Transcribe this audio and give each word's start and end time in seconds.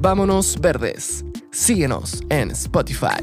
Volvámonos 0.00 0.60
Verdes. 0.60 1.24
Síguenos 1.50 2.22
en 2.28 2.52
Spotify. 2.52 3.18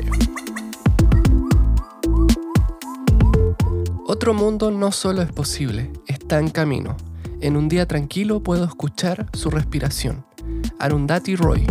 Otro 4.05 4.33
mundo 4.33 4.71
no 4.71 4.91
solo 4.91 5.21
es 5.21 5.31
posible, 5.31 5.93
está 6.05 6.37
en 6.37 6.49
camino. 6.49 6.97
En 7.39 7.55
un 7.55 7.69
día 7.69 7.87
tranquilo 7.87 8.43
puedo 8.43 8.65
escuchar 8.65 9.27
su 9.31 9.49
respiración. 9.49 10.25
Arundhati 10.77 11.37
Roy. 11.37 11.65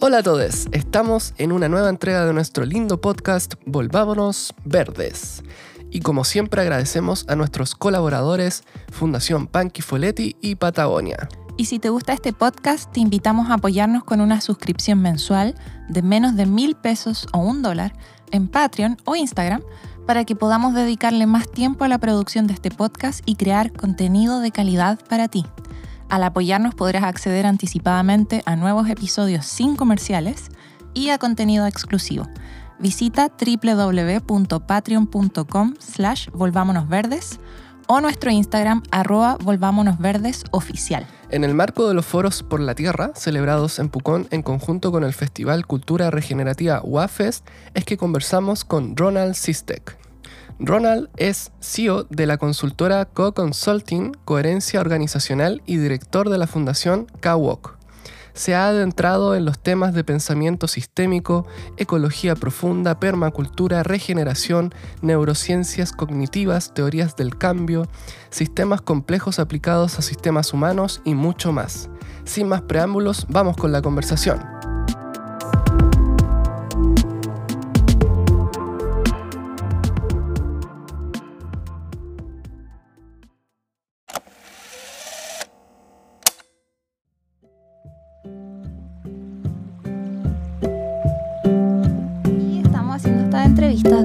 Hola 0.00 0.18
a 0.18 0.22
todos, 0.22 0.68
estamos 0.72 1.34
en 1.36 1.52
una 1.52 1.68
nueva 1.68 1.90
entrega 1.90 2.24
de 2.24 2.32
nuestro 2.32 2.64
lindo 2.64 3.02
podcast 3.02 3.56
Volvámonos 3.66 4.54
Verdes. 4.64 5.42
Y 5.90 6.00
como 6.00 6.24
siempre 6.24 6.62
agradecemos 6.62 7.24
a 7.28 7.36
nuestros 7.36 7.74
colaboradores 7.74 8.64
Fundación 8.90 9.46
Panqui 9.46 9.82
Foletti 9.82 10.36
y 10.40 10.54
Patagonia. 10.54 11.28
Y 11.56 11.66
si 11.66 11.78
te 11.78 11.90
gusta 11.90 12.12
este 12.12 12.32
podcast, 12.32 12.90
te 12.90 13.00
invitamos 13.00 13.50
a 13.50 13.54
apoyarnos 13.54 14.04
con 14.04 14.20
una 14.20 14.40
suscripción 14.40 15.02
mensual 15.02 15.54
de 15.88 16.02
menos 16.02 16.36
de 16.36 16.46
mil 16.46 16.74
pesos 16.74 17.26
o 17.32 17.38
un 17.38 17.62
dólar 17.62 17.92
en 18.30 18.48
Patreon 18.48 18.96
o 19.04 19.16
Instagram 19.16 19.62
para 20.06 20.24
que 20.24 20.34
podamos 20.34 20.74
dedicarle 20.74 21.26
más 21.26 21.50
tiempo 21.50 21.84
a 21.84 21.88
la 21.88 21.98
producción 21.98 22.46
de 22.46 22.54
este 22.54 22.70
podcast 22.70 23.20
y 23.26 23.36
crear 23.36 23.72
contenido 23.72 24.40
de 24.40 24.50
calidad 24.50 24.98
para 25.08 25.28
ti. 25.28 25.44
Al 26.08 26.24
apoyarnos 26.24 26.74
podrás 26.74 27.04
acceder 27.04 27.46
anticipadamente 27.46 28.42
a 28.46 28.56
nuevos 28.56 28.88
episodios 28.88 29.46
sin 29.46 29.76
comerciales 29.76 30.50
y 30.94 31.10
a 31.10 31.18
contenido 31.18 31.66
exclusivo. 31.66 32.26
Visita 32.80 33.28
www.patreon.com 33.28 35.74
slash 35.78 36.28
volvámonosverdes 36.32 37.38
o 37.86 38.00
nuestro 38.00 38.30
Instagram 38.30 38.82
arroba 38.90 39.36
volvámonosverdesoficial. 39.42 41.06
En 41.30 41.44
el 41.44 41.54
marco 41.54 41.88
de 41.88 41.94
los 41.94 42.06
foros 42.06 42.42
por 42.42 42.60
la 42.60 42.74
tierra, 42.74 43.12
celebrados 43.14 43.78
en 43.78 43.88
Pucón 43.88 44.28
en 44.30 44.42
conjunto 44.42 44.92
con 44.92 45.04
el 45.04 45.12
Festival 45.12 45.66
Cultura 45.66 46.10
Regenerativa 46.10 46.80
WAFEST, 46.82 47.46
es 47.74 47.84
que 47.84 47.96
conversamos 47.96 48.64
con 48.64 48.96
Ronald 48.96 49.34
Sistek. 49.34 49.98
Ronald 50.60 51.08
es 51.16 51.50
CEO 51.60 52.04
de 52.04 52.26
la 52.26 52.36
consultora 52.36 53.06
Co-Consulting, 53.06 54.12
Coherencia 54.24 54.80
Organizacional 54.80 55.62
y 55.66 55.78
director 55.78 56.28
de 56.28 56.38
la 56.38 56.46
Fundación 56.46 57.06
KWOK. 57.20 57.79
Se 58.34 58.54
ha 58.54 58.68
adentrado 58.68 59.34
en 59.34 59.44
los 59.44 59.58
temas 59.58 59.94
de 59.94 60.04
pensamiento 60.04 60.68
sistémico, 60.68 61.46
ecología 61.76 62.34
profunda, 62.34 63.00
permacultura, 63.00 63.82
regeneración, 63.82 64.74
neurociencias 65.02 65.92
cognitivas, 65.92 66.74
teorías 66.74 67.16
del 67.16 67.36
cambio, 67.36 67.88
sistemas 68.30 68.80
complejos 68.80 69.38
aplicados 69.38 69.98
a 69.98 70.02
sistemas 70.02 70.52
humanos 70.52 71.02
y 71.04 71.14
mucho 71.14 71.52
más. 71.52 71.90
Sin 72.24 72.48
más 72.48 72.62
preámbulos, 72.62 73.26
vamos 73.28 73.56
con 73.56 73.72
la 73.72 73.82
conversación. 73.82 74.59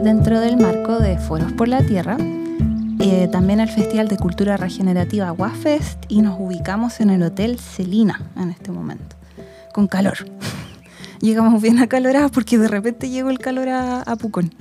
Dentro 0.05 0.39
del 0.39 0.57
marco 0.57 0.99
de 0.99 1.17
Foros 1.17 1.51
por 1.53 1.67
la 1.67 1.81
Tierra, 1.81 2.15
eh, 2.99 3.27
también 3.31 3.59
el 3.59 3.69
Festival 3.69 4.07
de 4.07 4.17
Cultura 4.17 4.55
Regenerativa 4.55 5.31
WAFest 5.31 6.05
y 6.09 6.21
nos 6.21 6.39
ubicamos 6.39 6.99
en 6.99 7.09
el 7.09 7.23
Hotel 7.23 7.57
Celina 7.57 8.21
en 8.37 8.51
este 8.51 8.71
momento, 8.71 9.15
con 9.73 9.87
calor. 9.87 10.17
Llegamos 11.21 11.59
bien 11.59 11.79
acalorados 11.79 12.29
porque 12.29 12.59
de 12.59 12.67
repente 12.67 13.09
llegó 13.09 13.31
el 13.31 13.39
calor 13.39 13.67
a, 13.67 14.15
Pucón, 14.17 14.53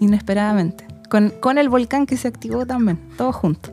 inesperadamente, 0.00 0.88
con, 1.08 1.30
con 1.38 1.58
el 1.58 1.68
volcán 1.68 2.04
que 2.04 2.16
se 2.16 2.26
activó 2.26 2.66
también, 2.66 2.98
todos 3.16 3.36
juntos. 3.36 3.72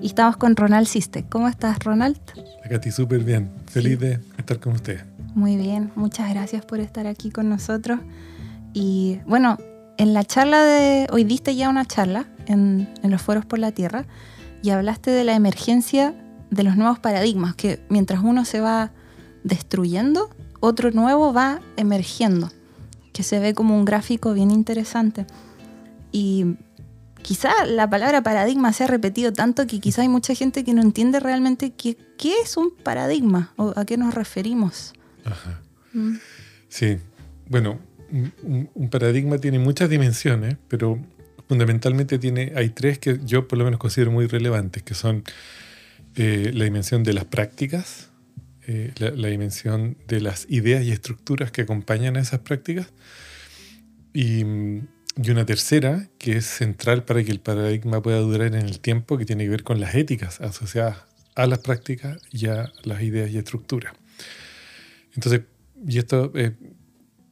Y 0.00 0.06
estamos 0.06 0.38
con 0.38 0.56
Ronald 0.56 0.86
Siste. 0.86 1.26
¿Cómo 1.28 1.48
estás, 1.48 1.80
Ronald? 1.80 2.18
Katy, 2.66 2.90
súper 2.90 3.24
bien. 3.24 3.50
Feliz 3.66 4.00
de 4.00 4.20
estar 4.38 4.58
con 4.58 4.72
usted. 4.72 5.04
Muy 5.34 5.58
bien, 5.58 5.92
muchas 5.96 6.30
gracias 6.30 6.64
por 6.64 6.80
estar 6.80 7.06
aquí 7.06 7.30
con 7.30 7.50
nosotros. 7.50 8.00
Y 8.72 9.20
bueno, 9.26 9.58
en 9.96 10.14
la 10.14 10.24
charla 10.24 10.64
de 10.64 11.06
hoy 11.10 11.24
diste 11.24 11.54
ya 11.54 11.68
una 11.68 11.84
charla 11.84 12.26
en, 12.46 12.88
los 13.02 13.22
foros 13.22 13.44
por 13.44 13.58
la 13.58 13.72
Tierra 13.72 14.06
y 14.62 14.70
hablaste 14.70 15.10
de 15.10 15.24
la 15.24 15.34
emergencia 15.34 16.14
de 16.50 16.62
los 16.62 16.76
nuevos 16.76 16.98
paradigmas, 16.98 17.54
que 17.54 17.80
mientras 17.88 18.22
uno 18.22 18.44
se 18.44 18.60
va 18.60 18.92
destruyendo, 19.42 20.30
otro 20.60 20.90
nuevo 20.90 21.32
va 21.32 21.60
emergiendo, 21.76 22.50
que 23.12 23.22
se 23.22 23.38
ve 23.38 23.54
como 23.54 23.76
un 23.76 23.84
gráfico 23.84 24.32
bien 24.32 24.50
interesante. 24.50 25.26
Y 26.12 26.56
quizá 27.22 27.66
la 27.66 27.90
palabra 27.90 28.22
paradigma 28.22 28.72
se 28.72 28.84
ha 28.84 28.86
repetido 28.86 29.32
tanto 29.32 29.66
que 29.66 29.80
quizá 29.80 30.02
hay 30.02 30.08
mucha 30.08 30.34
gente 30.34 30.64
que 30.64 30.74
no 30.74 30.82
entiende 30.82 31.20
realmente 31.20 31.72
qué, 31.72 31.96
qué 32.16 32.34
es 32.42 32.56
un 32.56 32.70
paradigma 32.70 33.52
o 33.56 33.74
a 33.76 33.84
qué 33.84 33.96
nos 33.96 34.14
referimos. 34.14 34.94
Ajá. 35.24 35.60
Mm. 35.92 36.16
Sí, 36.68 36.98
bueno, 37.48 37.78
un, 38.14 38.88
paradigma 38.90 39.38
tiene 39.38 39.58
muchas 39.58 39.90
dimensiones, 39.90 40.56
pero 40.68 40.98
fundamentalmente 41.48 42.18
tiene, 42.18 42.52
hay 42.54 42.70
tres 42.70 42.98
que 42.98 43.18
yo 43.24 43.48
por 43.48 43.58
lo 43.58 43.64
menos 43.64 43.80
considero 43.80 44.10
muy 44.10 44.26
relevantes, 44.26 44.82
que 44.82 44.94
son 44.94 45.24
eh, 46.16 46.52
la 46.54 46.64
dimensión 46.64 47.02
de 47.02 47.12
las 47.12 47.24
prácticas, 47.24 48.10
eh, 48.66 48.92
la, 48.96 49.28
dimensión 49.28 49.98
de 50.06 50.20
las 50.20 50.46
ideas 50.48 50.84
y 50.84 50.92
estructuras 50.92 51.50
que 51.50 51.62
acompañan 51.62 52.16
a 52.16 52.20
esas 52.20 52.40
prácticas, 52.40 52.92
y, 54.12 54.44
y, 54.44 55.30
una 55.30 55.44
tercera 55.44 56.08
que 56.18 56.36
es 56.36 56.46
central 56.46 57.04
para 57.04 57.24
que 57.24 57.32
el 57.32 57.40
paradigma 57.40 58.00
pueda 58.00 58.18
durar 58.20 58.46
en 58.46 58.54
el 58.54 58.78
tiempo, 58.78 59.18
que 59.18 59.24
tiene 59.24 59.44
que 59.44 59.50
ver 59.50 59.64
con 59.64 59.80
las 59.80 59.94
éticas 59.96 60.40
asociadas 60.40 60.98
a 61.34 61.46
las 61.46 61.58
prácticas 61.58 62.18
y 62.30 62.46
a 62.46 62.72
las 62.84 63.02
ideas 63.02 63.30
y 63.30 63.38
estructuras. 63.38 63.92
Entonces, 65.14 65.42
y 65.86 65.98
esto 65.98 66.32
eh, 66.36 66.52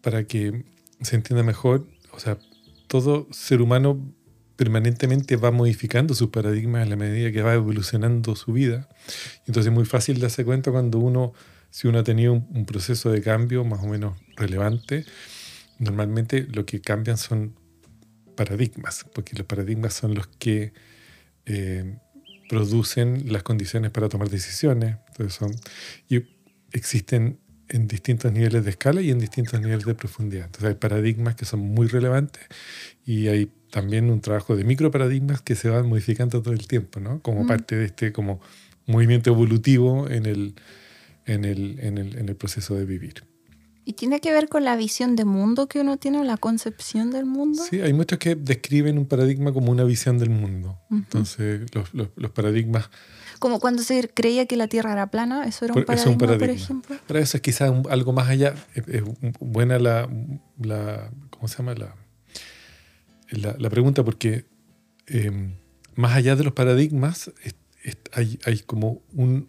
para 0.02 0.24
que 0.24 0.64
se 1.02 1.16
entienda 1.16 1.42
mejor, 1.42 1.86
o 2.12 2.18
sea, 2.18 2.38
todo 2.86 3.26
ser 3.30 3.62
humano 3.62 4.14
permanentemente 4.56 5.36
va 5.36 5.50
modificando 5.50 6.14
sus 6.14 6.28
paradigmas 6.28 6.82
en 6.84 6.90
la 6.90 6.96
medida 6.96 7.32
que 7.32 7.42
va 7.42 7.54
evolucionando 7.54 8.36
su 8.36 8.52
vida. 8.52 8.88
Entonces 9.46 9.66
es 9.66 9.72
muy 9.72 9.84
fácil 9.84 10.20
darse 10.20 10.44
cuenta 10.44 10.70
cuando 10.70 10.98
uno, 10.98 11.32
si 11.70 11.88
uno 11.88 11.98
ha 11.98 12.04
tenido 12.04 12.34
un, 12.34 12.64
proceso 12.66 13.10
de 13.10 13.22
cambio 13.22 13.64
más 13.64 13.82
o 13.82 13.86
menos 13.86 14.16
relevante, 14.36 15.04
normalmente 15.78 16.46
lo 16.52 16.64
que 16.64 16.80
cambian 16.80 17.16
son 17.16 17.56
paradigmas, 18.36 19.04
porque 19.14 19.36
los 19.36 19.46
paradigmas 19.46 19.94
son 19.94 20.14
los 20.14 20.26
que 20.26 20.72
eh, 21.46 21.98
producen 22.48 23.32
las 23.32 23.42
condiciones 23.42 23.90
para 23.90 24.08
tomar 24.08 24.28
decisiones. 24.28 24.96
Entonces 25.08 25.34
son, 25.34 25.50
y 26.08 26.22
existen 26.72 27.40
en 27.72 27.88
distintos 27.88 28.32
niveles 28.32 28.64
de 28.64 28.70
escala 28.70 29.00
y 29.00 29.10
en 29.10 29.18
distintos 29.18 29.60
niveles 29.60 29.84
de 29.84 29.94
profundidad. 29.94 30.46
Entonces 30.46 30.68
hay 30.70 30.74
paradigmas 30.74 31.34
que 31.34 31.44
son 31.44 31.60
muy 31.60 31.88
relevantes 31.88 32.42
y 33.04 33.28
hay 33.28 33.50
también 33.70 34.10
un 34.10 34.20
trabajo 34.20 34.54
de 34.54 34.64
microparadigmas 34.64 35.40
que 35.40 35.54
se 35.54 35.70
van 35.70 35.88
modificando 35.88 36.42
todo 36.42 36.52
el 36.52 36.66
tiempo, 36.68 37.00
¿no? 37.00 37.20
Como 37.20 37.46
parte 37.46 37.74
de 37.74 37.86
este 37.86 38.12
como 38.12 38.40
movimiento 38.86 39.30
evolutivo 39.30 40.08
en 40.08 40.26
el, 40.26 40.54
en 41.26 41.44
el, 41.44 41.78
en 41.80 41.98
el, 41.98 42.18
en 42.18 42.28
el 42.28 42.36
proceso 42.36 42.76
de 42.76 42.84
vivir. 42.84 43.24
¿Y 43.84 43.94
tiene 43.94 44.20
que 44.20 44.32
ver 44.32 44.48
con 44.48 44.64
la 44.64 44.76
visión 44.76 45.16
de 45.16 45.24
mundo 45.24 45.66
que 45.66 45.80
uno 45.80 45.96
tiene, 45.96 46.24
la 46.24 46.36
concepción 46.36 47.10
del 47.10 47.24
mundo? 47.26 47.62
Sí, 47.68 47.80
hay 47.80 47.92
muchos 47.92 48.18
que 48.18 48.36
describen 48.36 48.96
un 48.96 49.06
paradigma 49.06 49.52
como 49.52 49.72
una 49.72 49.82
visión 49.84 50.18
del 50.18 50.30
mundo. 50.30 50.78
Entonces, 50.90 51.62
los, 51.74 51.92
los, 51.92 52.08
los, 52.14 52.30
paradigmas 52.30 52.90
como 53.42 53.58
cuando 53.58 53.82
se 53.82 54.08
creía 54.08 54.46
que 54.46 54.54
la 54.56 54.68
Tierra 54.68 54.92
era 54.92 55.10
plana, 55.10 55.44
eso 55.48 55.64
era 55.64 55.74
un 55.74 55.84
paradigma, 55.84 56.38
por, 56.38 56.48
ejemplo. 56.48 56.96
Pero 57.08 57.18
eso 57.18 57.36
es 57.36 57.40
quizás 57.42 57.72
algo 57.90 58.12
más 58.12 58.28
allá. 58.28 58.54
Es, 58.76 59.02
buena 59.40 59.80
la, 59.80 60.08
la, 60.60 61.10
¿cómo 61.30 61.48
se 61.48 61.58
llama? 61.58 61.74
La, 61.74 61.96
la, 63.58 63.68
pregunta 63.68 64.04
porque 64.04 64.46
em, 65.08 65.54
más 65.96 66.14
allá 66.14 66.36
de 66.36 66.44
los 66.44 66.52
paradigmas 66.52 67.32
hay, 68.12 68.38
hay, 68.44 68.60
como 68.60 69.02
un 69.12 69.48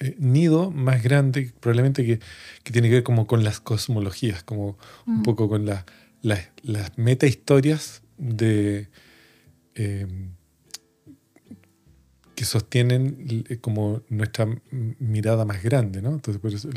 eh, 0.00 0.16
nido 0.18 0.70
más 0.70 1.02
grande, 1.02 1.52
probablemente 1.60 2.04
que, 2.04 2.20
que, 2.62 2.72
tiene 2.72 2.88
que 2.88 2.94
ver 2.94 3.02
como 3.02 3.26
con 3.26 3.44
las 3.44 3.60
cosmologías, 3.60 4.42
como 4.42 4.78
un 5.06 5.22
poco 5.22 5.48
con 5.48 5.66
la, 5.66 5.84
las 6.22 6.98
meta 6.98 7.26
historias 7.26 8.02
de... 8.16 8.88
Em, 9.74 10.30
que 12.34 12.46
sostienen 12.46 13.44
eh, 13.50 13.58
como 13.58 14.00
nuestra 14.08 14.48
mirada 14.98 15.44
más 15.44 15.62
grande, 15.62 16.00
¿no? 16.00 16.08
Entonces, 16.14 16.40
por 16.40 16.54
eso, 16.54 16.70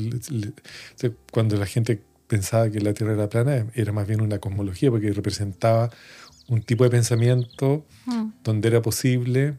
cuando 1.32 1.56
la 1.56 1.66
gente 1.66 2.02
pensaba 2.28 2.70
que 2.70 2.82
la 2.82 2.94
Tierra 2.94 3.14
era 3.14 3.30
plana, 3.30 3.68
era 3.74 3.94
más 3.94 4.06
bien 4.06 4.20
una 4.20 4.40
cosmología, 4.40 4.92
porque 4.92 5.14
representaba 5.14 5.90
un 6.50 6.62
tipo 6.64 6.84
de 6.84 6.90
pensamiento 6.90 7.86
mm. 8.06 8.26
donde 8.44 8.68
era 8.68 8.82
posible 8.82 9.56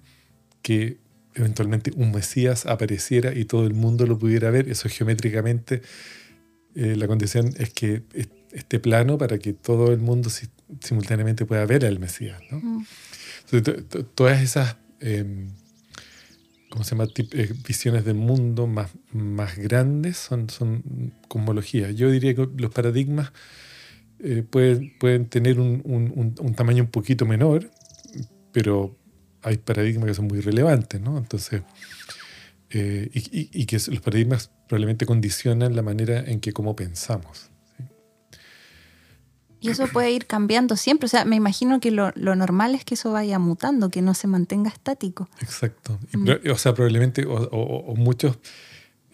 que 0.60 0.98
eventualmente 1.34 1.92
un 1.96 2.12
Mesías 2.12 2.66
apareciera 2.66 3.34
y 3.34 3.44
todo 3.44 3.66
el 3.66 3.74
mundo 3.74 4.06
lo 4.06 4.18
pudiera 4.18 4.50
ver. 4.50 4.68
Eso 4.68 4.88
geométricamente, 4.88 5.82
eh, 6.74 6.96
la 6.96 7.06
condición 7.06 7.52
es 7.58 7.70
que 7.70 8.02
esté 8.52 8.78
plano 8.78 9.18
para 9.18 9.38
que 9.38 9.52
todo 9.52 9.92
el 9.92 9.98
mundo 9.98 10.30
simultáneamente 10.80 11.44
pueda 11.44 11.66
ver 11.66 11.84
al 11.84 11.98
Mesías. 11.98 12.40
¿no? 12.50 12.58
Mm. 12.60 12.86
todas 14.14 14.42
esas, 14.42 14.76
em, 15.00 15.50
¿cómo 16.70 16.84
se 16.84 16.90
llama? 16.90 17.08
Eh, 17.16 17.52
visiones 17.66 18.04
del 18.04 18.16
mundo 18.16 18.66
más, 18.66 18.90
más 19.12 19.56
grandes 19.58 20.16
son, 20.16 20.48
son 20.50 21.12
cosmologías. 21.28 21.94
Yo 21.94 22.10
diría 22.10 22.34
que 22.34 22.48
los 22.56 22.72
paradigmas 22.72 23.32
eh, 24.20 24.42
pueden, 24.48 24.92
pueden 24.98 25.26
tener 25.26 25.60
un, 25.60 25.82
un, 25.84 26.34
un, 26.38 26.54
tamaño 26.54 26.84
un 26.84 26.90
poquito 26.90 27.26
menor, 27.26 27.70
pero 28.52 28.96
hay 29.44 29.58
paradigmas 29.58 30.08
que 30.08 30.14
son 30.14 30.26
muy 30.26 30.40
relevantes, 30.40 31.00
¿no? 31.00 31.18
Entonces, 31.18 31.62
eh, 32.70 33.08
y, 33.12 33.50
y, 33.52 33.66
que 33.66 33.76
los 33.76 34.00
paradigmas 34.00 34.50
probablemente 34.68 35.06
condicionan 35.06 35.76
la 35.76 35.82
manera 35.82 36.18
en 36.18 36.40
que 36.40 36.52
cómo 36.52 36.74
pensamos. 36.74 37.50
Y 39.60 39.70
eso 39.70 39.86
puede 39.86 40.10
ir 40.10 40.26
cambiando 40.26 40.76
siempre. 40.76 41.06
O 41.06 41.08
sea, 41.08 41.24
me 41.24 41.36
imagino 41.36 41.80
que 41.80 41.90
lo, 41.90 42.12
lo, 42.16 42.36
normal 42.36 42.74
es 42.74 42.84
que 42.84 42.94
eso 42.94 43.12
vaya 43.12 43.38
mutando, 43.38 43.88
que 43.88 44.02
no 44.02 44.12
se 44.12 44.26
mantenga 44.26 44.68
estático. 44.68 45.30
Exacto. 45.40 45.98
Mm. 46.12 46.50
o 46.50 46.58
sea, 46.58 46.74
probablemente, 46.74 47.24
o, 47.24 47.32
o, 47.32 47.94
muchos, 47.96 48.38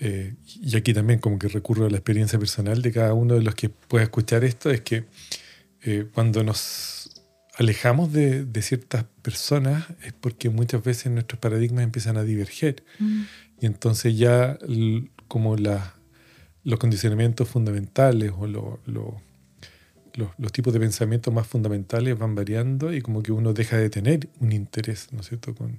eh, 0.00 0.35
y 0.61 0.77
aquí 0.77 0.93
también 0.93 1.21
como 1.21 1.38
que 1.38 1.47
recurro 1.47 1.87
a 1.87 1.91
la 1.91 1.99
experiencia 1.99 2.37
personal 2.37 2.82
de 2.82 2.91
cada 2.91 3.15
uno 3.15 3.35
de 3.35 3.43
los 3.43 3.55
que 3.55 3.69
pueda 3.69 4.03
escuchar 4.03 4.43
esto, 4.43 4.71
es 4.71 4.81
que 4.81 5.05
eh, 5.82 6.09
cuando 6.12 6.43
nos 6.43 7.00
alejamos 7.61 8.11
de, 8.11 8.62
ciertas 8.62 9.05
personas 9.21 9.85
es 10.03 10.15
porque 10.15 10.49
muchas 10.49 10.83
veces 10.83 11.12
nuestros 11.12 11.39
paradigmas 11.39 11.85
empiezan 11.85 12.17
a 12.17 12.25
diverger. 12.25 12.83
Mm. 12.99 13.23
Y 13.61 13.67
entonces 13.67 14.17
ya 14.17 14.59
como 15.29 15.57
la, 15.57 15.95
los 16.65 16.79
condicionamientos 16.79 17.47
fundamentales 17.49 18.33
o 18.35 18.47
los, 18.47 18.73
tipos 20.53 20.73
de 20.73 20.81
pensamiento 20.81 21.31
más 21.33 21.47
fundamentales 21.47 22.19
van 22.19 22.35
variando 22.35 22.95
y 22.95 23.03
como 23.03 23.23
que 23.23 23.31
uno 23.31 23.53
deja 23.53 23.77
de 23.77 23.91
tener 23.91 24.31
un 24.41 24.53
interés, 24.53 25.09
¿no 25.13 25.21
es 25.21 25.29
cierto?, 25.29 25.55
con, 25.55 25.79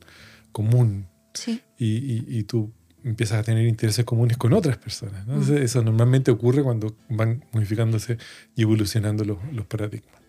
común. 0.52 1.08
Sí. 1.34 1.62
Y, 1.80 2.44
tú 2.44 2.72
empiezas 3.04 3.40
a 3.40 3.44
tener 3.44 3.66
intereses 3.66 4.06
comunes 4.06 4.38
con 4.38 4.54
otras 4.54 4.78
personas. 4.78 5.26
Mm. 5.26 5.58
eso 5.58 5.82
normalmente 5.82 6.30
ocurre 6.30 6.62
cuando 6.62 6.96
van 7.10 7.44
modificándose 7.52 8.20
y 8.56 8.62
evolucionando 8.62 9.26
los, 9.26 9.40
los 9.52 9.66
paradigmas. 9.66 10.21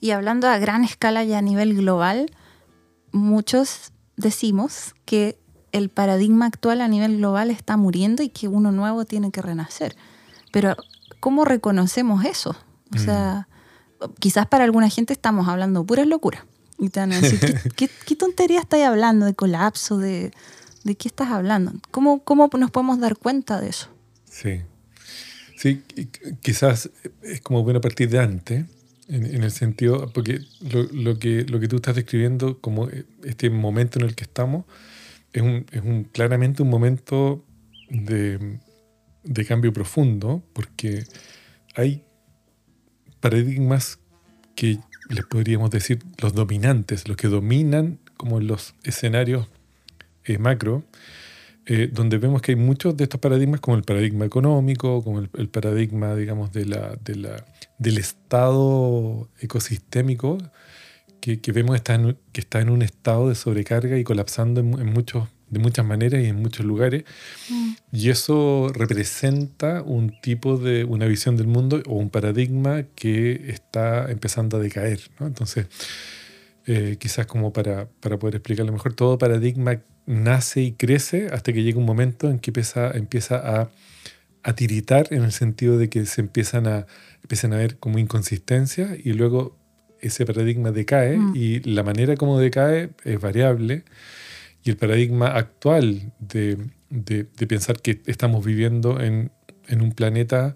Y 0.00 0.12
hablando 0.12 0.48
a 0.48 0.58
gran 0.58 0.82
escala 0.82 1.24
y 1.24 1.34
a 1.34 1.42
nivel 1.42 1.76
global, 1.76 2.30
muchos 3.12 3.92
decimos 4.16 4.94
que 5.04 5.38
el 5.72 5.88
paradigma 5.88 6.46
actual 6.46 6.80
a 6.80 6.88
nivel 6.88 7.18
global 7.18 7.50
está 7.50 7.76
muriendo 7.76 8.22
y 8.22 8.30
que 8.30 8.48
uno 8.48 8.72
nuevo 8.72 9.04
tiene 9.04 9.30
que 9.30 9.42
renacer. 9.42 9.94
Pero, 10.52 10.76
¿cómo 11.20 11.44
reconocemos 11.44 12.24
eso? 12.24 12.56
O 12.92 12.96
mm. 12.96 12.98
sea, 12.98 13.48
quizás 14.18 14.46
para 14.46 14.64
alguna 14.64 14.88
gente 14.88 15.12
estamos 15.12 15.48
hablando 15.48 15.84
pura 15.84 16.04
locura. 16.04 16.46
Y 16.78 16.88
te 16.88 17.00
van 17.00 17.12
a 17.12 17.20
decir, 17.20 17.38
¿qué, 17.76 18.16
tontería 18.16 18.60
estáis 18.60 18.86
hablando 18.86 19.26
de 19.26 19.34
colapso? 19.34 19.98
De, 19.98 20.32
¿De 20.82 20.94
qué 20.94 21.08
estás 21.08 21.28
hablando? 21.28 21.72
¿Cómo, 21.90 22.24
¿Cómo 22.24 22.48
nos 22.58 22.70
podemos 22.70 22.98
dar 22.98 23.16
cuenta 23.16 23.60
de 23.60 23.68
eso? 23.68 23.88
Sí. 24.24 24.62
Sí, 25.58 25.84
quizás 26.40 26.88
es 27.22 27.42
como 27.42 27.62
buena 27.62 27.82
partir 27.82 28.08
de 28.08 28.18
antes 28.18 28.64
en, 29.10 29.42
el 29.42 29.50
sentido, 29.50 30.10
porque 30.12 30.40
lo, 30.92 31.18
que, 31.18 31.44
lo 31.44 31.58
que 31.58 31.68
tú 31.68 31.76
estás 31.76 31.96
describiendo 31.96 32.60
como 32.60 32.88
este 33.24 33.50
momento 33.50 33.98
en 33.98 34.06
el 34.06 34.14
que 34.14 34.24
estamos 34.24 34.64
es, 35.32 35.42
un, 35.42 35.66
es 35.72 35.82
un, 35.82 36.04
claramente 36.04 36.62
un 36.62 36.70
momento 36.70 37.44
de, 37.88 38.58
de 39.24 39.44
cambio 39.44 39.72
profundo, 39.72 40.42
porque 40.52 41.04
hay 41.74 42.04
paradigmas 43.20 43.98
que 44.54 44.78
les 45.08 45.24
podríamos 45.24 45.70
decir 45.70 45.98
los 46.22 46.34
dominantes, 46.34 47.08
los 47.08 47.16
que 47.16 47.28
dominan 47.28 47.98
como 48.16 48.40
los 48.40 48.74
escenarios 48.84 49.48
eh, 50.24 50.38
macro, 50.38 50.84
eh, 51.66 51.88
donde 51.92 52.18
vemos 52.18 52.42
que 52.42 52.52
hay 52.52 52.56
muchos 52.56 52.96
de 52.96 53.04
estos 53.04 53.20
paradigmas, 53.20 53.60
como 53.60 53.76
el 53.76 53.82
paradigma 53.82 54.24
económico, 54.24 55.04
como 55.04 55.20
el, 55.20 55.48
paradigma, 55.48 56.16
digamos, 56.16 56.52
de 56.52 56.66
la, 56.66 56.96
de 57.04 57.16
la, 57.16 57.44
del 57.78 57.98
estado 57.98 59.28
ecosistémico, 59.40 60.38
que, 61.20 61.52
vemos 61.52 61.76
está 61.76 62.00
que 62.32 62.40
está 62.40 62.60
en 62.60 62.70
un 62.70 62.82
estado 62.82 63.28
de 63.28 63.34
sobrecarga 63.34 63.98
y 63.98 64.04
colapsando 64.04 64.60
en, 64.60 64.92
muchos, 64.92 65.28
de 65.50 65.58
muchas 65.58 65.84
maneras 65.84 66.24
y 66.24 66.26
en 66.26 66.36
muchos 66.36 66.64
lugares. 66.64 67.04
Mm. 67.50 67.72
Y 67.92 68.08
eso 68.08 68.70
representa 68.74 69.82
un 69.82 70.18
tipo 70.20 70.56
de, 70.56 70.84
una 70.84 71.06
visión 71.06 71.36
del 71.36 71.46
mundo 71.46 71.82
o 71.86 71.96
un 71.96 72.10
paradigma 72.10 72.84
que 72.94 73.50
está 73.50 74.10
empezando 74.10 74.56
a 74.56 74.60
decaer. 74.60 75.00
Entonces, 75.20 75.66
eh, 76.66 76.96
quizás 76.98 77.26
como 77.26 77.52
para, 77.52 77.88
para 78.00 78.18
poder 78.18 78.36
explicarlo 78.36 78.72
mejor, 78.72 78.94
todo 78.94 79.18
paradigma 79.18 79.80
nace 80.10 80.62
y 80.62 80.72
crece 80.72 81.28
hasta 81.32 81.52
que 81.52 81.62
llega 81.62 81.78
un 81.78 81.86
momento 81.86 82.28
en 82.28 82.38
que 82.38 82.50
empieza, 82.50 82.90
empieza 82.90 83.36
a, 83.36 83.70
a 84.42 84.52
tiritar 84.54 85.08
en 85.12 85.22
el 85.22 85.32
sentido 85.32 85.78
de 85.78 85.88
que 85.88 86.04
se 86.06 86.20
empiezan 86.20 86.66
a, 86.66 86.86
empiezan 87.22 87.52
a 87.52 87.56
ver 87.56 87.76
como 87.78 87.98
inconsistencia 87.98 88.96
y 89.02 89.12
luego 89.12 89.56
ese 90.00 90.26
paradigma 90.26 90.72
decae 90.72 91.16
mm. 91.16 91.36
y 91.36 91.60
la 91.60 91.82
manera 91.82 92.16
como 92.16 92.40
decae 92.40 92.90
es 93.04 93.20
variable 93.20 93.84
y 94.64 94.70
el 94.70 94.76
paradigma 94.76 95.28
actual 95.28 96.12
de, 96.18 96.58
de, 96.90 97.24
pensar 97.46 97.80
que 97.80 98.02
estamos 98.06 98.44
viviendo 98.44 99.00
en, 99.00 99.30
en, 99.68 99.80
un 99.80 99.92
planeta 99.92 100.54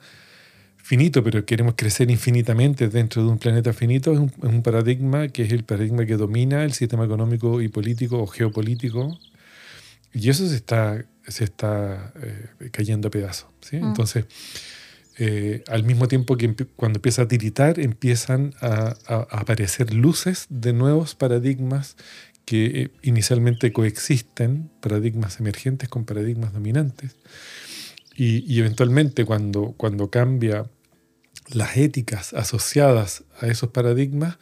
finito, 0.77 1.25
pero 1.25 1.47
queremos 1.47 1.75
crecer 1.75 2.11
infinitamente 2.11 2.89
dentro 2.89 3.23
de 3.23 3.31
un 3.31 3.39
planeta 3.39 3.73
finito, 3.73 4.13
es 4.13 4.19
un, 4.19 4.27
es 4.27 4.51
un 4.51 4.63
paradigma 4.63 5.29
que 5.29 5.45
es 5.45 5.53
el 5.53 5.65
paradigma 5.65 6.05
que 6.05 6.17
domina 6.17 6.65
el 6.65 6.75
sistema 6.75 7.05
económico 7.05 7.63
y 7.63 7.69
político 7.69 8.19
o 8.19 8.27
geopolítico 8.27 9.19
y 10.15 10.31
eso 10.31 10.49
se 10.49 10.55
está, 10.55 11.05
se 11.27 11.45
está 11.45 12.13
eh, 12.23 12.71
cayendo 12.71 13.09
a 13.09 13.11
pedazos. 13.11 13.49
¿sí? 13.61 13.77
Mm. 13.77 13.89
Entonces, 13.89 14.27
eh, 15.19 15.65
al 15.69 15.83
mismo 15.83 16.07
tiempo 16.07 16.37
que 16.37 16.55
cuando 16.77 16.99
empieza 16.99 17.23
a 17.23 17.29
tiritar, 17.29 17.81
empiezan 17.81 18.55
a, 18.61 18.95
aparecer 19.31 19.93
luces 19.93 20.47
de 20.49 20.73
nuevos 20.73 21.17
paradigmas 21.17 21.97
que 22.45 22.65
eh, 22.65 22.91
inicialmente 23.03 23.73
coexisten, 23.73 24.71
paradigmas 24.81 25.41
emergentes 25.41 25.89
con 25.89 26.05
paradigmas 26.05 26.53
dominantes. 26.53 27.17
Y, 28.17 28.45
y, 28.53 28.61
eventualmente 28.61 29.25
cuando, 29.25 29.75
cuando 29.77 30.09
cambia 30.09 30.71
las 31.49 31.77
éticas 31.77 32.33
asociadas 32.33 33.25
a 33.41 33.49
esos 33.49 33.71
paradigmas, 33.71 34.39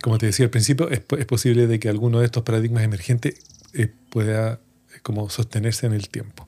como 0.00 0.18
te 0.18 0.26
decía 0.26 0.44
al 0.44 0.50
principio, 0.50 0.88
es, 0.90 1.02
es, 1.18 1.26
posible 1.26 1.66
de 1.66 1.80
que 1.80 1.88
alguno 1.88 2.20
de 2.20 2.26
estos 2.26 2.44
paradigmas 2.44 2.84
emergentes 2.84 3.34
eh, 3.74 3.92
pueda 4.10 4.54
eh, 4.54 4.98
como 5.02 5.28
sostenerse 5.30 5.86
en 5.86 5.92
el 5.92 6.08
tiempo. 6.08 6.46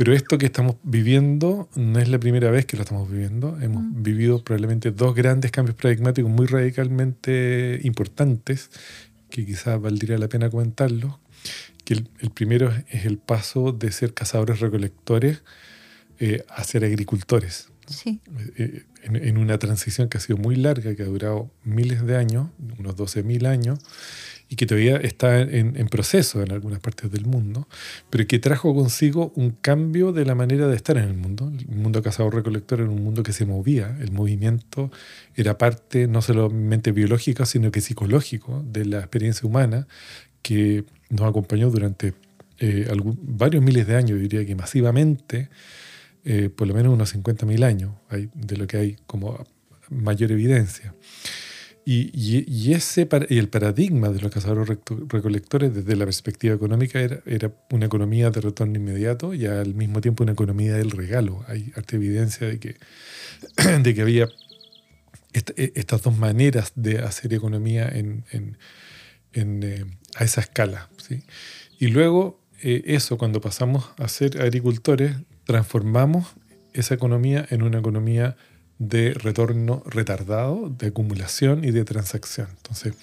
Pero 0.00 0.14
esto 0.14 0.38
que 0.38 0.46
estamos 0.46 0.76
viviendo 0.82 1.68
no 1.74 1.98
es 1.98 2.08
la 2.08 2.18
primera 2.18 2.50
vez 2.50 2.64
que 2.64 2.78
lo 2.78 2.84
estamos 2.84 3.10
viviendo. 3.10 3.58
Hemos 3.60 3.82
mm. 3.82 4.02
vivido 4.02 4.42
probablemente 4.42 4.92
dos 4.92 5.14
grandes 5.14 5.50
cambios 5.50 5.76
paradigmáticos 5.76 6.30
muy 6.30 6.46
radicalmente 6.46 7.80
importantes, 7.82 8.70
que 9.28 9.44
quizás 9.44 9.78
valdría 9.78 10.16
la 10.16 10.28
pena 10.28 10.48
comentarlos. 10.48 11.18
Que 11.84 11.94
el, 11.94 12.30
primero 12.32 12.72
es 12.88 13.04
el 13.04 13.18
paso 13.18 13.72
de 13.72 13.92
ser 13.92 14.14
cazadores-recolectores 14.14 15.42
eh, 16.18 16.44
a 16.48 16.64
ser 16.64 16.84
agricultores. 16.84 17.68
Sí. 17.86 18.20
en, 18.56 19.16
en, 19.16 19.36
una 19.36 19.58
transición 19.58 20.08
que 20.08 20.16
ha 20.16 20.20
sido 20.20 20.38
muy 20.38 20.56
larga, 20.56 20.94
que 20.94 21.02
ha 21.02 21.06
durado 21.06 21.50
miles 21.64 22.06
de 22.06 22.16
años, 22.16 22.48
unos 22.78 22.96
12.000 22.96 23.46
años, 23.46 23.80
y 24.50 24.56
que 24.56 24.66
todavía 24.66 24.96
está 24.96 25.40
en, 25.40 25.72
proceso 25.86 26.42
en 26.42 26.50
algunas 26.50 26.80
partes 26.80 27.10
del 27.12 27.24
mundo, 27.24 27.68
pero 28.10 28.26
que 28.26 28.40
trajo 28.40 28.74
consigo 28.74 29.32
un 29.36 29.52
cambio 29.52 30.12
de 30.12 30.24
la 30.24 30.34
manera 30.34 30.66
de 30.66 30.74
estar 30.74 30.98
en 30.98 31.04
el 31.04 31.14
mundo. 31.14 31.52
El 31.56 31.76
mundo 31.76 32.02
cazador-recolector 32.02 32.80
era 32.80 32.90
un 32.90 33.02
mundo 33.02 33.22
que 33.22 33.32
se 33.32 33.46
movía, 33.46 33.96
el 34.00 34.10
movimiento 34.10 34.90
era 35.36 35.56
parte 35.56 36.08
no 36.08 36.20
solamente 36.20 36.90
biológica, 36.90 37.46
sino 37.46 37.70
que 37.70 37.80
psicológico 37.80 38.64
de 38.66 38.86
la 38.86 38.98
experiencia 38.98 39.48
humana 39.48 39.86
que 40.42 40.84
nos 41.10 41.28
acompañó 41.28 41.70
durante 41.70 42.14
eh, 42.58 42.92
varios 43.22 43.62
miles 43.62 43.86
de 43.86 43.94
años, 43.94 44.18
diría 44.18 44.44
que 44.44 44.56
masivamente, 44.56 45.48
eh, 46.24 46.50
por 46.54 46.66
lo 46.66 46.74
menos 46.74 46.92
unos 46.92 47.14
50.000 47.14 47.64
años, 47.64 47.92
hay, 48.08 48.28
de 48.34 48.56
lo 48.56 48.66
que 48.66 48.78
hay 48.78 48.96
como 49.06 49.46
mayor 49.90 50.32
evidencia. 50.32 50.92
Y, 51.84 52.72
ese, 52.72 53.08
y 53.30 53.38
el 53.38 53.48
paradigma 53.48 54.10
de 54.10 54.20
los 54.20 54.30
cazadores 54.30 54.78
recolectores 55.08 55.74
desde 55.74 55.96
la 55.96 56.04
perspectiva 56.04 56.54
económica 56.54 57.00
era, 57.00 57.20
era, 57.26 57.52
una 57.70 57.86
economía 57.86 58.30
de 58.30 58.40
retorno 58.40 58.76
inmediato 58.76 59.34
y 59.34 59.46
al 59.46 59.74
mismo 59.74 60.00
tiempo 60.00 60.22
una 60.22 60.32
economía 60.32 60.74
del 60.74 60.92
regalo. 60.92 61.44
Hay 61.48 61.72
harta 61.74 61.96
evidencia 61.96 62.46
de 62.46 62.60
que, 62.60 62.76
de 63.82 63.94
que 63.94 64.02
había 64.02 64.28
e, 65.32 65.72
estas 65.74 66.02
dos 66.02 66.16
maneras 66.16 66.72
de 66.76 66.98
hacer 66.98 67.32
economía 67.34 67.88
en, 67.88 68.24
en, 68.30 68.58
en, 69.32 69.62
eh, 69.62 69.84
a 70.16 70.24
esa 70.24 70.42
escala. 70.42 70.90
¿sí? 70.96 71.24
Y 71.78 71.88
luego 71.88 72.40
eh, 72.62 72.82
eso, 72.86 73.16
cuando 73.16 73.40
pasamos 73.40 73.90
a 73.96 74.06
ser 74.08 74.40
agricultores, 74.40 75.16
transformamos 75.44 76.28
esa 76.72 76.94
economía 76.94 77.46
en 77.50 77.62
una 77.62 77.78
economía 77.78 78.36
de 78.80 79.12
retorno 79.12 79.82
retardado, 79.84 80.70
de 80.70 80.86
acumulación 80.86 81.64
y 81.64 81.70
de 81.70 81.84
transacción. 81.84 82.48
Entonces, 82.56 82.94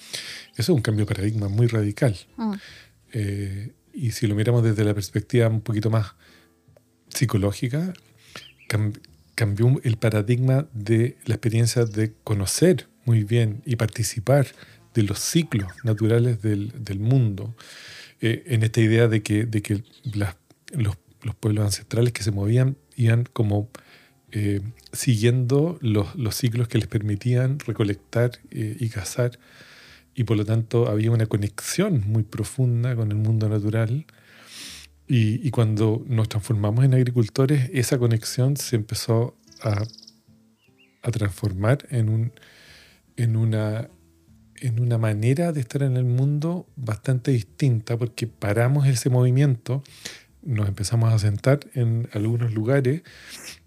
eso 0.53 0.61
es 0.61 0.69
un 0.69 0.81
cambio 0.81 1.05
de 1.05 1.13
paradigma 1.13 1.49
muy 1.49 1.67
radical. 1.67 2.17
Mm. 2.35 2.53
Eh, 3.13 3.73
y 3.93 4.11
si 4.11 4.25
lo 4.25 4.33
miramos 4.33 4.63
desde 4.63 4.83
la 4.83 4.95
perspectiva 4.95 5.47
un 5.47 5.61
poquito 5.61 5.91
más 5.91 6.15
psicológica, 7.09 7.93
cambió 9.35 9.79
el 9.83 9.97
paradigma 9.97 10.67
de 10.73 11.17
la 11.25 11.35
experiencia 11.35 11.85
de 11.85 12.13
conocer 12.23 12.89
muy 13.05 13.23
bien 13.23 13.61
y 13.63 13.75
participar 13.75 14.47
de 14.95 15.03
los 15.03 15.19
ciclos 15.19 15.71
naturales 15.83 16.41
del, 16.41 16.99
mundo, 16.99 17.55
eh, 18.19 18.43
en 18.47 18.63
esta 18.63 18.81
idea 18.81 19.07
de 19.07 19.21
que, 19.21 19.45
de 19.45 19.61
que 19.61 19.83
los, 20.73 20.97
pueblos 21.39 21.65
ancestrales 21.65 22.13
que 22.13 22.23
se 22.23 22.31
movían 22.31 22.77
iban 22.95 23.25
como 23.31 23.69
eh, 24.31 24.61
siguiendo 24.91 25.77
los, 25.81 26.35
ciclos 26.35 26.67
que 26.67 26.77
les 26.77 26.87
permitían 26.87 27.59
recolectar 27.59 28.31
eh, 28.51 28.75
y 28.79 28.89
cazar, 28.89 29.39
y 30.13 30.23
por 30.23 30.37
lo 30.37 30.45
tanto 30.45 30.89
había 30.89 31.11
una 31.11 31.27
conexión 31.27 32.03
muy 32.07 32.23
profunda 32.23 32.95
con 32.95 33.11
el 33.11 33.17
mundo 33.17 33.47
natural. 33.49 34.05
Y, 35.09 35.51
cuando 35.51 36.03
nos 36.07 36.27
transformamos 36.27 36.83
en 36.83 36.93
agricultores, 36.93 37.69
esa 37.73 37.97
conexión 37.97 38.57
se 38.57 38.75
empezó 38.75 39.37
a, 39.61 39.85
transformar 41.11 41.87
en 41.89 42.09
una 43.37 43.89
en 44.61 44.79
una 44.79 44.97
manera 44.97 45.51
de 45.51 45.61
estar 45.61 45.83
en 45.83 45.97
el 45.97 46.05
mundo 46.05 46.67
bastante 46.75 47.31
distinta 47.31 47.97
porque 47.97 48.27
paramos 48.27 48.87
ese 48.87 49.09
movimiento, 49.09 49.83
nos 50.41 50.67
empezamos 50.67 51.13
a 51.13 51.19
sentar 51.19 51.59
en 51.73 52.09
algunos 52.13 52.53
lugares 52.53 53.01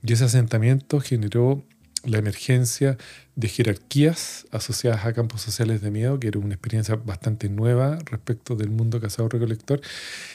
y 0.03 0.13
ese 0.13 0.25
asentamiento 0.25 1.01
generó 1.01 1.65
la 2.05 2.19
emergencia 2.19 2.97
de 3.37 3.49
jerarquías 3.49 4.47
asociadas 4.51 5.05
a 5.05 5.13
campos 5.13 5.43
sociales 5.43 5.83
de 5.83 5.91
miedo, 5.91 6.19
que 6.19 6.29
era 6.29 6.39
una 6.39 6.55
experiencia 6.55 6.97
bastante 6.97 7.49
nueva 7.49 7.99
respecto 8.07 8.57
del 8.57 8.71
mundo 8.71 9.01
cazador-recolector, 9.01 9.81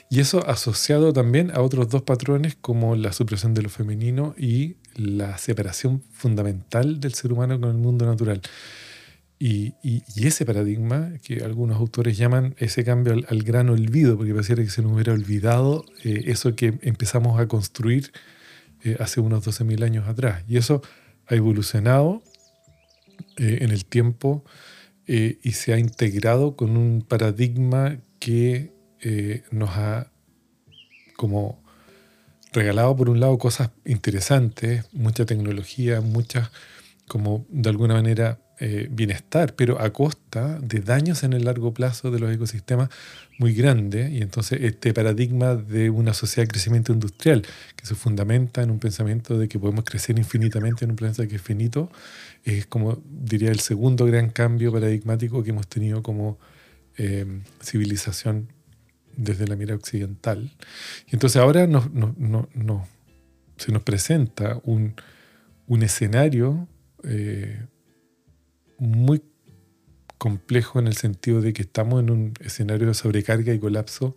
y 0.09 0.19
eso 0.19 0.47
asociado 0.47 1.13
también 1.13 1.51
a 1.51 1.61
otros 1.61 1.89
dos 1.89 2.03
patrones 2.03 2.55
como 2.59 2.95
la 2.95 3.13
supresión 3.13 3.53
de 3.53 3.63
lo 3.63 3.69
femenino 3.69 4.35
y 4.37 4.75
la 4.95 5.37
separación 5.37 6.03
fundamental 6.11 6.99
del 6.99 7.13
ser 7.13 7.33
humano 7.33 7.59
con 7.59 7.69
el 7.69 7.77
mundo 7.77 8.05
natural. 8.05 8.41
Y, 9.47 9.75
ese 10.25 10.43
paradigma, 10.43 11.13
que 11.21 11.43
algunos 11.43 11.77
autores 11.77 12.17
llaman 12.17 12.55
ese 12.57 12.83
cambio 12.83 13.13
al, 13.13 13.43
gran 13.43 13.69
olvido, 13.69 14.17
porque 14.17 14.33
pareciera 14.33 14.63
que 14.63 14.71
se 14.71 14.81
nos 14.81 14.93
hubiera 14.93 15.13
olvidado 15.13 15.85
eh, 16.03 16.23
eso 16.25 16.55
que 16.55 16.79
empezamos 16.81 17.39
a 17.39 17.47
construir 17.47 18.11
eh, 18.83 18.97
hace 18.99 19.21
unos 19.21 19.45
12.000 19.45 19.83
años 19.83 20.07
atrás. 20.07 20.43
Y 20.47 20.57
eso 20.57 20.81
ha 21.27 21.35
evolucionado 21.35 22.23
eh, 23.37 23.59
en 23.61 23.69
el 23.69 23.85
tiempo 23.85 24.43
y 25.07 25.51
se 25.51 25.71
ha 25.71 25.77
integrado 25.77 26.55
con 26.55 26.75
un 26.75 27.03
paradigma 27.03 27.99
que 28.17 28.71
nos 29.51 29.69
ha 29.77 30.11
como 31.15 31.63
regalado 32.51 32.95
por 32.95 33.11
un 33.11 33.19
lado 33.19 33.37
cosas 33.37 33.69
interesantes, 33.85 34.85
mucha 34.93 35.27
tecnología, 35.27 36.01
muchas 36.01 36.49
como 37.07 37.45
de 37.49 37.69
alguna 37.69 37.93
manera 37.93 38.39
eh, 38.59 38.87
bienestar, 38.89 39.53
pero 39.55 39.81
a 39.81 39.91
costa 39.91 40.59
de 40.61 40.79
daños 40.79 41.23
en 41.23 41.33
el 41.33 41.43
largo 41.43 41.73
plazo 41.73 42.09
de 42.09 42.19
los 42.19 42.33
ecosistemas 42.33 42.89
muy 43.37 43.53
grandes. 43.53 44.11
Y 44.11 44.21
entonces 44.21 44.61
este 44.61 44.93
paradigma 44.93 45.55
de 45.55 45.89
una 45.89 46.13
sociedad 46.13 46.47
de 46.47 46.51
crecimiento 46.53 46.93
industrial, 46.93 47.45
que 47.75 47.85
se 47.85 47.95
fundamenta 47.95 48.63
en 48.63 48.71
un 48.71 48.79
pensamiento 48.79 49.37
de 49.37 49.49
que 49.49 49.59
podemos 49.59 49.83
crecer 49.83 50.17
infinitamente 50.17 50.85
en 50.85 50.91
un 50.91 50.95
planeta 50.95 51.27
que 51.27 51.35
es 51.35 51.41
finito, 51.41 51.91
es 52.45 52.65
como 52.65 53.03
diría 53.09 53.51
el 53.51 53.59
segundo 53.59 54.05
gran 54.05 54.29
cambio 54.29 54.71
paradigmático 54.71 55.43
que 55.43 55.49
hemos 55.49 55.67
tenido 55.67 56.01
como 56.01 56.39
eh, 56.97 57.25
civilización 57.61 58.47
desde 59.17 59.47
la 59.47 59.57
mira 59.57 59.75
occidental. 59.75 60.51
Y 61.07 61.15
entonces 61.15 61.41
ahora 61.41 61.67
nos, 61.67 61.89
se 63.57 63.71
nos 63.73 63.83
presenta 63.83 64.61
un, 64.63 64.95
un 65.67 65.83
escenario 65.83 66.69
eh, 67.03 67.65
muy 68.77 69.21
complejo 70.17 70.79
en 70.79 70.87
el 70.87 70.95
sentido 70.95 71.41
de 71.41 71.53
que 71.53 71.63
estamos 71.63 71.99
en 71.99 72.09
un 72.09 72.33
escenario 72.39 72.87
de 72.87 72.93
sobrecarga 72.93 73.53
y 73.53 73.59
colapso 73.59 74.15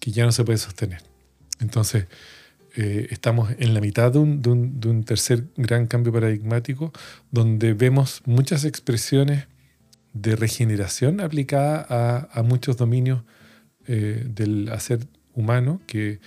que 0.00 0.10
ya 0.10 0.24
no 0.24 0.32
se 0.32 0.44
puede 0.44 0.58
sostener. 0.58 1.02
Entonces, 1.60 2.06
eh, 2.76 3.08
estamos 3.10 3.50
en 3.58 3.74
la 3.74 3.80
mitad 3.80 4.12
de 4.12 4.18
un, 4.18 5.04
tercer 5.04 5.44
gran 5.56 5.86
cambio 5.86 6.12
paradigmático 6.12 6.92
donde 7.30 7.72
vemos 7.74 8.22
muchas 8.24 8.64
expresiones 8.64 9.46
de 10.12 10.36
regeneración 10.36 11.20
aplicada 11.20 12.28
a, 12.30 12.42
muchos 12.42 12.76
dominios 12.76 13.22
eh, 13.86 14.24
del 14.28 14.70
hacer 14.70 15.06
humano 15.34 15.80
que, 15.86 16.20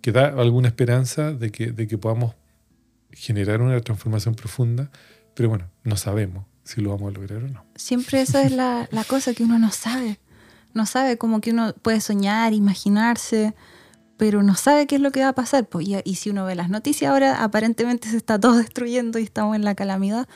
que, 0.00 0.12
da 0.12 0.28
alguna 0.28 0.68
esperanza 0.68 1.32
de 1.32 1.50
que, 1.50 1.72
de 1.72 1.86
que 1.86 1.98
podamos 1.98 2.34
generar 3.12 3.60
una 3.60 3.80
transformación 3.80 4.34
profunda, 4.34 4.90
pero 5.34 5.48
bueno, 5.48 5.70
no 5.84 5.96
sabemos 5.96 6.46
si 6.68 6.82
lo 6.82 6.90
vamos 6.90 7.14
a 7.14 7.18
lograr 7.18 7.42
o 7.42 7.48
no. 7.48 7.64
Siempre 7.76 8.20
esa 8.20 8.42
es 8.42 8.52
la, 8.52 8.86
cosa 9.08 9.32
que 9.32 9.42
uno 9.42 9.58
no 9.58 9.70
sabe. 9.70 10.20
No 10.74 10.84
sabe 10.84 11.16
como 11.16 11.40
que 11.40 11.52
uno 11.52 11.72
puede 11.72 12.02
soñar, 12.02 12.52
imaginarse, 12.52 13.54
pero 14.18 14.42
no 14.42 14.54
sabe 14.54 14.86
qué 14.86 14.96
es 14.96 15.00
lo 15.00 15.10
que 15.10 15.22
va 15.22 15.28
a 15.28 15.34
pasar. 15.34 15.66
Pues, 15.66 15.88
y, 16.04 16.14
si 16.16 16.28
uno 16.28 16.44
ve 16.44 16.54
las 16.54 16.68
noticias 16.68 17.10
ahora, 17.10 17.42
aparentemente 17.42 18.10
se 18.10 18.18
está 18.18 18.38
todo 18.38 18.56
destruyendo 18.58 19.18
y 19.18 19.22
estamos 19.22 19.56
en 19.56 19.64
la 19.64 19.74
calamidad, 19.74 20.28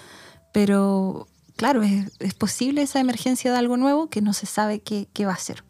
pero 0.55 1.29
claro, 1.57 1.83
es, 1.83 2.35
posible 2.35 2.81
esa 2.81 2.99
emergencia 2.99 3.53
de 3.53 3.59
algo 3.59 3.77
nuevo 3.77 4.09
que 4.09 4.23
no 4.23 4.33
se 4.33 4.47
sabe 4.47 4.81
qué, 4.81 5.27
va 5.27 5.35
a 5.35 5.39
ser. 5.39 5.63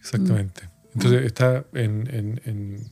Exactamente. 0.00 0.64
Mm. 0.64 0.68
Entonces 0.94 1.22
está 1.24 1.64
en, 1.74 2.90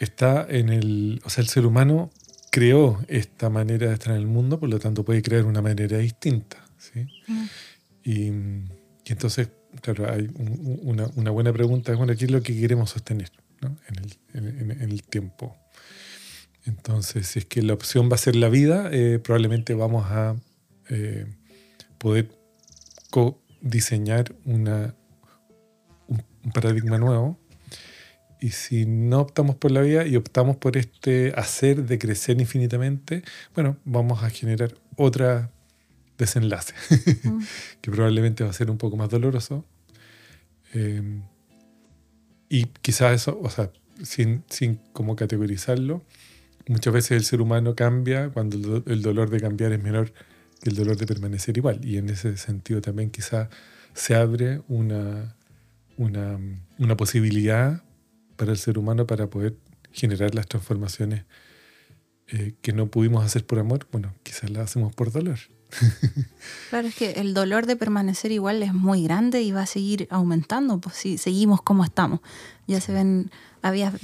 está 0.00 0.44
en 0.48 0.68
el, 0.68 1.22
o 1.24 1.30
sea, 1.30 1.42
el 1.42 1.48
ser 1.48 1.64
humano 1.64 2.10
creó 2.50 3.00
esta 3.08 3.50
manera 3.50 3.88
de 3.88 3.94
estar 3.94 4.14
en 4.14 4.20
el 4.20 4.26
mundo, 4.26 4.58
por 4.58 4.68
lo 4.68 4.78
tanto 4.78 5.04
puede 5.04 5.22
crear 5.22 5.44
una 5.44 5.62
manera 5.62 5.98
distinta. 5.98 6.64
¿sí? 6.78 7.06
Mm. 7.26 7.44
Y, 8.04 8.32
entonces, 9.12 9.50
claro, 9.82 10.10
hay 10.10 10.28
una, 10.36 11.30
buena 11.30 11.52
pregunta 11.52 11.92
es, 11.92 11.98
bueno, 11.98 12.14
¿qué 12.16 12.24
es 12.24 12.30
lo 12.30 12.42
que 12.42 12.58
queremos 12.58 12.90
sostener 12.90 13.30
en, 14.32 14.70
el, 14.80 15.02
tiempo? 15.04 15.56
Entonces, 16.64 17.26
si 17.28 17.40
es 17.40 17.44
que 17.44 17.62
la 17.62 17.74
opción 17.74 18.10
va 18.10 18.16
a 18.16 18.18
ser 18.18 18.34
la 18.34 18.48
vida, 18.48 18.90
eh, 18.92 19.20
probablemente 19.20 19.74
vamos 19.74 20.06
a 20.10 20.34
eh, 20.88 21.26
poder 21.98 22.30
diseñar 23.60 24.34
una, 24.44 24.94
un 26.08 26.52
paradigma 26.52 26.98
nuevo 26.98 27.38
y 28.40 28.50
si 28.50 28.86
no 28.86 29.20
optamos 29.20 29.56
por 29.56 29.70
la 29.70 29.80
vida 29.80 30.06
y 30.06 30.16
optamos 30.16 30.56
por 30.56 30.76
este 30.76 31.32
hacer 31.36 31.84
de 31.84 31.98
crecer 31.98 32.40
infinitamente, 32.40 33.22
bueno, 33.54 33.76
vamos 33.84 34.22
a 34.22 34.30
generar 34.30 34.74
otra 34.96 35.50
desenlace, 36.18 36.74
mm. 37.24 37.40
que 37.80 37.90
probablemente 37.90 38.44
va 38.44 38.50
a 38.50 38.52
ser 38.52 38.70
un 38.70 38.78
poco 38.78 38.96
más 38.96 39.08
doloroso. 39.08 39.64
Em, 40.72 41.22
y 42.48 42.66
quizás 42.82 43.14
eso, 43.14 43.38
o 43.42 43.50
sea, 43.50 43.70
sin, 44.02 44.44
sin 44.48 44.76
como 44.92 45.16
categorizarlo, 45.16 46.02
muchas 46.68 46.92
veces 46.92 47.12
el 47.12 47.24
ser 47.24 47.40
humano 47.40 47.74
cambia 47.74 48.30
cuando 48.30 48.82
el, 48.86 49.02
dolor 49.02 49.30
de 49.30 49.40
cambiar 49.40 49.72
es 49.72 49.82
menor 49.82 50.12
que 50.62 50.70
el 50.70 50.76
dolor 50.76 50.96
de 50.96 51.06
permanecer 51.06 51.56
igual. 51.56 51.84
Y 51.84 51.98
en 51.98 52.08
ese 52.08 52.36
sentido 52.36 52.80
también 52.80 53.10
quizás 53.10 53.48
se 53.94 54.14
abre 54.14 54.62
una, 54.68 55.36
una, 55.96 56.38
una 56.78 56.96
posibilidad 56.96 57.82
para 58.36 58.52
el 58.52 58.58
ser 58.58 58.78
humano 58.78 59.06
para 59.06 59.28
poder 59.28 59.56
generar 59.92 60.34
las 60.34 60.46
transformaciones 60.46 61.24
eh, 62.28 62.54
que 62.60 62.72
no 62.72 62.88
pudimos 62.88 63.24
hacer 63.24 63.46
por 63.46 63.58
amor, 63.58 63.86
bueno, 63.92 64.12
quizás 64.22 64.50
las 64.50 64.70
hacemos 64.70 64.94
por 64.94 65.12
dolor. 65.12 65.38
Claro, 66.70 66.88
es 66.88 66.94
que 66.94 67.12
el 67.12 67.34
dolor 67.34 67.66
de 67.66 67.76
permanecer 67.76 68.32
igual 68.32 68.62
es 68.62 68.74
muy 68.74 69.02
grande 69.04 69.42
y 69.42 69.52
va 69.52 69.62
a 69.62 69.66
seguir 69.66 70.08
aumentando, 70.10 70.80
pues 70.80 70.96
si 70.96 71.18
seguimos 71.18 71.62
como 71.62 71.84
estamos. 71.84 72.20
Ya 72.66 72.80
se 72.80 72.92
ven, 72.92 73.30
habías 73.62 73.94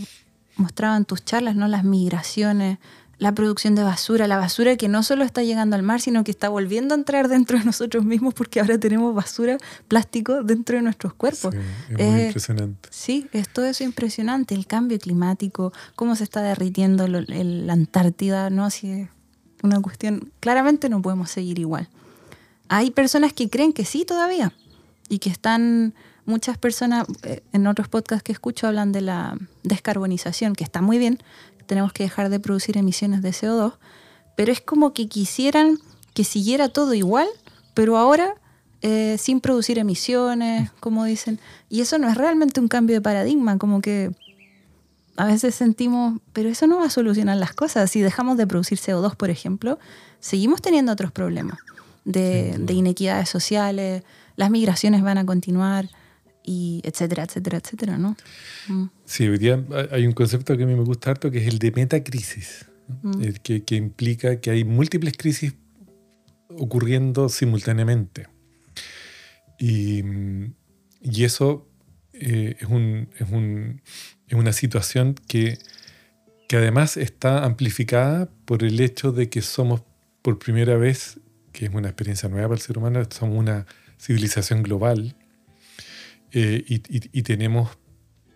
mostrado 0.56 0.96
en 0.96 1.04
tus 1.04 1.24
charlas, 1.24 1.56
¿no? 1.56 1.66
Las 1.68 1.84
migraciones, 1.84 2.78
la 3.23 3.33
producción 3.33 3.76
de 3.76 3.85
basura, 3.85 4.26
la 4.26 4.37
basura 4.37 4.76
que 4.76 4.88
no 4.88 5.05
solo 5.05 5.23
está 5.23 5.45
llegando 5.45 5.76
al 5.76 5.85
mar, 5.85 6.00
sino 6.00 6.25
que 6.25 6.33
está 6.33 6.49
volviendo 6.49 6.93
a 6.93 6.99
entrar 6.99 7.29
dentro 7.29 7.57
de 7.57 7.64
nosotros 7.64 8.05
mismos 8.05 8.35
porque 8.35 8.59
ahora 8.59 8.79
tenemos 8.79 9.14
basura, 9.14 9.59
plástico 9.87 10.43
dentro 10.43 10.75
de 10.75 10.83
nuestros 10.83 11.14
cuerpos. 11.14 11.55
es 11.88 11.99
muy 11.99 12.02
eh, 12.02 12.26
impresionante. 12.26 12.88
Sí, 12.91 13.29
es 13.33 13.49
todo 13.49 13.67
eso 13.67 13.85
impresionante, 13.85 14.57
el 14.57 14.67
cambio 14.67 14.99
climático, 14.99 15.73
cómo 15.95 16.17
se 16.17 16.25
está 16.25 16.43
derritiendo 16.43 17.07
la 17.07 17.73
Antártida, 17.73 18.50
¿no? 18.50 18.71
Si 18.71 18.91
es 18.91 19.09
una 19.62 19.81
cuestión, 19.81 20.33
claramente 20.41 20.88
no 20.88 21.00
podemos 21.00 21.31
seguir 21.31 21.61
igual. 21.61 21.88
Hay 22.69 22.91
personas 22.91 23.33
que 23.33 23.49
creen 23.49 23.73
que 23.73 23.85
sí 23.85 24.05
todavía 24.05 24.52
y 25.09 25.21
que 25.21 25.31
están 25.31 25.95
muchas 26.25 26.59
personas 26.59 27.07
eh, 27.23 27.43
en 27.52 27.67
otros 27.67 27.88
podcasts 27.88 28.23
que 28.23 28.33
escucho 28.33 28.67
hablan 28.67 28.93
de 28.93 29.00
la 29.00 29.37
descarbonización, 29.62 30.55
que 30.55 30.64
está 30.64 30.81
muy 30.83 30.99
bien, 30.99 31.19
tenemos 31.66 31.92
que 31.92 32.02
dejar 32.04 32.28
de 32.28 32.40
producir 32.40 32.76
emisiones 32.76 33.23
de 33.23 33.31
CO2, 33.31 33.75
pero 34.37 34.52
es 34.52 34.61
como 34.61 34.92
que 34.92 35.09
quisieran 35.09 35.78
que 36.14 36.25
siguiera 36.25 36.69
todo 36.69 36.95
igual, 36.95 37.28
pero 37.75 37.97
ahora 37.97 38.35
eh, 38.83 39.16
sin 39.19 39.40
producir 39.40 39.78
emisiones, 39.78 40.71
como 40.81 41.04
dicen. 41.04 41.38
Y 41.69 41.81
eso 41.81 41.99
no 41.99 42.09
es 42.09 42.16
realmente 42.16 42.61
un 42.61 42.69
cambio 42.69 42.97
de 42.97 43.00
paradigma, 43.00 43.57
como 43.57 43.81
que 43.81 44.11
a 45.16 45.26
veces 45.26 45.54
sentimos, 45.54 46.21
pero 46.33 46.49
eso 46.49 46.66
no 46.66 46.78
va 46.78 46.87
a 46.87 46.90
solucionar 46.90 47.37
las 47.37 47.52
cosas. 47.52 47.90
Si 47.90 48.00
dejamos 48.00 48.37
de 48.37 48.47
producir 48.47 48.78
CO2, 48.78 49.14
por 49.16 49.31
ejemplo, 49.31 49.78
seguimos 50.21 50.61
teniendo 50.61 50.92
otros 50.92 51.12
problemas 51.12 51.59
de, 52.04 52.57
de 52.59 52.75
inequidades 52.75 53.28
sociales, 53.28 54.02
las 54.37 54.50
migraciones 54.50 55.02
van 55.02 55.19
a 55.19 55.26
continuar 55.26 55.88
y 56.44 56.80
etcétera, 56.84 57.25
etcétera, 57.25 57.58
etcétera, 57.58 57.99
¿no? 57.99 58.16
Mm. 58.68 58.87
Sí, 59.04 59.28
hoy 59.28 59.38
día 59.38 59.62
hay 59.90 60.06
un 60.06 60.12
concepto 60.12 60.56
que 60.56 60.64
a 60.64 60.66
mí 60.66 60.75
me 60.75 60.84
gusta 60.84 61.11
harto 61.11 61.30
que 61.30 61.38
es 61.38 61.46
el 61.46 61.58
de 61.58 61.72
metacrisis, 61.72 62.66
mm. 63.02 63.22
que, 63.42 63.64
que, 63.64 63.76
implica 63.76 64.40
que 64.40 64.50
hay 64.50 64.64
múltiples 64.64 65.16
crisis 65.16 65.54
ocurriendo 66.58 67.28
simultáneamente. 67.28 68.28
Y, 69.58 70.02
y 71.00 71.25
eso 71.25 71.68
eh, 72.12 72.56
es, 72.58 72.68
un, 72.68 73.08
es, 73.18 73.30
un, 73.30 73.80
es, 74.26 74.34
una 74.34 74.52
situación 74.52 75.14
que, 75.28 75.58
que 76.49 76.56
además 76.56 76.96
está 76.96 77.44
amplificada 77.44 78.28
por 78.44 78.64
el 78.64 78.80
hecho 78.80 79.12
de 79.12 79.28
que 79.28 79.40
somos 79.42 79.82
por 80.20 80.38
primera 80.38 80.76
vez, 80.76 81.20
que 81.52 81.66
es 81.66 81.75
una 81.75 81.88
experiencia 81.88 82.28
nueva 82.28 82.49
para 82.49 82.56
el 82.56 82.62
ser 82.62 82.78
humano, 82.78 83.02
somos 83.11 83.38
una 83.38 83.66
civilización 83.99 84.62
global 84.62 85.14
eh, 86.34 86.64
y, 86.66 87.22
tenemos 87.22 87.76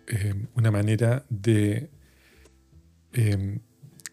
eh, 0.07 0.35
una 0.53 0.69
manera 0.69 1.25
de, 1.29 1.89
em, 3.13 3.59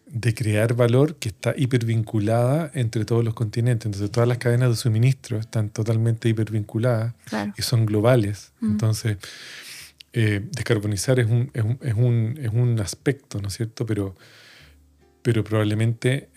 de 0.07 0.33
crear 0.33 0.73
valor 0.73 1.17
que 1.17 1.29
está 1.29 1.53
hipervinculada 1.55 2.71
entre 2.73 3.05
todos 3.05 3.23
los 3.23 3.35
continentes. 3.35 3.85
Entonces 3.85 4.09
todas 4.09 4.27
las 4.27 4.39
cadenas 4.39 4.69
de 4.69 4.75
suministro 4.75 5.37
están 5.37 5.69
totalmente 5.69 6.27
hipervinculadas 6.29 7.13
y 7.57 7.61
son 7.61 7.85
globales. 7.85 8.53
Mm. 8.59 8.71
Entonces, 8.71 9.17
eh, 10.13 10.41
descarbonizar 10.51 11.19
es 11.19 11.27
un, 11.27 11.51
es, 11.53 11.63
un, 11.63 11.79
es, 11.81 11.93
un, 11.93 12.39
es 12.41 12.49
un, 12.51 12.79
aspecto, 12.79 13.39
¿no 13.39 13.49
es 13.49 13.53
cierto? 13.53 13.85
Pero, 13.85 14.15
pero 15.21 15.43
probablemente 15.43 16.29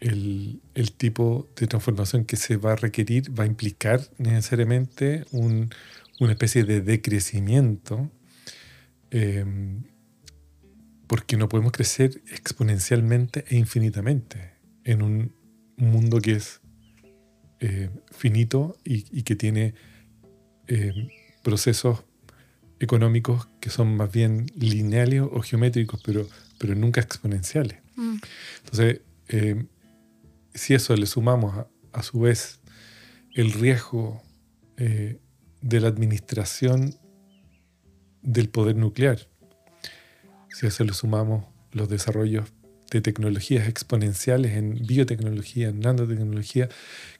el, 0.00 0.60
el, 0.74 0.92
tipo 0.92 1.48
de 1.56 1.66
transformación 1.66 2.24
que 2.26 2.36
se 2.36 2.56
va 2.56 2.72
a 2.72 2.76
requerir 2.76 3.38
va 3.38 3.44
a 3.44 3.46
implicar 3.46 4.02
necesariamente 4.18 5.24
un, 5.30 5.70
una 6.20 6.32
especie 6.32 6.64
de 6.64 6.80
decrecimiento, 6.80 8.10
em, 9.10 9.84
porque 11.06 11.36
no 11.36 11.48
podemos 11.48 11.72
crecer 11.72 12.22
exponencialmente 12.30 13.44
e 13.48 13.56
infinitamente 13.56 14.52
en 14.84 15.02
un 15.02 15.34
mundo 15.76 16.20
que 16.20 16.32
es 16.32 16.60
eh, 17.60 17.90
finito 18.12 18.76
y, 18.84 19.22
que 19.22 19.34
tiene 19.36 19.74
em, 20.66 21.08
procesos 21.42 22.04
económicos 22.80 23.48
que 23.60 23.70
son 23.70 23.96
más 23.96 24.12
bien 24.12 24.46
lineales 24.56 25.22
o 25.22 25.40
geométricos, 25.40 26.00
pero, 26.04 26.28
pero 26.58 26.74
nunca 26.74 27.00
exponenciales. 27.00 27.78
Mm. 27.96 28.16
Entonces, 28.64 29.00
em, 29.28 29.66
si 30.54 30.74
eso 30.74 30.94
le 30.96 31.06
sumamos 31.06 31.66
a, 31.92 32.02
su 32.02 32.20
vez 32.20 32.60
el 33.34 33.52
riesgo 33.52 34.22
eh, 34.76 35.18
de 35.60 35.80
la 35.80 35.88
administración 35.88 36.94
del 38.22 38.48
poder 38.48 38.76
nuclear. 38.76 39.28
Si 40.50 40.66
a 40.66 40.68
eso 40.68 40.84
le 40.84 40.92
sumamos 40.92 41.44
los 41.72 41.88
desarrollos 41.88 42.52
de 42.90 43.00
tecnologías 43.00 43.68
exponenciales 43.68 44.52
en 44.52 44.86
biotecnología, 44.86 45.68
en 45.68 45.80
nanotecnología, 45.80 46.68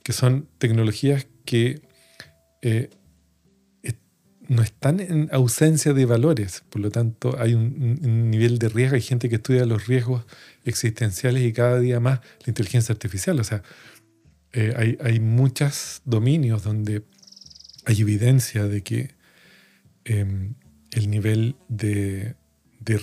que 0.02 0.12
son 0.12 0.48
tecnologías 0.58 1.26
que 1.44 1.82
eh, 2.62 2.90
no 4.48 4.62
están 4.62 4.98
en 5.00 5.28
ausencia 5.30 5.92
de 5.92 6.06
valores, 6.06 6.64
por 6.70 6.80
lo 6.80 6.90
tanto 6.90 7.38
hay 7.38 7.52
un, 7.52 7.98
un, 8.02 8.30
nivel 8.30 8.58
de 8.58 8.70
riesgo, 8.70 8.96
hay 8.96 9.02
gente 9.02 9.28
que 9.28 9.36
estudia 9.36 9.66
los 9.66 9.86
riesgos 9.86 10.24
existenciales 10.64 11.42
y 11.42 11.52
cada 11.52 11.78
día 11.78 12.00
más 12.00 12.20
la 12.20 12.46
inteligencia 12.46 12.94
artificial, 12.94 13.38
o 13.38 13.44
sea, 13.44 13.62
eh, 14.54 14.72
hay, 14.76 14.98
hay 15.02 15.20
muchos 15.20 16.00
dominios 16.06 16.62
donde 16.64 17.02
hay 17.88 18.02
evidencia 18.02 18.64
de 18.64 18.82
que 18.82 19.14
em, 20.04 20.54
el 20.92 21.08
nivel 21.08 21.56
de, 21.68 22.36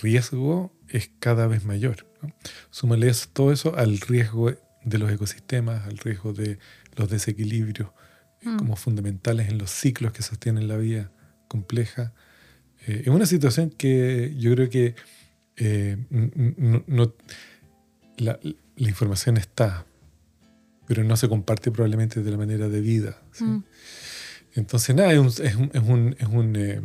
riesgo 0.02 0.72
es 0.90 1.10
cada 1.20 1.48
vez 1.48 1.66
mayor. 1.66 2.08
¿no? 2.22 2.30
Súmale 2.70 3.12
todo 3.34 3.52
eso 3.52 3.76
al 3.76 4.00
riesgo 4.00 4.52
de 4.84 4.98
los 5.00 5.12
ecosistemas, 5.12 5.88
al 5.88 5.98
riesgo 5.98 6.34
de 6.34 6.60
los 6.96 7.10
desequilibrios 7.10 7.90
eh, 8.42 8.50
mm. 8.50 8.58
como 8.58 8.76
fundamentales 8.76 9.50
en 9.50 9.58
los 9.58 9.72
ciclos 9.72 10.12
que 10.12 10.22
sostienen 10.22 10.68
la 10.68 10.78
vida 10.78 11.12
compleja. 11.48 12.14
Eh, 12.86 13.02
es 13.06 13.08
una 13.08 13.26
situación 13.26 13.72
que 13.72 14.36
yo 14.38 14.54
creo 14.54 14.70
que 14.70 14.94
eh, 15.58 15.98
la, 18.18 18.40
información 18.78 19.38
está, 19.38 19.88
pero 20.88 21.04
no 21.04 21.18
se 21.18 21.28
comparte 21.28 21.72
probablemente 21.72 22.22
de 22.22 22.30
la 22.32 22.38
manera 22.38 22.70
debida. 22.70 23.20
¿sí? 23.32 23.46
Mm. 23.46 23.64
Entonces, 24.56 24.96
nada, 24.96 25.12
es 25.12 25.20
un, 25.20 25.28
es 25.28 25.56
un, 25.56 25.72
es 25.74 25.82
un, 25.82 26.16
es 26.18 26.28
un, 26.28 26.56
eh, 26.56 26.82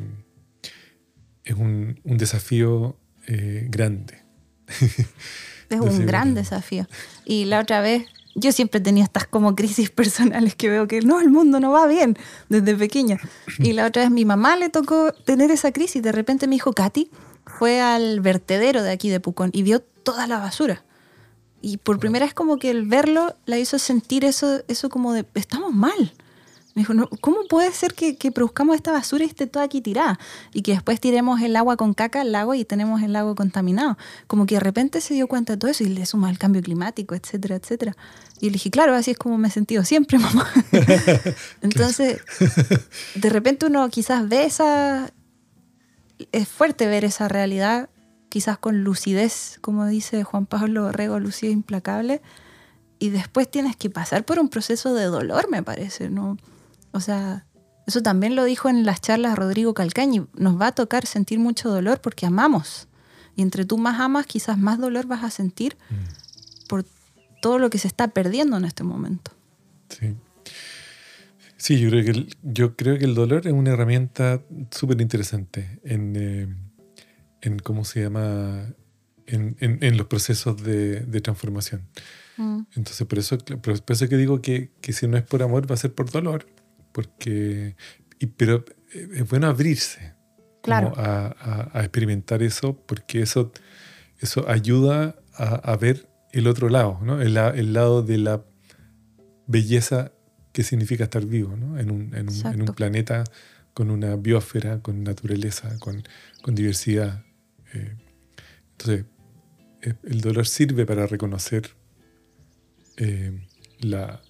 es 1.44 1.54
un, 1.54 2.00
un 2.04 2.18
desafío 2.18 2.96
eh, 3.26 3.66
grande. 3.70 4.22
es 5.70 5.80
un 5.80 6.06
gran 6.06 6.34
desafío. 6.34 6.86
Y 7.24 7.44
la 7.44 7.60
otra 7.60 7.80
vez, 7.80 8.06
yo 8.34 8.50
siempre 8.50 8.80
tenía 8.80 9.04
estas 9.04 9.26
como 9.26 9.54
crisis 9.54 9.90
personales 10.02 10.56
que 10.56 10.68
veo 10.68 10.88
que 10.88 11.00
no, 11.00 11.20
el 11.20 11.30
mundo 11.30 11.60
no 11.60 11.70
va 11.70 11.86
bien 11.86 12.16
desde 12.48 12.74
pequeña. 12.74 13.18
Y 13.58 13.72
la 13.72 13.86
otra 13.86 14.02
vez 14.02 14.10
mi 14.10 14.24
mamá 14.24 14.56
le 14.56 14.68
tocó 14.68 15.12
tener 15.12 15.50
esa 15.50 15.72
crisis. 15.72 16.02
De 16.02 16.12
repente 16.12 16.48
me 16.48 16.56
dijo, 16.56 16.72
Katy, 16.72 17.10
fue 17.46 17.80
al 17.80 18.20
vertedero 18.20 18.82
de 18.82 18.90
aquí 18.90 19.10
de 19.10 19.20
Pucón 19.20 19.50
y 19.52 19.62
vio 19.62 19.80
toda 19.80 20.26
la 20.26 20.38
basura. 20.38 20.84
Y 21.62 21.76
por 21.76 21.98
primera 21.98 22.24
vez 22.24 22.34
como 22.34 22.58
que 22.58 22.70
el 22.70 22.86
verlo 22.86 23.36
la 23.44 23.58
hizo 23.58 23.78
sentir 23.78 24.24
eso, 24.24 24.62
eso 24.66 24.88
como 24.88 25.12
de, 25.12 25.26
estamos 25.34 25.72
mal. 25.72 26.14
Me 26.74 26.82
dijo, 26.82 26.94
¿cómo 27.20 27.38
puede 27.48 27.72
ser 27.72 27.94
que, 27.94 28.14
produzcamos 28.30 28.76
esta 28.76 28.92
basura 28.92 29.24
y 29.24 29.26
esté 29.26 29.48
toda 29.48 29.64
aquí 29.64 29.80
tirada? 29.80 30.20
Y 30.52 30.62
que 30.62 30.72
después 30.72 31.00
tiremos 31.00 31.40
el 31.40 31.56
agua 31.56 31.76
con 31.76 31.94
caca 31.94 32.20
al 32.20 32.30
lago 32.30 32.54
y 32.54 32.64
tenemos 32.64 33.02
el 33.02 33.12
lago 33.12 33.34
contaminado. 33.34 33.98
Como 34.28 34.46
que 34.46 34.54
de 34.54 34.60
repente 34.60 35.00
se 35.00 35.14
dio 35.14 35.26
cuenta 35.26 35.54
de 35.54 35.56
todo 35.58 35.70
eso 35.70 35.82
y 35.82 35.88
le 35.88 36.06
suma 36.06 36.30
el 36.30 36.38
cambio 36.38 36.62
climático, 36.62 37.16
etcétera, 37.16 37.56
etcétera. 37.56 37.96
Y 38.40 38.46
le 38.46 38.52
dije, 38.52 38.70
claro, 38.70 38.94
así 38.94 39.10
es 39.10 39.18
como 39.18 39.36
me 39.36 39.48
he 39.48 39.50
sentido 39.50 39.84
siempre, 39.84 40.18
mamá. 40.20 40.48
Entonces, 41.60 42.20
de 43.16 43.30
repente 43.30 43.66
uno 43.66 43.88
quizás 43.88 44.28
ve 44.28 44.44
esa... 44.44 45.12
Es 46.32 46.48
fuerte 46.48 46.86
ver 46.86 47.04
esa 47.04 47.28
realidad, 47.28 47.88
quizás 48.28 48.58
con 48.58 48.84
lucidez, 48.84 49.58
como 49.62 49.86
dice 49.86 50.22
Juan 50.22 50.46
Pablo 50.46 50.92
Rego, 50.92 51.18
lucidez 51.18 51.52
implacable. 51.52 52.20
Y 53.00 53.08
después 53.08 53.50
tienes 53.50 53.74
que 53.74 53.90
pasar 53.90 54.24
por 54.24 54.38
un 54.38 54.50
proceso 54.50 54.94
de 54.94 55.06
dolor, 55.06 55.50
me 55.50 55.62
parece, 55.62 56.10
¿no? 56.10 56.36
O 56.92 57.00
sea, 57.00 57.46
eso 57.86 58.02
también 58.02 58.36
lo 58.36 58.44
dijo 58.44 58.68
en 58.68 58.84
las 58.84 59.00
charlas 59.00 59.36
Rodrigo 59.36 59.74
Calcañi. 59.74 60.26
Nos 60.34 60.60
va 60.60 60.68
a 60.68 60.72
tocar 60.72 61.06
sentir 61.06 61.38
mucho 61.38 61.70
dolor 61.70 62.00
porque 62.00 62.26
amamos. 62.26 62.88
Y 63.36 63.42
entre 63.42 63.64
tú 63.64 63.78
más 63.78 64.00
amas, 64.00 64.26
quizás 64.26 64.58
más 64.58 64.78
dolor 64.78 65.06
vas 65.06 65.24
a 65.24 65.30
sentir 65.30 65.76
mm. 65.88 66.68
por 66.68 66.84
todo 67.40 67.58
lo 67.58 67.70
que 67.70 67.78
se 67.78 67.88
está 67.88 68.08
perdiendo 68.08 68.56
en 68.56 68.64
este 68.64 68.84
momento. 68.84 69.32
Sí. 69.88 70.14
Sí, 71.56 71.78
yo 71.78 71.90
creo 71.90 72.04
que 72.04 72.10
el, 72.10 72.36
yo 72.42 72.76
creo 72.76 72.98
que 72.98 73.04
el 73.04 73.14
dolor 73.14 73.46
es 73.46 73.52
una 73.52 73.72
herramienta 73.72 74.40
súper 74.70 75.00
interesante 75.00 75.78
en, 75.84 76.14
eh, 76.16 76.48
en, 77.42 77.58
¿cómo 77.58 77.84
se 77.84 78.02
llama? 78.02 78.66
En, 79.26 79.56
en, 79.60 79.96
los 79.96 80.06
procesos 80.06 80.62
de, 80.62 81.00
de 81.00 81.20
transformación. 81.20 81.82
Mm. 82.36 82.60
Entonces, 82.76 83.06
por 83.06 83.18
eso, 83.18 83.36
por 83.38 83.82
eso 83.88 84.08
que 84.08 84.16
digo 84.16 84.40
que, 84.40 84.70
que, 84.80 84.92
si 84.92 85.06
no 85.06 85.16
es 85.16 85.22
por 85.22 85.42
amor, 85.42 85.70
va 85.70 85.74
a 85.74 85.78
ser 85.78 85.92
por 85.92 86.10
dolor 86.10 86.46
porque, 86.92 87.76
pero 88.36 88.64
eh, 88.92 89.08
es 89.14 89.28
bueno 89.28 89.46
abrirse 89.46 90.14
claro. 90.62 90.92
a, 90.96 91.70
a, 91.72 91.80
experimentar 91.80 92.42
eso, 92.42 92.76
porque 92.86 93.22
eso, 93.22 93.52
eso 94.18 94.48
ayuda 94.48 95.16
a, 95.34 95.54
a 95.54 95.76
ver 95.76 96.08
el 96.32 96.46
otro 96.46 96.68
lado, 96.68 96.98
¿no? 97.02 97.20
el, 97.20 97.36
el, 97.36 97.72
lado 97.72 98.02
de 98.02 98.18
la 98.18 98.44
belleza 99.46 100.12
que 100.52 100.62
significa 100.62 101.04
estar 101.04 101.24
vivo 101.24 101.56
¿no? 101.56 101.78
en, 101.78 101.90
un, 101.90 102.14
en, 102.14 102.28
un, 102.28 102.46
en, 102.46 102.62
un, 102.62 102.74
planeta 102.74 103.24
con 103.74 103.90
una 103.90 104.16
biosfera, 104.16 104.80
con 104.80 105.02
naturaleza, 105.02 105.76
con, 105.78 106.02
con 106.42 106.54
diversidad. 106.54 107.24
Eh, 107.72 107.96
entonces, 108.72 109.06
eh, 109.82 109.94
el 110.04 110.20
dolor 110.20 110.46
sirve 110.46 110.86
para 110.86 111.06
reconocer 111.06 111.70
la, 113.80 114.20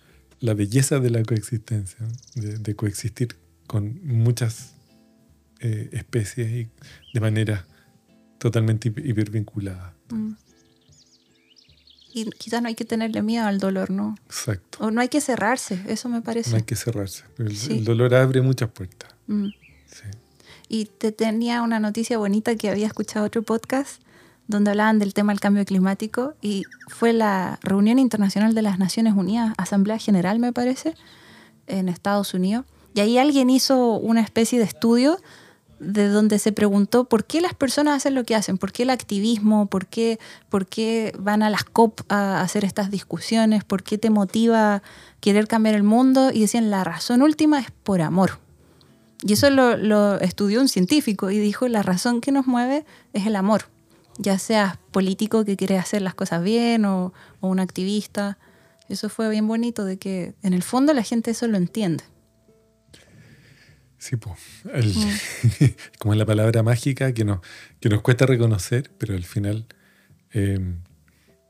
la 0.41 0.55
belleza 0.55 0.99
de 0.99 1.11
la 1.11 1.23
coexistencia, 1.23 1.99
de, 2.35 2.75
coexistir 2.75 3.37
con 3.67 4.01
muchas 4.05 4.73
eh, 5.61 5.91
especies 5.93 6.51
y 6.51 6.69
de 7.13 7.21
manera 7.21 7.67
totalmente 8.39 8.89
hipervinculada. 8.89 9.95
Mm. 10.11 10.33
Y 12.13 12.25
quizás 12.31 12.61
no 12.61 12.69
hay 12.69 12.75
que 12.75 12.85
tenerle 12.85 13.23
miedo 13.23 13.47
al 13.47 13.59
dolor, 13.59 13.91
¿no? 13.91 14.17
Exacto. 14.27 14.79
O 14.81 14.91
no 14.91 15.01
hay 15.01 15.09
que 15.09 15.21
cerrarse, 15.21 15.81
eso 15.87 16.09
me 16.09 16.23
parece. 16.23 16.51
No 16.51 16.57
hay 16.57 16.63
que 16.63 16.75
cerrarse. 16.75 17.25
El, 17.39 17.85
dolor 17.85 18.15
abre 18.15 18.41
muchas 18.41 18.71
puertas. 18.71 19.15
Mm. 19.29 19.51
Sí. 19.87 20.05
Y 20.69 20.85
te 20.87 21.13
tenía 21.13 21.63
una 21.63 21.79
noticia 21.79 22.19
bonita 22.19 22.57
que 22.57 22.71
había 22.71 22.87
escuchado 22.87 23.27
otro 23.27 23.43
podcast 23.43 24.03
donde 24.51 24.71
hablaban 24.71 24.99
del 24.99 25.15
tema 25.15 25.33
del 25.33 25.41
cambio 25.41 25.65
climático 25.65 26.35
y 26.43 26.65
fue 26.89 27.13
la 27.13 27.59
reunión 27.63 27.99
internacional 27.99 28.55
de 28.55 28.63
las 28.63 28.79
Naciones 28.79 29.15
Unidas, 29.15 29.55
Asamblea 29.57 29.99
General 29.99 30.39
me 30.39 30.53
parece, 30.53 30.95
en 31.67 31.89
Estados 31.89 32.35
Unidos. 32.35 32.67
Y 32.95 33.01
ahí 33.01 33.19
alguien 33.19 33.49
hizo 33.51 33.95
una 33.95 34.21
especie 34.21 34.59
de 34.59 34.65
estudio 34.65 35.19
de 35.79 36.09
donde 36.09 36.39
se 36.39 36.53
preguntó 36.53 37.05
por 37.05 37.25
qué 37.25 37.41
las 37.41 37.55
personas 37.55 37.97
hacen 37.97 38.15
lo 38.15 38.25
que 38.25 38.35
hacen, 38.35 38.59
por 38.59 38.71
qué 38.71 38.83
el 38.83 38.91
activismo, 38.91 39.67
por 39.67 39.87
qué, 39.87 40.19
por 40.51 40.67
qué 40.67 41.15
van 41.19 41.43
a 41.43 41.49
las 41.49 41.65
COP 41.65 42.01
a 42.09 42.43
hacer 42.43 42.65
estas 42.65 42.91
discusiones, 42.91 43.65
por 43.65 43.83
qué 43.83 43.97
te 43.97 44.11
motiva 44.11 44.83
querer 45.21 45.49
cambiar 45.49 45.75
el 45.75 45.83
mundo. 45.83 46.31
Y 46.33 46.41
decían, 46.41 46.71
la 46.71 46.85
razón 46.85 47.23
última 47.23 47.61
es 47.61 47.71
por 47.71 48.03
amor. 48.03 48.41
Y 49.23 49.33
eso 49.33 49.49
lo, 49.51 50.19
estudió 50.21 50.61
un 50.61 50.69
científico 50.69 51.31
y 51.31 51.39
dijo, 51.39 51.67
la 51.69 51.83
razón 51.83 52.21
que 52.21 52.33
nos 52.33 52.47
mueve 52.47 52.85
es 53.13 53.27
el 53.27 53.37
amor, 53.37 53.65
ya 54.21 54.39
seas 54.39 54.77
político 54.91 55.45
que 55.45 55.57
quiere 55.57 55.79
hacer 55.79 56.03
las 56.03 56.15
cosas 56.15 56.43
bien 56.43 56.85
o, 56.85 57.13
o 57.41 57.49
un 57.49 57.61
activista. 57.61 58.39
Eso 58.89 59.09
fue 59.09 59.29
bien 59.31 59.47
bonito 59.47 59.85
de 59.85 59.99
que 59.99 60.35
en 60.43 60.53
el 60.53 60.63
fondo 60.63 60.93
la 60.93 61.03
gente 61.03 61.31
eso 61.31 61.47
lo 61.47 61.57
entiende. 61.57 62.05
Sí, 64.01 64.17
pues. 64.17 64.39
como 65.99 66.15
es 66.15 66.19
la 66.19 66.25
palabra 66.25 66.63
mágica 66.63 67.13
que 67.13 67.25
nos, 67.25 67.41
que 67.81 67.91
nos 67.91 68.01
cuesta 68.01 68.25
reconocer, 68.25 68.91
pero 68.99 69.15
al 69.15 69.25
final, 69.25 69.67
eh, 70.33 70.59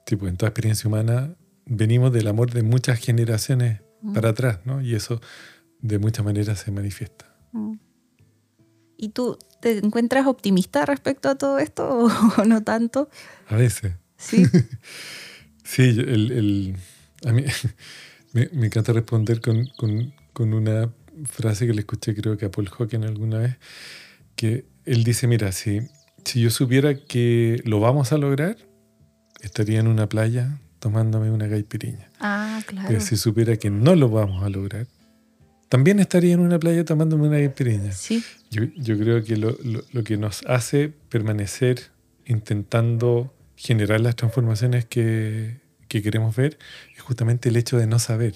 en 0.06 0.36
toda 0.36 0.48
experiencia 0.48 0.88
humana, 0.88 1.36
venimos 1.64 2.12
del 2.12 2.26
amor 2.26 2.52
de 2.52 2.64
muchas 2.64 2.98
generaciones 2.98 3.82
mm. 4.02 4.14
para 4.14 4.30
atrás, 4.30 4.58
¿no? 4.64 4.82
Y 4.82 4.96
eso 4.96 5.20
de 5.80 6.00
muchas 6.00 6.24
maneras 6.24 6.58
se 6.58 6.72
manifiesta. 6.72 7.32
Mm. 7.52 7.74
¿Y 9.00 9.08
tú 9.08 9.38
te 9.60 9.78
encuentras 9.78 10.26
optimista 10.26 10.84
respecto 10.84 11.30
a 11.30 11.34
todo 11.36 11.58
esto 11.58 12.08
o 12.36 12.44
no 12.44 12.62
tanto? 12.62 13.08
A 13.48 13.56
veces. 13.56 13.92
Sí. 14.18 14.44
sí, 15.64 15.82
el, 15.82 16.76
a 17.24 17.32
mí 17.32 17.44
me, 18.32 18.66
encanta 18.66 18.92
responder 18.92 19.40
con, 19.40 19.66
con, 19.78 20.12
con 20.34 20.52
una 20.52 20.90
frase 21.24 21.66
que 21.66 21.72
le 21.72 21.80
escuché 21.80 22.14
creo 22.14 22.36
que 22.36 22.46
a 22.46 22.50
Paul 22.50 22.68
Hawking 22.68 23.04
alguna 23.04 23.38
vez, 23.38 23.56
que 24.36 24.66
él 24.84 25.02
dice, 25.02 25.26
mira, 25.26 25.50
si, 25.52 25.80
si 26.24 26.42
yo 26.42 26.50
supiera 26.50 26.94
que 26.94 27.62
lo 27.64 27.80
vamos 27.80 28.12
a 28.12 28.18
lograr, 28.18 28.58
estaría 29.40 29.80
en 29.80 29.88
una 29.88 30.08
playa 30.08 30.60
tomándome 30.78 31.30
una 31.30 31.46
gaipiriña. 31.46 32.10
Ah, 32.20 32.60
claro. 32.66 32.88
Pero 32.88 33.00
si 33.00 33.16
supiera 33.16 33.56
que 33.56 33.70
no 33.70 33.94
lo 33.94 34.10
vamos 34.10 34.42
a 34.42 34.50
lograr, 34.50 34.86
también 35.70 36.00
estaría 36.00 36.34
en 36.34 36.40
una 36.40 36.58
playa 36.58 36.84
tomándome 36.84 37.28
una 37.28 37.38
gaipiriña. 37.38 37.92
Sí. 37.92 38.22
Yo, 38.50 38.64
yo 38.76 38.98
creo 38.98 39.24
que 39.24 39.36
lo, 39.36 39.56
lo, 39.62 39.82
lo, 39.92 40.04
que 40.04 40.16
nos 40.16 40.42
hace 40.46 40.92
permanecer 41.08 41.92
intentando 42.26 43.32
generar 43.56 44.00
las 44.00 44.16
transformaciones 44.16 44.84
que, 44.84 45.60
que 45.86 46.02
queremos 46.02 46.34
ver 46.34 46.58
es 46.96 47.02
justamente 47.02 47.50
el 47.50 47.56
hecho 47.56 47.78
de 47.78 47.86
no 47.86 47.98
saber. 48.00 48.34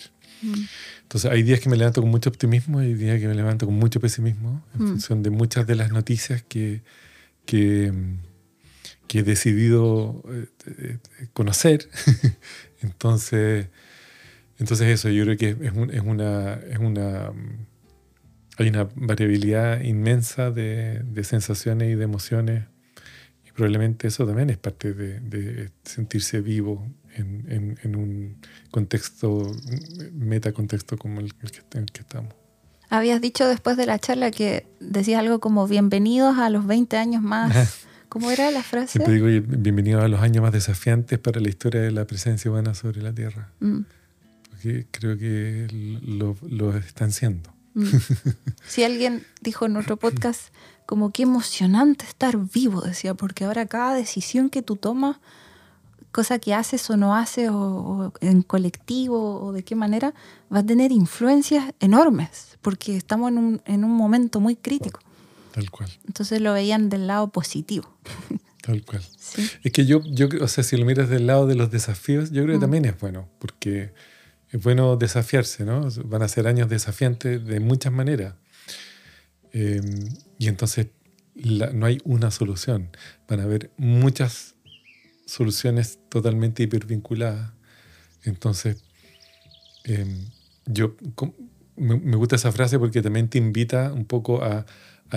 Entonces 1.03 1.31
hay 1.31 1.43
días 1.43 1.59
que 1.59 1.69
me 1.69 1.77
levanto 1.77 2.03
con 2.03 2.11
mucho 2.11 2.31
optimismo 2.31 2.83
y 2.83 2.87
hay 2.87 2.95
días 2.95 3.19
que 3.19 3.27
me 3.27 3.35
levanto 3.35 3.67
con 3.67 3.75
mucho 3.75 3.99
pesimismo 3.99 4.65
en 4.75 4.85
mm. 4.85 4.89
función 4.89 5.23
de 5.23 5.31
muchas 5.31 5.67
de 5.67 5.75
las 5.75 5.91
noticias 5.91 6.43
que, 6.43 6.83
que, 7.47 7.93
he 9.13 9.23
decidido 9.23 10.23
eh, 10.29 10.47
eh, 10.67 10.99
conocer. 11.33 11.89
entonces, 12.83 13.69
entonces 14.65 14.89
eso, 14.89 15.11
yo 15.11 15.25
creo 15.25 15.37
que 15.37 15.51
es, 15.51 15.73
es, 15.93 16.03
una... 16.03 16.55
Es 16.55 16.79
una 16.79 17.33
hay 18.57 18.69
una 18.69 18.89
variabilidad 18.95 19.81
inmensa 19.81 20.53
de, 20.53 21.01
de 21.01 21.25
sensaciones 21.25 21.91
y 21.91 21.97
de 21.97 22.05
emociones 22.05 22.65
y 23.45 23.51
probablemente 23.51 24.07
eso 24.07 24.25
también 24.27 24.49
es 24.49 24.59
parte 24.59 24.93
de, 24.93 25.19
de 25.19 25.71
sentirse 25.83 26.41
vivo 26.41 26.87
en, 27.17 27.97
un 27.97 28.37
contexto, 28.71 29.51
metacontexto 30.13 30.97
como 30.97 31.21
el, 31.21 31.35
que, 31.35 31.63
en 31.73 31.83
el 31.83 31.91
que 31.91 32.01
estamos. 32.01 32.33
Habías 32.91 33.21
dicho 33.21 33.47
después 33.49 33.77
de 33.77 33.87
la 33.87 33.99
charla 33.99 34.31
que 34.31 34.67
decías 34.81 35.21
algo 35.21 35.41
como 35.41 35.67
bienvenidos 35.67 36.39
a 36.39 36.51
los 36.51 36.67
20 36.67 36.97
años 36.97 37.23
más. 37.23 37.87
¿Cómo 38.09 38.31
era 38.31 38.53
la 38.53 38.63
frase? 38.63 38.93
Siempre 38.93 39.15
digo 39.15 39.27
bienvenidos 39.49 40.05
a 40.05 40.09
los 40.09 40.21
años 40.21 40.43
más 40.43 40.53
desafiantes 40.53 41.19
para 41.19 41.41
la 41.41 41.49
historia 41.49 41.81
de 41.81 41.91
la 41.91 42.07
presencia 42.07 42.49
humana 42.49 42.75
sobre 42.75 43.03
la 43.03 43.13
Tierra. 43.13 43.51
Mm. 43.59 43.81
Porque 44.65 44.87
creo 44.91 45.19
que 45.19 45.69
lo, 46.03 46.39
lo 46.49 46.75
están 46.75 47.13
siendo. 47.13 47.53
Mm. 47.75 47.85
Si 48.67 48.83
alguien 48.83 49.27
dijo 49.43 49.67
en 49.67 49.77
otro 49.77 49.99
podcast, 49.99 50.55
como 50.87 51.13
qué 51.13 51.25
emocionante 51.25 52.07
estar 52.07 52.39
vivo, 52.39 52.81
decía, 52.81 53.13
porque 53.13 53.45
ahora 53.45 53.67
cada 53.67 53.95
decisión 53.95 54.49
que 54.49 54.63
tú 54.63 54.77
tomas 54.77 55.19
cosa 56.13 56.39
que 56.39 56.55
haces 56.55 56.89
o 56.89 56.97
no 56.97 57.15
haces, 57.15 57.51
o, 57.53 58.13
en 58.21 58.41
colectivo, 58.41 59.39
o 59.45 59.53
de 59.53 59.65
qué 59.65 59.75
manera, 59.75 60.15
va 60.53 60.61
a 60.61 60.67
tener 60.67 60.93
influencias 60.93 61.75
enormes, 61.79 62.57
porque 62.63 62.97
estamos 62.97 63.33
en 63.33 63.39
un, 63.39 63.63
en 63.67 63.85
un 63.85 63.91
momento 63.91 64.41
muy 64.41 64.57
crítico. 64.57 65.01
Tal 65.53 65.71
cual. 65.71 65.91
Entonces 66.07 66.41
lo 66.41 66.55
veían 66.55 66.89
del 66.89 67.07
lado 67.07 67.29
positivo. 67.29 67.99
Tal 68.63 68.83
cual. 68.83 69.03
Es 69.63 69.73
que 69.73 69.85
yo, 69.85 70.03
yo, 70.05 70.29
o 70.41 70.49
sea, 70.49 70.65
si 70.65 70.79
lo 70.79 70.87
miras 70.87 71.11
del 71.11 71.27
lado 71.27 71.47
de 71.47 71.55
los 71.55 71.71
desafíos, 71.71 72.31
yo 72.31 72.45
creo 72.45 72.55
que 72.55 72.59
mm. 72.59 72.61
también 72.61 72.85
es 72.87 72.99
bueno, 72.99 73.29
porque 73.39 73.93
es 74.55 74.63
bueno 74.63 74.97
desafiarse, 74.97 75.65
¿no? 75.65 75.89
Van 76.05 76.23
a 76.23 76.29
ser 76.29 76.47
años 76.47 76.69
desafiantes 76.69 77.45
de 77.45 77.59
muchas 77.59 77.93
maneras. 77.93 78.37
Em, 79.51 79.83
y 80.39 80.47
entonces 80.47 80.91
no 81.35 81.87
hay 81.87 82.01
una 82.05 82.31
solución. 82.31 82.91
Van 83.29 83.41
a 83.41 83.43
haber 83.43 83.73
muchas 83.77 84.55
soluciones 85.27 85.99
totalmente 86.09 86.63
hipervinculadas. 86.63 87.51
Entonces, 88.23 88.85
em, 89.83 90.31
yo 90.67 90.97
me, 91.75 92.15
gusta 92.15 92.37
esa 92.37 92.53
frase 92.53 92.79
porque 92.79 93.03
también 93.03 93.29
te 93.29 93.39
invita 93.39 93.93
un 93.93 94.05
poco 94.05 94.45
a, 94.45 94.67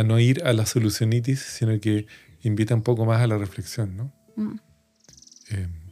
no 0.04 0.20
ir 0.20 0.44
a 0.46 0.54
la 0.54 0.66
solucionitis, 0.66 1.42
sino 1.42 1.80
que 1.80 2.08
invita 2.42 2.74
un 2.74 2.82
poco 2.82 3.06
más 3.06 3.22
a 3.22 3.28
la 3.28 3.38
reflexión, 3.38 3.98
¿no? 3.98 4.12
Mm. 4.36 4.60
Em, 5.50 5.87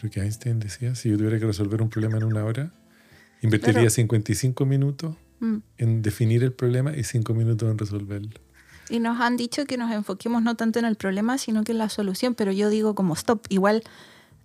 creo 0.00 0.10
que 0.10 0.20
Einstein 0.20 0.58
decía, 0.58 0.94
si 0.94 1.10
yo 1.10 1.18
tuviera 1.18 1.38
que 1.38 1.44
resolver 1.44 1.82
un 1.82 1.90
problema 1.90 2.16
en 2.16 2.24
una 2.24 2.44
hora, 2.44 2.72
invertiría 3.42 3.90
55 3.90 4.64
minutos 4.64 5.14
mm. 5.40 5.56
en 5.78 6.02
definir 6.02 6.42
el 6.42 6.52
problema 6.52 6.96
y 6.96 7.04
5 7.04 7.34
minutos 7.34 7.70
en 7.70 7.78
resolverlo. 7.78 8.40
Y 8.88 8.98
nos 8.98 9.20
han 9.20 9.36
dicho 9.36 9.66
que 9.66 9.76
nos 9.76 9.92
enfoquemos 9.92 10.42
no 10.42 10.56
tanto 10.56 10.78
en 10.78 10.84
el 10.84 10.96
problema, 10.96 11.38
sino 11.38 11.62
que 11.62 11.72
en 11.72 11.78
la 11.78 11.88
solución. 11.88 12.34
Pero 12.34 12.50
yo 12.50 12.70
digo 12.70 12.94
como 12.94 13.14
stop, 13.14 13.46
igual 13.48 13.84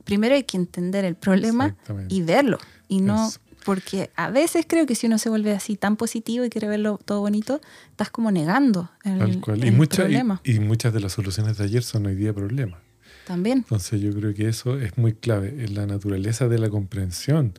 primero 0.03 0.35
hay 0.35 0.43
que 0.43 0.57
entender 0.57 1.03
el 1.05 1.15
problema 1.15 1.75
y 2.09 2.21
verlo. 2.21 2.59
Y 2.87 3.01
no, 3.01 3.31
porque 3.65 4.11
a 4.15 4.29
veces 4.29 4.65
creo 4.67 4.85
que 4.85 4.93
si 4.93 5.07
uno 5.07 5.17
se 5.17 5.29
vuelve 5.29 5.51
así 5.51 5.77
tan 5.77 5.97
positivo 5.97 6.45
y 6.45 6.49
quiere 6.49 6.67
verlo 6.67 6.99
todo 7.03 7.21
bonito, 7.21 7.59
estás 7.89 8.11
como 8.11 8.29
negando 8.29 8.91
el, 9.03 9.39
problema. 9.39 10.41
Y, 10.43 10.59
muchas 10.59 10.93
de 10.93 10.99
las 10.99 11.13
soluciones 11.13 11.57
de 11.57 11.63
ayer 11.63 11.81
son 11.81 12.05
hoy 12.05 12.15
día 12.15 12.31
problemas. 12.33 12.84
También. 13.25 13.59
Entonces 13.59 14.01
yo 14.01 14.13
creo 14.13 14.33
que 14.33 14.47
eso 14.47 14.79
es 14.79 14.97
muy 14.97 15.13
clave. 15.13 15.63
En 15.63 15.75
la 15.75 15.85
naturaleza 15.85 16.47
de 16.47 16.59
la 16.59 16.69
comprensión 16.69 17.53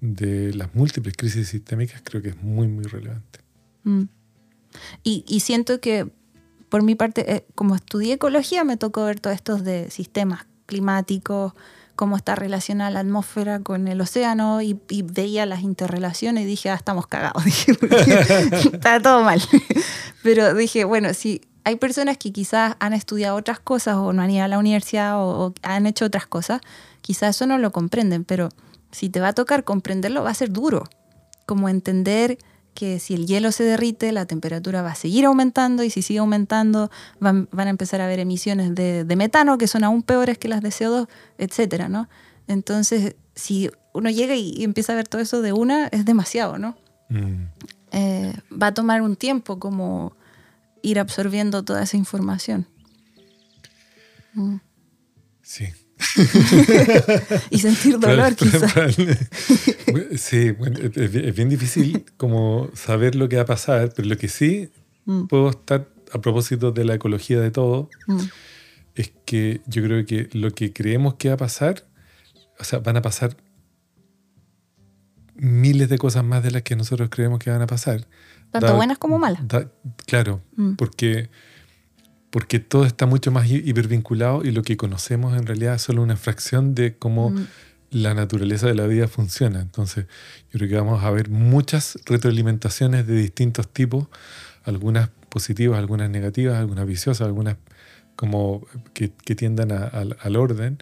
de 0.00 0.52
las 0.54 0.74
múltiples 0.74 1.16
crisis 1.16 1.48
sistémicas 1.48 2.02
creo 2.04 2.22
que 2.22 2.30
es 2.30 2.42
muy, 2.42 2.68
muy 2.68 2.84
relevante. 2.84 3.40
Mm. 3.84 4.04
Y, 5.02 5.40
siento 5.40 5.80
que, 5.80 6.10
por 6.68 6.82
mi 6.82 6.94
parte, 6.94 7.32
eh, 7.32 7.46
como 7.54 7.76
estudié 7.76 8.14
ecología, 8.14 8.64
me 8.64 8.76
tocó 8.76 9.04
ver 9.04 9.20
todos 9.20 9.36
estos 9.36 9.62
de 9.62 9.90
sistemas 9.90 10.46
climáticos, 10.66 11.52
cómo 11.94 12.16
está 12.16 12.34
relacionada 12.34 12.90
la 12.90 13.00
atmósfera 13.00 13.60
con 13.60 13.86
el 13.86 14.00
océano 14.00 14.60
y, 14.62 14.80
veía 15.04 15.46
las 15.46 15.62
interrelaciones 15.62 16.44
y 16.44 16.46
dije, 16.46 16.70
ah, 16.70 16.74
estamos 16.74 17.06
cagados, 17.06 17.44
está 18.72 19.00
todo 19.00 19.22
mal. 19.22 19.40
Pero 20.22 20.54
dije, 20.54 20.84
bueno, 20.84 21.14
si 21.14 21.42
hay 21.64 21.76
personas 21.76 22.18
que 22.18 22.32
quizás 22.32 22.76
han 22.78 22.92
estudiado 22.92 23.36
otras 23.36 23.58
cosas 23.58 23.96
o 23.96 24.12
no 24.12 24.22
han 24.22 24.30
ido 24.30 24.44
a 24.44 24.48
la 24.48 24.58
universidad 24.58 25.18
o, 25.18 25.46
o 25.46 25.54
han 25.62 25.86
hecho 25.86 26.04
otras 26.04 26.26
cosas, 26.26 26.60
quizás 27.00 27.36
eso 27.36 27.46
no 27.46 27.58
lo 27.58 27.72
comprenden, 27.72 28.24
pero 28.24 28.50
si 28.90 29.08
te 29.08 29.20
va 29.20 29.28
a 29.28 29.32
tocar 29.32 29.64
comprenderlo 29.64 30.22
va 30.22 30.30
a 30.30 30.34
ser 30.34 30.52
duro, 30.52 30.84
como 31.46 31.68
entender 31.68 32.38
que 32.74 32.98
si 32.98 33.14
el 33.14 33.26
hielo 33.26 33.52
se 33.52 33.64
derrite, 33.64 34.12
la 34.12 34.26
temperatura 34.26 34.82
va 34.82 34.90
a 34.92 34.94
seguir 34.94 35.24
aumentando 35.24 35.84
y 35.84 35.90
si 35.90 36.02
sigue 36.02 36.18
aumentando 36.18 36.90
van, 37.20 37.48
a 37.56 37.68
empezar 37.68 38.00
a 38.00 38.04
haber 38.04 38.18
emisiones 38.18 38.74
de, 38.74 39.04
metano 39.16 39.56
que 39.56 39.68
son 39.68 39.84
aún 39.84 40.02
peores 40.02 40.38
que 40.38 40.48
las 40.48 40.60
de 40.60 40.70
CO2, 40.70 41.08
etcétera, 41.38 41.88
¿no? 41.88 42.08
Entonces, 42.48 43.14
si 43.34 43.70
uno 43.92 44.10
llega 44.10 44.34
y, 44.34 44.64
empieza 44.64 44.92
a 44.92 44.96
ver 44.96 45.08
todo 45.08 45.22
eso 45.22 45.40
de 45.40 45.52
una, 45.52 45.86
es 45.88 46.04
demasiado, 46.04 46.58
¿no? 46.58 46.76
Mm. 47.08 47.46
Eh, 47.92 48.34
va 48.50 48.68
a 48.68 48.74
tomar 48.74 49.02
un 49.02 49.14
tiempo 49.14 49.58
como 49.60 50.16
ir 50.84 50.98
absorbiendo 50.98 51.64
toda 51.64 51.82
esa 51.82 51.96
información. 51.96 52.68
Mm. 54.34 54.56
Sí. 55.42 55.66
y 57.50 57.58
sentir 57.58 57.98
dolor, 57.98 58.36
quizás. 58.36 58.72
sí, 60.16 60.52
es 60.94 61.36
bien 61.36 61.48
difícil 61.48 62.04
como 62.16 62.70
saber 62.74 63.14
lo 63.14 63.28
que 63.28 63.36
va 63.36 63.42
a 63.42 63.46
pasar, 63.46 63.92
pero 63.94 64.08
lo 64.08 64.18
que 64.18 64.28
sí 64.28 64.70
mm. 65.06 65.26
puedo 65.26 65.50
estar 65.50 65.88
a 66.12 66.20
propósito 66.20 66.72
de 66.72 66.84
la 66.84 66.94
ecología 66.94 67.40
de 67.40 67.50
todo, 67.50 67.88
mm. 68.06 68.20
es 68.94 69.12
que 69.24 69.62
yo 69.66 69.82
creo 69.82 70.04
que 70.04 70.28
lo 70.32 70.50
que 70.50 70.72
creemos 70.72 71.14
que 71.14 71.28
va 71.28 71.34
a 71.34 71.38
pasar, 71.38 71.86
o 72.58 72.64
sea, 72.64 72.80
van 72.80 72.98
a 72.98 73.02
pasar 73.02 73.36
miles 75.34 75.88
de 75.88 75.98
cosas 75.98 76.24
más 76.24 76.42
de 76.42 76.50
las 76.50 76.62
que 76.62 76.76
nosotros 76.76 77.08
creemos 77.10 77.38
que 77.38 77.50
van 77.50 77.62
a 77.62 77.66
pasar. 77.66 78.06
Tanto 78.60 78.76
buenas 78.76 78.98
como 78.98 79.18
malas. 79.18 79.42
claro, 80.06 80.40
mm. 80.56 80.74
porque, 80.74 81.28
porque 82.30 82.60
todo 82.60 82.84
está 82.86 83.04
mucho 83.06 83.32
más 83.32 83.50
hipervinculado 83.50 84.44
y 84.44 84.52
lo 84.52 84.62
que 84.62 84.76
conocemos 84.76 85.36
en 85.36 85.44
realidad 85.44 85.74
es 85.74 85.82
solo 85.82 86.02
una 86.02 86.16
fracción 86.16 86.74
de 86.74 86.96
cómo 86.96 87.30
mm. 87.30 87.46
la 87.90 88.14
naturaleza 88.14 88.68
de 88.68 88.74
la 88.74 88.86
vida 88.86 89.08
funciona. 89.08 89.60
Entonces, 89.60 90.06
yo 90.52 90.58
creo 90.58 90.68
que 90.68 90.76
vamos 90.76 91.02
a 91.02 91.10
ver 91.10 91.30
muchas 91.30 91.98
retroalimentaciones 92.06 93.08
de 93.08 93.16
distintos 93.16 93.68
tipos, 93.68 94.06
algunas 94.62 95.10
positivas, 95.28 95.80
algunas 95.80 96.08
negativas, 96.10 96.56
algunas 96.56 96.86
viciosas, 96.86 97.26
algunas 97.26 97.56
como 98.14 98.64
que, 98.92 99.08
tiendan 99.08 99.72
al 99.72 100.36
orden, 100.36 100.78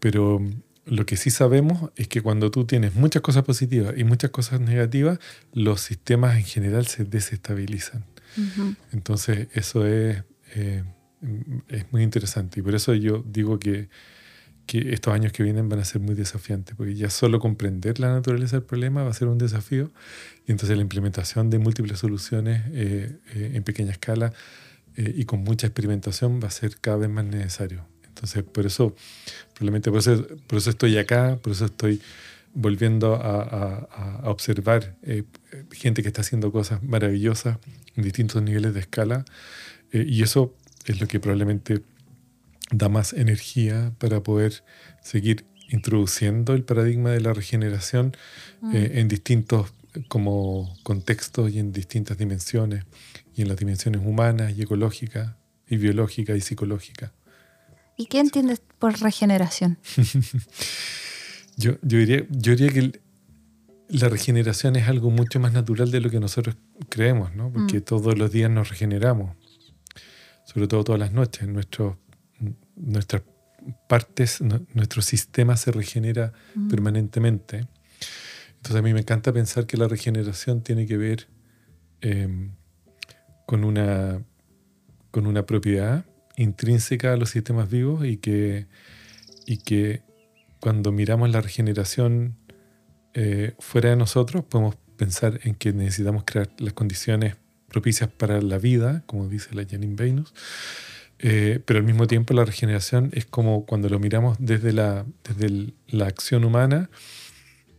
pero 0.00 0.40
lo 0.86 1.06
que 1.06 1.16
sí 1.16 1.30
sabemos 1.30 1.90
es 1.96 2.08
que 2.08 2.20
cuando 2.20 2.50
tú 2.50 2.66
tienes 2.66 2.94
muchas 2.94 3.22
cosas 3.22 3.44
positivas 3.44 3.94
y 3.96 4.04
muchas 4.04 4.30
cosas 4.30 4.60
negativas, 4.60 5.18
los 5.52 5.80
sistemas 5.80 6.36
en 6.36 6.44
general 6.44 6.86
se 6.86 7.04
desestabilizan. 7.04 8.04
Entonces, 8.92 9.48
eso 9.52 9.86
es, 9.86 10.24
eh, 10.54 10.82
es 11.68 11.92
muy 11.92 12.02
interesante. 12.02 12.60
Y 12.60 12.62
por 12.62 12.74
eso 12.74 12.92
yo 12.94 13.24
digo 13.26 13.58
que, 13.58 13.88
que, 14.66 14.92
estos 14.92 15.14
años 15.14 15.32
que 15.32 15.42
vienen 15.42 15.68
van 15.68 15.78
a 15.78 15.84
ser 15.84 16.00
muy 16.00 16.14
desafiantes, 16.14 16.74
porque 16.76 16.94
ya 16.94 17.10
solo 17.10 17.38
comprender 17.38 18.00
la 18.00 18.12
naturaleza 18.12 18.56
del 18.56 18.66
problema 18.66 19.04
va 19.04 19.10
a 19.10 19.14
ser 19.14 19.28
un 19.28 19.38
desafío. 19.38 19.90
Y 20.46 20.52
entonces 20.52 20.76
la 20.76 20.82
implementación 20.82 21.48
de 21.48 21.58
múltiples 21.58 21.98
soluciones 21.98 22.62
eh, 22.72 23.18
eh, 23.34 23.52
en 23.54 23.62
pequeña 23.62 23.92
escala 23.92 24.32
y 24.96 25.24
con 25.24 25.40
mucha 25.42 25.66
experimentación 25.66 26.40
va 26.40 26.46
a 26.46 26.50
ser 26.52 26.76
cada 26.80 26.98
vez 26.98 27.10
más 27.10 27.24
necesario. 27.24 27.84
Entonces, 28.14 28.44
por 28.44 28.64
eso, 28.64 28.94
probablemente 29.54 29.90
por 29.90 29.98
eso, 29.98 30.24
por 30.46 30.58
eso 30.58 30.70
estoy 30.70 30.96
acá, 30.98 31.38
por 31.42 31.52
eso 31.52 31.64
estoy 31.64 32.00
volviendo 32.54 33.16
a, 33.16 34.22
observar 34.24 34.94
eh, 35.02 35.24
gente 35.72 36.02
que 36.02 36.08
está 36.08 36.20
haciendo 36.20 36.52
cosas 36.52 36.82
maravillosas 36.82 37.58
en 37.96 38.04
distintos 38.04 38.40
niveles 38.42 38.72
de 38.72 38.80
escala. 38.80 39.24
Eh, 39.92 40.06
y 40.08 40.22
eso 40.22 40.54
es 40.86 41.00
lo 41.00 41.08
que 41.08 41.18
probablemente 41.18 41.82
da 42.70 42.88
más 42.88 43.12
energía 43.12 43.92
para 43.98 44.22
poder 44.22 44.62
seguir 45.02 45.44
introduciendo 45.70 46.54
el 46.54 46.62
paradigma 46.62 47.10
de 47.10 47.20
la 47.20 47.32
regeneración 47.32 48.16
mm. 48.60 48.76
eh, 48.76 48.90
en 49.00 49.08
distintos 49.08 49.72
como 50.08 50.76
contextos 50.82 51.50
y 51.52 51.58
en 51.58 51.72
distintas 51.72 52.18
dimensiones, 52.18 52.84
y 53.36 53.42
en 53.42 53.48
las 53.48 53.56
dimensiones 53.56 54.00
humanas 54.04 54.56
y 54.56 54.62
ecológicas 54.62 55.34
y 55.68 55.76
biológicas 55.76 56.36
y 56.36 56.40
psicológicas. 56.40 57.10
¿Y 57.96 58.06
qué 58.06 58.20
entiendes 58.20 58.60
por 58.78 58.98
regeneración? 59.00 59.78
yo, 61.56 61.76
diría, 61.82 62.26
yo 62.30 62.56
diría 62.56 62.72
que 62.72 63.00
la 63.88 64.08
regeneración 64.08 64.76
es 64.76 64.88
algo 64.88 65.10
mucho 65.10 65.38
más 65.38 65.52
natural 65.52 65.90
de 65.90 66.00
lo 66.00 66.10
que 66.10 66.18
nosotros 66.18 66.56
creemos, 66.88 67.34
¿no? 67.34 67.52
Porque 67.52 67.78
mm. 67.78 67.82
todos 67.82 68.18
los 68.18 68.32
días 68.32 68.50
nos 68.50 68.68
regeneramos, 68.68 69.36
sobre 70.44 70.66
todo 70.66 70.84
todas 70.84 70.98
las 70.98 71.12
noches. 71.12 71.46
Nuestro, 71.46 71.98
nuestras 72.76 73.22
partes, 73.88 74.40
nuestro 74.40 75.02
sistema 75.02 75.56
se 75.56 75.70
regenera 75.70 76.32
mm. 76.54 76.68
permanentemente. 76.68 77.68
Entonces 78.56 78.76
a 78.76 78.82
mí 78.82 78.92
me 78.94 79.00
encanta 79.00 79.32
pensar 79.32 79.66
que 79.66 79.76
la 79.76 79.86
regeneración 79.86 80.62
tiene 80.62 80.86
que 80.86 80.96
ver 80.96 81.28
em, 82.00 82.52
con, 83.46 83.62
una, 83.62 84.22
con 85.10 85.26
una 85.26 85.44
propiedad 85.44 86.06
intrínseca 86.36 87.12
a 87.12 87.16
los 87.16 87.30
sistemas 87.30 87.70
vivos 87.70 88.04
y 88.04 88.16
que, 88.16 88.66
y 89.46 89.58
que 89.58 90.02
cuando 90.60 90.92
miramos 90.92 91.30
la 91.30 91.40
regeneración 91.40 92.36
eh, 93.14 93.52
fuera 93.58 93.90
de 93.90 93.96
nosotros 93.96 94.44
podemos 94.44 94.76
pensar 94.96 95.40
en 95.44 95.54
que 95.54 95.72
necesitamos 95.72 96.24
crear 96.24 96.48
las 96.58 96.72
condiciones 96.72 97.36
propicias 97.68 98.10
para 98.10 98.40
la 98.40 98.58
vida, 98.58 99.02
como 99.06 99.28
dice 99.28 99.54
la 99.54 99.64
Janine 99.68 99.96
Venus, 99.96 100.32
eh, 101.18 101.60
pero 101.64 101.78
al 101.78 101.84
mismo 101.84 102.06
tiempo 102.06 102.34
la 102.34 102.44
regeneración 102.44 103.10
es 103.12 103.24
como 103.24 103.66
cuando 103.66 103.88
lo 103.88 103.98
miramos 103.98 104.36
desde 104.40 104.72
la, 104.72 105.04
desde 105.22 105.72
la 105.88 106.06
acción 106.06 106.44
humana, 106.44 106.90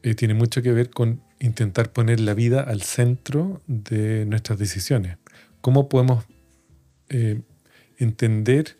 eh, 0.03 0.15
tiene 0.15 0.33
mucho 0.33 0.61
que 0.61 0.71
ver 0.71 0.89
con 0.89 1.21
intentar 1.39 1.91
poner 1.91 2.19
la 2.19 2.33
vida 2.33 2.61
al 2.61 2.81
centro 2.81 3.61
de 3.67 4.25
nuestras 4.25 4.59
decisiones. 4.59 5.17
¿Cómo 5.61 5.89
podemos 5.89 6.25
entender 7.97 8.77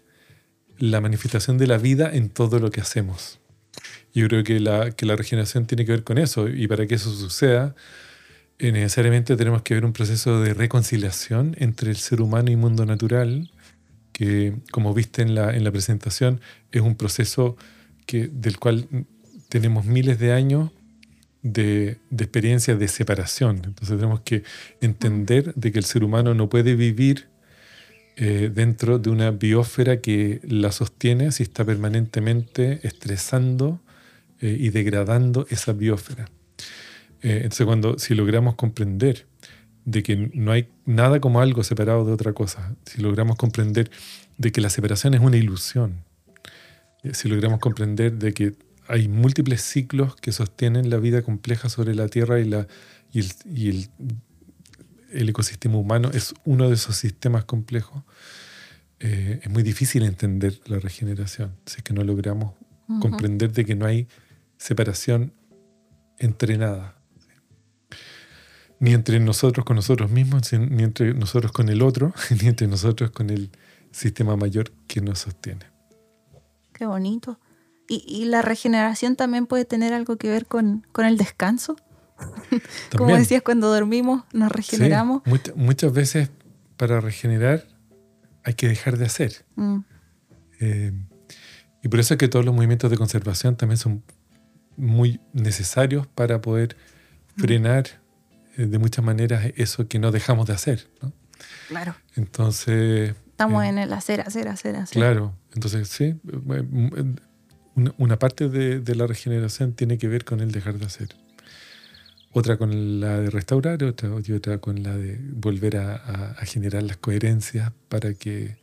la 0.78 1.01
manifestación 1.01 1.58
de 1.58 1.67
la 1.67 1.78
vida 1.78 2.12
en 2.13 2.30
todo 2.30 2.60
lo 2.60 2.71
que 2.71 2.82
hacemos. 2.82 3.39
Yo 4.13 4.28
creo 4.28 4.43
que 4.43 4.60
la, 4.60 4.91
que 4.91 5.06
la 5.06 5.15
regeneración 5.15 5.65
tiene 5.65 5.86
que 5.86 5.91
ver 5.91 6.04
con 6.04 6.17
eso 6.17 6.47
y 6.47 6.67
para 6.67 6.88
que 6.88 6.95
eso 6.95 7.13
suceda, 7.13 7.75
eh, 8.60 8.71
necesariamente 8.71 9.36
tenemos 9.36 9.62
que 9.62 9.73
ver 9.73 9.86
un 9.86 9.91
proceso 9.91 10.41
de 10.41 10.54
reconciliación 10.54 11.56
entre 11.60 11.89
el 11.89 11.97
ser 11.97 12.21
humano 12.21 12.51
y 12.51 12.56
mundo 12.56 12.86
natural, 12.86 13.51
que 14.13 14.56
como 14.71 14.93
viste 14.93 15.21
en 15.21 15.36
la, 15.36 15.56
en 15.56 15.65
la 15.65 15.71
presentación, 15.71 16.39
es 16.71 16.82
un 16.82 16.95
proceso 16.95 17.58
que, 18.06 18.28
del 18.28 18.58
cual 18.58 18.88
tenemos 19.49 19.86
miles 19.86 20.19
de 20.19 20.32
años 20.32 20.71
de, 21.41 21.97
de 22.10 22.23
experiencia 22.23 22.75
de 22.75 22.88
separación. 22.88 23.58
Entonces 23.65 23.97
tenemos 23.97 24.21
que 24.21 24.43
entender 24.80 25.54
de 25.56 25.73
que 25.73 25.80
el 25.80 25.86
ser 25.86 26.06
humano 26.06 26.34
no 26.34 26.47
puede 26.47 26.75
vivir 26.75 27.28
eh, 28.17 28.49
dentro 28.54 28.97
de 28.97 29.10
una 29.10 29.32
biosfera 29.32 29.99
que 29.99 30.39
la 30.47 30.71
sostiene 30.71 31.34
si 31.34 31.43
está 31.43 31.65
permanentemente 31.65 32.80
estresando 32.88 33.82
eh, 34.39 34.56
y 34.58 34.69
degradando 34.69 35.45
esa 35.49 35.73
biosfera. 35.73 36.30
Eh, 37.21 37.41
entonces, 37.43 37.65
cuando, 37.65 37.99
si 37.99 38.15
logramos 38.15 38.56
comprender 38.56 39.28
de 39.84 40.01
que 40.01 40.32
no 40.34 40.54
hay 40.54 40.69
nada 40.86 41.19
como 41.19 41.41
algo 41.41 41.63
separado 41.65 42.06
de 42.06 42.13
otra 42.13 42.32
cosa, 42.32 42.73
si 42.86 43.01
logramos 43.01 43.36
comprender 43.36 43.91
de 44.38 44.54
que 44.54 44.62
la 44.62 44.69
separación 44.69 45.13
es 45.13 45.19
una 45.19 45.36
ilusión, 45.36 46.06
si 47.12 47.28
logramos 47.28 47.60
comprender 47.60 48.13
de 48.13 48.34
que 48.34 48.54
hay 48.88 49.10
múltiples 49.10 49.62
ciclos 49.62 50.15
que 50.15 50.32
sostienen 50.32 50.89
la 50.89 50.97
vida 50.97 51.21
compleja 51.21 51.67
sobre 51.67 51.93
la 51.95 52.08
Tierra 52.08 52.39
y, 52.39 52.45
la, 52.45 52.67
y 53.12 53.69
el 53.69 53.89
ecosistema 55.11 55.77
humano 55.77 56.11
es 56.13 56.33
uno 56.45 56.67
de 56.67 56.75
esos 56.75 56.95
sistemas 56.95 57.45
complejos, 57.45 58.03
eh, 58.99 59.39
es 59.43 59.49
muy 59.49 59.63
difícil 59.63 60.03
entender 60.03 60.59
la 60.65 60.79
regeneración. 60.79 61.55
Si 61.65 61.77
es 61.77 61.83
que 61.83 61.93
no 61.93 62.03
logramos 62.03 62.53
comprender 63.01 63.51
de 63.51 63.65
que 63.65 63.75
no 63.75 63.85
hay 63.85 64.07
separación 64.57 65.33
entre 66.19 66.57
nada. 66.57 66.95
Ni 68.79 68.93
entre 68.93 69.19
nosotros 69.19 69.65
con 69.65 69.75
nosotros 69.75 70.11
mismos, 70.11 70.51
ni 70.53 70.83
entre 70.83 71.13
nosotros 71.13 71.51
con 71.51 71.69
el 71.69 71.81
otro, 71.81 72.13
ni 72.41 72.47
entre 72.47 72.67
nosotros 72.67 73.11
con 73.11 73.29
el 73.29 73.49
sistema 73.91 74.35
mayor 74.35 74.71
que 74.87 75.01
nos 75.01 75.19
sostiene. 75.19 75.65
Qué 76.73 76.85
bonito. 76.85 77.39
¿Y, 77.87 78.25
la 78.25 78.41
regeneración 78.41 79.15
también 79.15 79.45
puede 79.45 79.63
tener 79.63 79.93
algo 79.93 80.17
que 80.17 80.27
ver 80.27 80.47
con, 80.47 80.87
con 80.91 81.05
el 81.05 81.17
descanso? 81.17 81.75
Como 82.97 83.15
decías, 83.15 83.41
cuando 83.41 83.73
dormimos 83.73 84.23
nos 84.34 84.51
regeneramos. 84.51 85.21
muchas 85.56 85.93
veces 85.93 86.30
para 86.78 86.99
regenerar 87.01 87.65
hay 88.43 88.54
que 88.54 88.67
dejar 88.67 88.97
de 88.97 89.06
hacer. 89.06 89.45
Mm. 89.56 89.80
Eh, 90.60 90.93
y 91.84 91.88
por 91.88 91.99
eso 91.99 92.13
es 92.13 92.17
que 92.17 92.28
todos 92.28 92.45
los 92.45 92.54
movimientos 92.54 92.89
de 92.89 92.97
conservación 92.97 93.56
también 93.56 93.78
son 93.78 94.04
muy 94.78 95.19
necesarios 95.34 96.08
para 96.08 96.41
poder 96.41 96.75
mm. 97.36 97.41
frenar 97.41 97.86
eh, 98.58 98.65
de 98.65 98.80
muchas 98.80 99.04
maneras 99.04 99.51
eso 99.56 99.88
que 99.88 99.99
no 99.99 100.12
dejamos 100.12 100.47
de 100.47 100.54
hacer. 100.54 100.88
Claro. 101.67 101.95
Entonces... 102.15 103.15
Estamos 103.32 103.63
eh, 103.63 103.67
en 103.67 103.78
el 103.80 103.93
hacer, 103.93 104.21
hacer, 104.21 104.47
hacer, 104.47 104.75
hacer. 104.78 104.97
Claro. 104.97 105.34
Entonces, 105.54 105.89
sí, 105.89 106.15
una, 107.97 108.19
parte 108.19 108.47
de 108.47 108.95
la 108.95 109.08
regeneración 109.08 109.73
tiene 109.73 109.97
que 109.97 110.08
ver 110.08 110.23
con 110.23 110.39
el 110.39 110.51
dejar 110.51 110.78
de 110.78 110.86
hacer 110.86 111.24
otra 112.38 112.58
con 112.58 113.00
la 113.00 113.21
de 113.21 113.30
restaurar 113.30 113.82
otra, 113.86 114.10
y 114.26 114.34
otra 114.34 114.58
con 114.58 114.84
la 114.84 114.93
de 114.93 115.17
volver 115.21 115.78
a, 115.78 116.36
generar 116.43 116.84
las 116.84 116.98
coherencias 116.98 117.71
para 117.88 118.13
que 118.13 118.58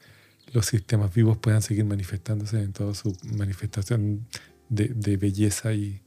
los 0.53 0.67
sistemas 0.67 1.15
vivos 1.15 1.39
puedan 1.39 1.63
seguir 1.63 1.87
manifestándose 1.87 2.63
en 2.63 2.75
toda 2.75 2.95
su 2.95 3.17
manifestación 3.35 4.27
de, 4.69 5.17
belleza 5.17 5.73
y, 5.73 6.03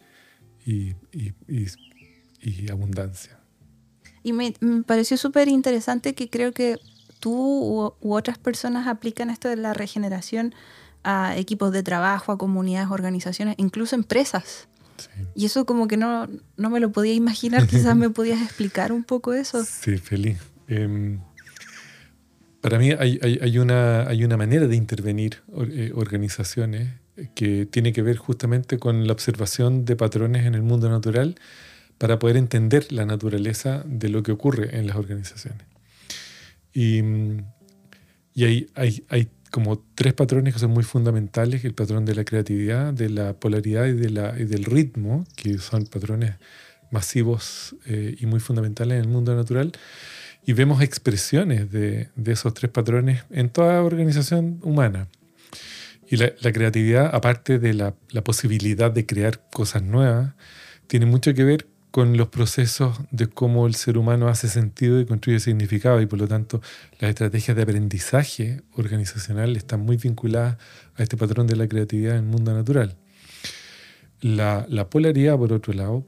abundancia. 2.69 3.39
Y 4.21 4.33
me, 4.33 4.53
pareció 4.85 5.17
súper 5.17 5.47
interesante 5.47 6.13
que 6.13 6.29
creo 6.29 6.51
que 6.51 6.77
tú 7.19 7.33
u, 7.33 8.13
otras 8.13 8.37
personas 8.37 8.85
aplican 8.85 9.31
esto 9.31 9.49
de 9.49 9.55
la 9.55 9.73
regeneración 9.73 10.53
a 11.03 11.35
equipos 11.35 11.71
de 11.71 11.81
trabajo, 11.81 12.31
a 12.31 12.37
comunidades, 12.37 12.91
organizaciones, 12.91 13.55
incluso 13.57 13.95
empresas. 13.95 14.67
Y 15.35 15.45
eso 15.45 15.65
como 15.65 15.87
que 15.87 15.97
no, 15.97 16.27
no, 16.57 16.69
me 16.69 16.79
lo 16.79 16.91
podía 16.91 17.13
imaginar, 17.13 17.67
quizás 17.67 17.95
me 17.95 18.09
podías 18.11 18.41
explicar 18.41 18.91
un 18.91 19.03
poco 19.03 19.33
eso. 19.33 19.63
Sí, 19.65 19.97
feliz. 19.97 20.37
Em, 20.67 21.19
para 22.61 22.79
mí 22.79 22.91
hay, 22.91 23.19
hay, 23.21 23.39
hay, 23.41 23.57
una, 23.59 24.07
hay 24.07 24.23
una 24.23 24.37
manera 24.37 24.67
de 24.67 24.75
intervenir 24.75 25.43
eh, 25.71 25.91
organizaciones 25.93 26.89
que 27.33 27.65
tiene 27.65 27.93
que 27.93 28.01
ver 28.01 28.17
justamente 28.17 28.77
con 28.77 29.07
la 29.07 29.13
observación 29.13 29.85
de 29.85 29.95
patrones 29.95 30.45
en 30.45 30.55
el 30.55 30.61
mundo 30.61 30.89
natural 30.89 31.35
para 31.97 32.19
poder 32.19 32.37
entender 32.37 32.91
la 32.91 33.05
naturaleza 33.05 33.83
de 33.85 34.09
lo 34.09 34.23
que 34.23 34.31
ocurre 34.31 34.77
en 34.77 34.87
las 34.87 34.97
organizaciones. 34.97 35.65
Y, 36.73 37.01
y 38.33 38.43
hay, 38.43 38.67
hay, 38.75 39.03
hay, 39.09 39.29
como 39.55 39.81
tres 39.95 40.13
patrones 40.13 40.53
que 40.53 40.59
son 40.59 40.71
muy 40.71 40.83
fundamentales, 40.83 41.63
el 41.63 41.73
patrón 41.73 42.03
de 42.03 42.13
la 42.13 42.25
creatividad, 42.25 42.91
de 42.91 43.07
la 43.07 43.39
polaridad 43.39 43.85
y, 43.85 43.93
de 43.93 44.09
la, 44.09 44.37
y 44.37 44.43
del 44.43 44.65
ritmo, 44.65 45.25
que 45.37 45.59
son 45.59 45.85
patrones 45.85 46.33
masivos 46.91 47.73
eh, 47.85 48.17
y 48.19 48.25
muy 48.25 48.41
fundamentales 48.41 48.97
en 48.97 49.03
el 49.03 49.07
mundo 49.07 49.33
natural. 49.33 49.71
Y 50.45 50.51
vemos 50.51 50.81
expresiones 50.81 51.71
de, 51.71 52.09
de 52.17 52.31
esos 52.33 52.53
tres 52.53 52.69
patrones 52.69 53.23
en 53.29 53.47
toda 53.47 53.81
organización 53.81 54.59
humana. 54.61 55.07
Y 56.09 56.17
la, 56.17 56.33
la 56.41 56.51
creatividad, 56.51 57.09
aparte 57.15 57.57
de 57.57 57.73
la, 57.75 57.95
la, 58.09 58.25
posibilidad 58.25 58.91
de 58.91 59.05
crear 59.05 59.41
cosas 59.53 59.83
nuevas, 59.83 60.33
tiene 60.87 61.05
mucho 61.05 61.33
que 61.33 61.45
ver 61.45 61.65
con 61.95 62.17
los 62.17 62.27
procesos 62.27 62.99
de 63.11 63.27
cómo 63.27 63.67
el 63.67 63.73
ser 63.73 63.97
humano 63.97 64.27
hace 64.27 64.49
sentido 64.49 64.99
y 64.99 65.05
construye 65.05 65.39
significado 65.39 66.01
y 66.01 66.05
por 66.05 66.19
lo 66.19 66.27
tanto 66.27 66.61
las 66.99 67.07
estrategias 67.07 67.55
de 67.55 67.63
aprendizaje 67.63 68.63
organizacional 68.73 69.55
están 69.55 69.79
muy 69.79 69.95
vinculadas 69.95 70.57
a 70.97 71.03
este 71.03 71.15
patrón 71.15 71.47
de 71.47 71.55
la 71.55 71.69
creatividad 71.69 72.17
en 72.17 72.25
el 72.25 72.29
mundo 72.29 72.53
natural. 72.53 72.97
La, 74.19 74.65
la 74.67 74.89
polaridad, 74.89 75.37
por 75.37 75.53
otro 75.53 75.71
lado, 75.71 76.05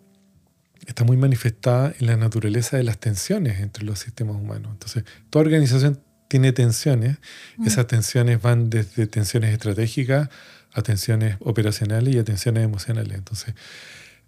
está 0.86 1.06
muy 1.06 1.16
manifestada 1.16 1.94
en 1.98 2.08
la 2.08 2.18
naturaleza 2.18 2.76
de 2.76 2.84
las 2.84 2.98
tensiones 2.98 3.62
entre 3.62 3.86
los 3.86 4.00
sistemas 4.00 4.36
humanos. 4.36 4.74
Entonces, 4.74 5.06
toda 5.30 5.46
organización 5.46 6.02
tiene 6.28 6.52
tensiones. 6.52 7.16
Mm. 7.56 7.66
Esas 7.66 7.88
tensiones 7.88 8.42
van 8.42 8.70
desde 8.70 9.08
tensiones 9.08 9.54
estratégicas 9.54 10.28
a 10.74 10.82
tensiones 10.82 11.38
operacionales 11.40 12.14
y 12.14 12.20
a 12.20 12.26
tensiones 12.26 12.66
emocionales. 12.66 13.18
Entonces, 13.18 13.56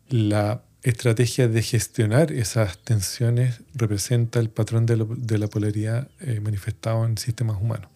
la 0.07 0.63
estrategia 0.83 1.47
de 1.47 1.61
gestionar 1.61 2.31
esas 2.31 2.77
tensiones 2.79 3.61
representa 3.73 4.39
el 4.39 4.49
patrón 4.49 4.85
de, 4.85 5.37
la 5.37 5.47
polaridad 5.47 6.09
eh, 6.21 6.39
manifestado 6.39 7.05
en 7.05 7.17
sistemas 7.17 7.57
humanos. 7.61 7.89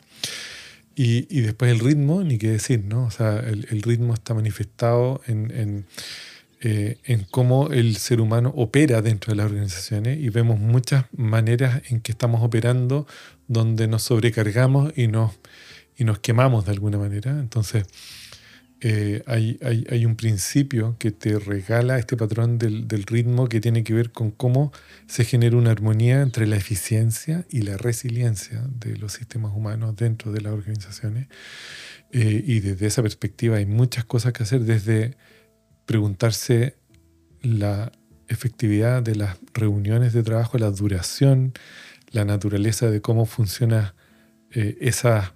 Y, 0.96 1.42
después 1.42 1.72
el 1.72 1.80
ritmo, 1.80 2.24
ni 2.24 2.38
qué 2.38 2.52
decir, 2.52 2.84
¿no? 2.86 3.06
O 3.06 3.12
sea, 3.12 3.40
el, 3.40 3.66
el 3.72 3.82
ritmo 3.82 4.14
está 4.14 4.36
manifestado 4.36 5.22
en, 5.26 5.50
en, 5.50 5.86
eh, 6.66 6.98
en, 7.04 7.26
cómo 7.30 7.72
el 7.72 7.98
ser 7.98 8.22
humano 8.22 8.54
opera 8.56 9.02
dentro 9.02 9.32
de 9.32 9.36
las 9.36 9.48
organizaciones 9.48 10.18
y 10.18 10.30
vemos 10.30 10.60
muchas 10.60 11.06
maneras 11.12 11.82
en 11.90 12.00
que 12.00 12.14
estamos 12.14 12.42
operando 12.42 13.06
donde 13.50 13.88
nos 13.90 14.04
sobrecargamos 14.04 14.98
y 14.98 15.08
nos, 15.08 15.34
y 15.98 16.06
nos 16.06 16.20
quemamos 16.20 16.64
de 16.66 16.72
alguna 16.72 16.98
manera. 16.98 17.32
Entonces, 17.38 17.86
eh, 18.86 19.24
hay, 19.28 19.58
hay, 19.64 19.86
hay, 19.90 20.06
un 20.06 20.18
principio 20.18 20.98
que 21.00 21.12
te 21.12 21.40
regala 21.40 21.98
este 21.98 22.18
patrón 22.18 22.58
del, 22.58 22.86
del, 22.86 23.04
ritmo 23.04 23.48
que 23.48 23.62
tiene 23.62 23.86
que 23.86 23.94
ver 23.94 24.12
con 24.12 24.30
cómo 24.30 24.74
se 25.08 25.24
genera 25.24 25.56
una 25.56 25.72
armonía 25.72 26.22
entre 26.22 26.48
la 26.48 26.58
eficiencia 26.58 27.46
y 27.50 27.62
la 27.62 27.78
resiliencia 27.78 28.68
de 28.80 28.98
los 28.98 29.14
sistemas 29.14 29.54
humanos 29.56 29.96
dentro 29.96 30.34
de 30.34 30.42
las 30.42 30.52
organizaciones. 30.52 31.30
Eh, 32.12 32.44
y 32.46 32.60
desde 32.60 32.88
esa 32.88 33.02
perspectiva 33.02 33.56
hay 33.56 33.66
muchas 33.66 34.04
cosas 34.04 34.34
que 34.34 34.44
hacer, 34.44 34.66
desde 34.66 35.16
preguntarse 35.86 36.76
la 37.42 37.90
efectividad 38.28 39.02
de 39.02 39.16
las 39.16 39.38
reuniones 39.54 40.12
de 40.12 40.24
trabajo, 40.24 40.58
la 40.58 40.72
duración, 40.72 41.54
la 42.12 42.26
naturaleza 42.26 42.92
de 42.92 43.02
cómo 43.02 43.26
funciona 43.26 43.96
eh, 44.52 44.78
esa 44.82 45.36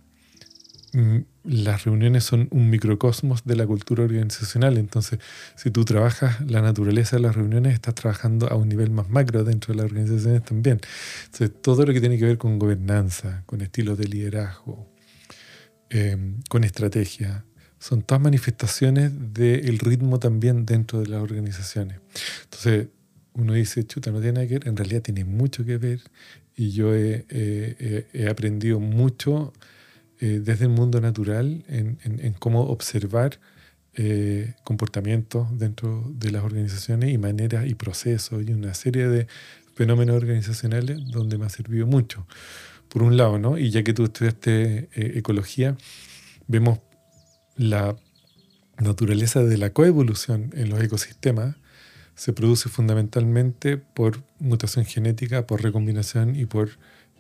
mm, 0.91 1.19
las 1.47 1.85
reuniones 1.85 2.25
son 2.25 2.49
un 2.51 2.69
microcosmos 2.69 3.45
de 3.45 3.55
la 3.55 3.65
cultura 3.65 4.03
organizacional. 4.03 4.77
Entonces, 4.77 5.19
si 5.55 5.71
tú 5.71 5.85
trabajas 5.85 6.41
la 6.41 6.61
naturaleza 6.61 7.15
de 7.15 7.21
las 7.21 7.35
reuniones, 7.35 7.73
estás 7.73 7.95
trabajando 7.95 8.51
a 8.51 8.55
un 8.55 8.67
nivel 8.67 8.91
más 8.91 9.09
macro 9.09 9.43
dentro 9.43 9.73
de 9.73 9.81
las 9.81 9.91
organizaciones 9.91 10.43
también. 10.43 10.81
Entonces, 11.25 11.51
todo 11.61 11.85
lo 11.85 11.93
que 11.93 12.01
tiene 12.01 12.17
que 12.17 12.25
ver 12.25 12.37
con 12.37 12.59
gobernanza, 12.59 13.43
con 13.45 13.61
estilos 13.61 13.97
de 13.97 14.07
liderazgo, 14.07 14.91
em, 15.89 16.41
con 16.49 16.65
estrategia, 16.65 17.45
son 17.79 18.01
todas 18.01 18.21
manifestaciones 18.21 19.11
del 19.33 19.79
ritmo 19.79 20.19
también 20.19 20.65
dentro 20.65 20.99
de 20.99 21.07
las 21.07 21.21
organizaciones. 21.21 21.99
Entonces, 22.43 22.87
uno 23.33 23.53
dice, 23.53 23.85
chuta, 23.85 24.11
no 24.11 24.19
tiene 24.19 24.47
que 24.47 24.55
ver, 24.59 24.67
en 24.67 24.75
realidad 24.75 25.01
tiene 25.01 25.23
mucho 25.23 25.63
que 25.63 25.77
ver 25.77 26.01
y 26.55 26.71
yo 26.71 26.93
he 26.95 28.27
aprendido 28.29 28.79
mucho 28.79 29.53
eh, 30.19 30.39
desde 30.43 30.65
el 30.65 30.71
mundo 30.71 30.99
natural 31.01 31.63
en, 31.67 32.33
cómo 32.39 32.63
observar 32.63 33.39
eh, 33.93 34.53
comportamientos 34.63 35.47
dentro 35.57 36.03
de 36.13 36.31
las 36.31 36.43
organizaciones 36.43 37.11
y 37.11 37.17
maneras 37.17 37.65
y 37.67 37.75
procesos 37.75 38.43
y 38.47 38.53
una 38.53 38.73
serie 38.73 39.07
de 39.07 39.27
fenómenos 39.75 40.15
organizacionales 40.15 40.99
donde 41.11 41.37
me 41.37 41.45
ha 41.45 41.49
servido 41.49 41.85
mucho. 41.85 42.27
Por 42.89 43.03
un 43.03 43.17
lado, 43.17 43.37
¿no? 43.37 43.57
Y 43.57 43.69
ya 43.69 43.83
que 43.83 43.93
tú 43.93 44.05
estudiaste 44.05 44.89
eh, 44.93 45.13
ecología, 45.15 45.75
vemos 46.47 46.79
la 47.55 47.95
naturaleza 48.79 49.43
de 49.43 49.57
la 49.57 49.71
coevolución 49.71 50.51
en 50.55 50.69
los 50.69 50.81
ecosistemas 50.81 51.55
se 52.17 52.33
produce 52.33 52.67
fundamentalmente 52.67 53.77
por 53.77 54.23
mutación 54.39 54.85
genética, 54.85 55.45
por 55.45 55.61
recombinación 55.61 56.35
y 56.35 56.47
por 56.47 56.71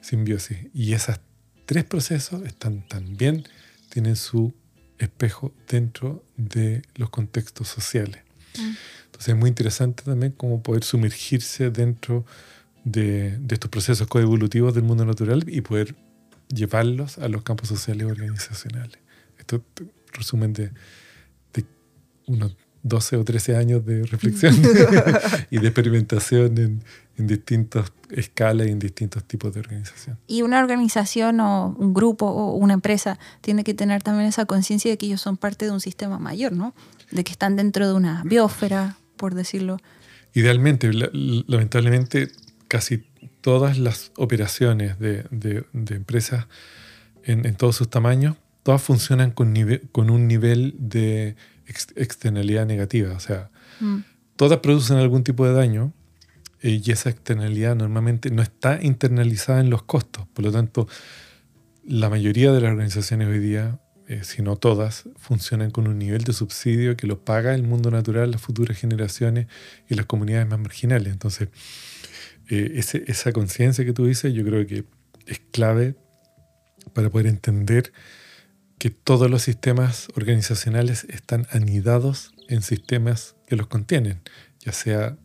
simbiosis. 0.01 0.57
Y 0.73 0.93
esas 0.93 1.21
tres 1.67 1.83
procesos 1.83 2.41
están 2.43 2.87
también, 2.87 3.43
tienen 3.89 4.15
su 4.15 4.53
espejo 4.97 5.53
dentro 5.67 6.23
de 6.37 6.81
los 6.95 7.09
contextos 7.11 7.67
sociales. 7.67 8.23
Mm. 8.57 8.73
Entonces 9.05 9.29
es 9.29 9.35
muy 9.35 9.49
interesante 9.49 10.03
también 10.03 10.31
cómo 10.31 10.63
poder 10.63 10.83
sumergirse 10.83 11.69
dentro 11.69 12.25
de, 12.83 13.37
de, 13.37 13.53
estos 13.53 13.69
procesos 13.69 14.07
coevolutivos 14.07 14.73
del 14.73 14.83
mundo 14.83 15.05
natural 15.05 15.43
y 15.47 15.61
poder 15.61 15.95
llevarlos 16.47 17.17
a 17.17 17.27
los 17.27 17.43
campos 17.43 17.67
sociales 17.67 18.07
y 18.07 18.09
organizacionales. 18.09 18.97
Esto 19.37 19.61
resumen 20.13 20.53
de, 20.53 20.71
de 21.53 21.65
unos 22.27 22.55
12 22.87 23.17
o 23.17 23.23
13 23.23 23.55
años 23.55 23.85
de 23.85 24.03
reflexión 24.11 24.55
y 25.51 25.59
de 25.59 25.67
experimentación 25.67 26.57
en, 26.57 26.83
en 27.17 27.27
distintas 27.27 27.91
escalas 28.09 28.67
y 28.67 28.71
en 28.71 28.79
distintos 28.79 29.23
tipos 29.23 29.53
de 29.53 29.59
organización. 29.59 30.17
Y 30.27 30.43
una 30.43 30.59
organización 30.59 31.39
o 31.39 31.75
un 31.77 31.93
grupo 31.93 32.25
o 32.27 32.53
una 32.53 32.73
empresa 32.73 33.19
tiene 33.41 33.63
que 33.63 33.73
tener 33.73 34.03
también 34.03 34.27
esa 34.27 34.45
conciencia 34.45 34.91
de 34.91 34.97
que 34.97 35.07
ellos 35.07 35.21
son 35.21 35.37
parte 35.37 35.65
de 35.65 35.71
un 35.71 35.81
sistema 35.81 36.19
mayor, 36.19 36.53
¿no? 36.53 36.73
De 37.11 37.23
que 37.23 37.31
están 37.31 37.55
dentro 37.55 37.87
de 37.87 37.93
una 37.93 38.23
biosfera, 38.25 38.97
por 39.15 39.33
decirlo. 39.33 39.77
Idealmente, 40.33 40.91
lamentablemente, 40.93 42.29
casi 42.67 43.03
todas 43.41 43.77
las 43.77 44.11
operaciones 44.17 44.99
de, 44.99 45.23
de, 45.31 45.65
de 45.73 45.95
empresas 45.95 46.47
en, 47.23 47.45
en, 47.45 47.55
todos 47.55 47.75
sus 47.75 47.89
tamaños, 47.89 48.35
todas 48.63 48.81
funcionan 48.81 49.31
con, 49.31 49.53
con 49.91 50.09
un 50.09 50.27
nivel 50.27 50.75
de 50.77 51.35
externalidad 51.67 52.65
negativa. 52.65 53.13
O 53.13 53.19
sea, 53.19 53.49
mm. 53.79 53.99
todas 54.35 54.59
producen 54.59 54.97
algún 54.97 55.23
tipo 55.23 55.45
de 55.45 55.53
daño 55.53 55.93
eh, 56.61 56.81
y 56.83 56.91
esa 56.91 57.09
externalidad 57.09 57.75
normalmente 57.75 58.31
no 58.31 58.41
está 58.41 58.79
internalizada 58.81 59.59
en 59.59 59.69
los 59.69 59.83
costos. 59.83 60.27
Por 60.33 60.45
lo 60.45 60.51
tanto, 60.51 60.87
la 61.85 62.09
mayoría 62.09 62.51
de 62.51 62.61
las 62.61 62.71
organizaciones 62.71 63.27
hoy 63.27 63.39
día, 63.39 63.79
eh, 64.07 64.21
si 64.23 64.41
no 64.41 64.55
todas, 64.55 65.05
funcionan 65.17 65.71
con 65.71 65.87
un 65.87 65.99
nivel 65.99 66.23
de 66.23 66.33
subsidio 66.33 66.97
que 66.97 67.07
lo 67.07 67.19
paga 67.23 67.53
el 67.53 67.63
mundo 67.63 67.91
natural, 67.91 68.31
las 68.31 68.41
futuras 68.41 68.77
generaciones 68.77 69.47
y 69.89 69.95
las 69.95 70.05
comunidades 70.05 70.47
más 70.47 70.59
marginales. 70.59 71.13
Entonces, 71.13 71.49
eh, 72.49 72.73
ese, 72.75 73.03
esa 73.07 73.31
conciencia 73.31 73.85
que 73.85 73.93
tú 73.93 74.05
dices, 74.05 74.33
yo 74.33 74.43
creo 74.43 74.65
que 74.65 74.85
es 75.25 75.41
clave 75.51 75.95
para 76.93 77.09
poder 77.09 77.27
entender 77.27 77.91
que 78.77 78.89
todos 78.89 79.29
los 79.29 79.41
sistemas 79.41 80.07
organizacionales 80.15 81.05
están 81.09 81.47
anidados 81.51 82.33
en 82.47 82.61
sistemas 82.61 83.35
que 83.47 83.55
los 83.55 83.67
contienen, 83.67 84.21
ya 84.59 84.71
sea 84.71 85.17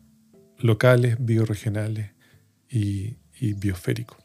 locales, 0.57 1.17
bioregionales 1.19 2.11
y, 2.69 3.17
biosféricos. 3.55 4.17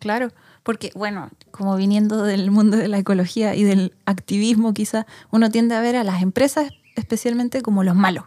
Claro, 0.00 0.32
porque 0.64 0.90
bueno, 0.94 1.30
como 1.52 1.76
viniendo 1.76 2.24
del 2.24 2.50
mundo 2.50 2.76
de 2.76 2.88
la 2.88 2.98
ecología 2.98 3.54
y 3.54 3.62
del 3.62 3.94
activismo 4.06 4.74
quizá, 4.74 5.06
uno 5.30 5.50
tiende 5.50 5.76
a 5.76 5.80
ver 5.80 5.96
a 5.96 6.04
las 6.04 6.20
empresas 6.20 6.72
especialmente 6.96 7.62
como 7.62 7.84
los 7.84 7.94
malos. 7.94 8.24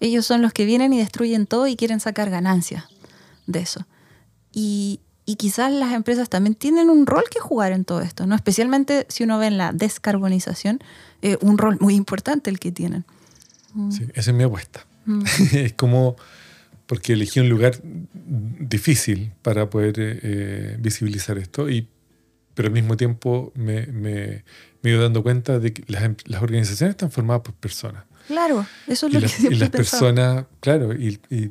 Ellos 0.00 0.24
son 0.24 0.40
los 0.40 0.54
que 0.54 0.64
vienen 0.64 0.94
y 0.94 0.98
destruyen 0.98 1.46
todo 1.46 1.66
y 1.66 1.76
quieren 1.76 2.00
sacar 2.00 2.30
ganancias 2.30 2.84
de 3.46 3.60
eso. 3.60 3.86
Y, 4.52 5.00
y 5.26 5.36
quizás 5.36 5.72
las 5.72 5.92
empresas 5.92 6.28
también 6.28 6.54
tienen 6.54 6.90
un 6.90 7.06
rol 7.06 7.24
que 7.30 7.40
jugar 7.40 7.72
en 7.72 7.84
todo 7.84 8.00
esto, 8.00 8.26
¿no? 8.26 8.34
Especialmente 8.34 9.06
si 9.08 9.24
uno 9.24 9.38
ve 9.38 9.46
en 9.46 9.58
la 9.58 9.72
descarbonización, 9.72 10.80
eh, 11.22 11.36
un 11.40 11.58
rol 11.58 11.78
muy 11.80 11.94
importante 11.94 12.50
el 12.50 12.58
que 12.58 12.72
tienen. 12.72 13.04
Mm. 13.74 13.90
Sí, 13.92 14.06
esa 14.14 14.30
es 14.30 14.36
mi 14.36 14.44
apuesta. 14.44 14.86
Mm. 15.04 15.22
es 15.52 15.72
como, 15.74 16.16
porque 16.86 17.12
elegí 17.12 17.40
un 17.40 17.48
lugar 17.48 17.80
difícil 17.82 19.32
para 19.42 19.70
poder 19.70 19.94
eh, 19.98 20.76
visibilizar 20.80 21.38
esto, 21.38 21.68
y, 21.68 21.86
pero 22.54 22.68
al 22.68 22.74
mismo 22.74 22.96
tiempo 22.96 23.52
me, 23.54 23.86
me, 23.86 24.44
me 24.82 24.90
he 24.90 24.92
ido 24.92 25.02
dando 25.02 25.22
cuenta 25.22 25.58
de 25.58 25.72
que 25.72 25.84
las, 25.86 26.02
las, 26.24 26.42
organizaciones 26.42 26.94
están 26.94 27.10
formadas 27.10 27.42
por 27.42 27.54
personas. 27.54 28.04
Claro, 28.26 28.66
eso 28.86 29.06
es 29.06 29.12
lo 29.12 29.20
que 29.20 29.28
siempre 29.28 29.56
Y 29.56 29.60
las 29.60 29.70
personas, 29.70 30.46
claro, 30.60 30.92
y, 30.94 31.20
y, 31.30 31.50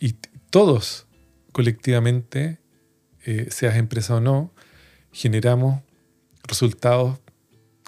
y 0.00 0.16
todos 0.50 1.06
colectivamente 1.52 2.61
eh, 3.24 3.48
seas 3.50 3.76
empresa 3.76 4.16
o 4.16 4.20
no, 4.20 4.52
generamos 5.12 5.80
resultados 6.44 7.20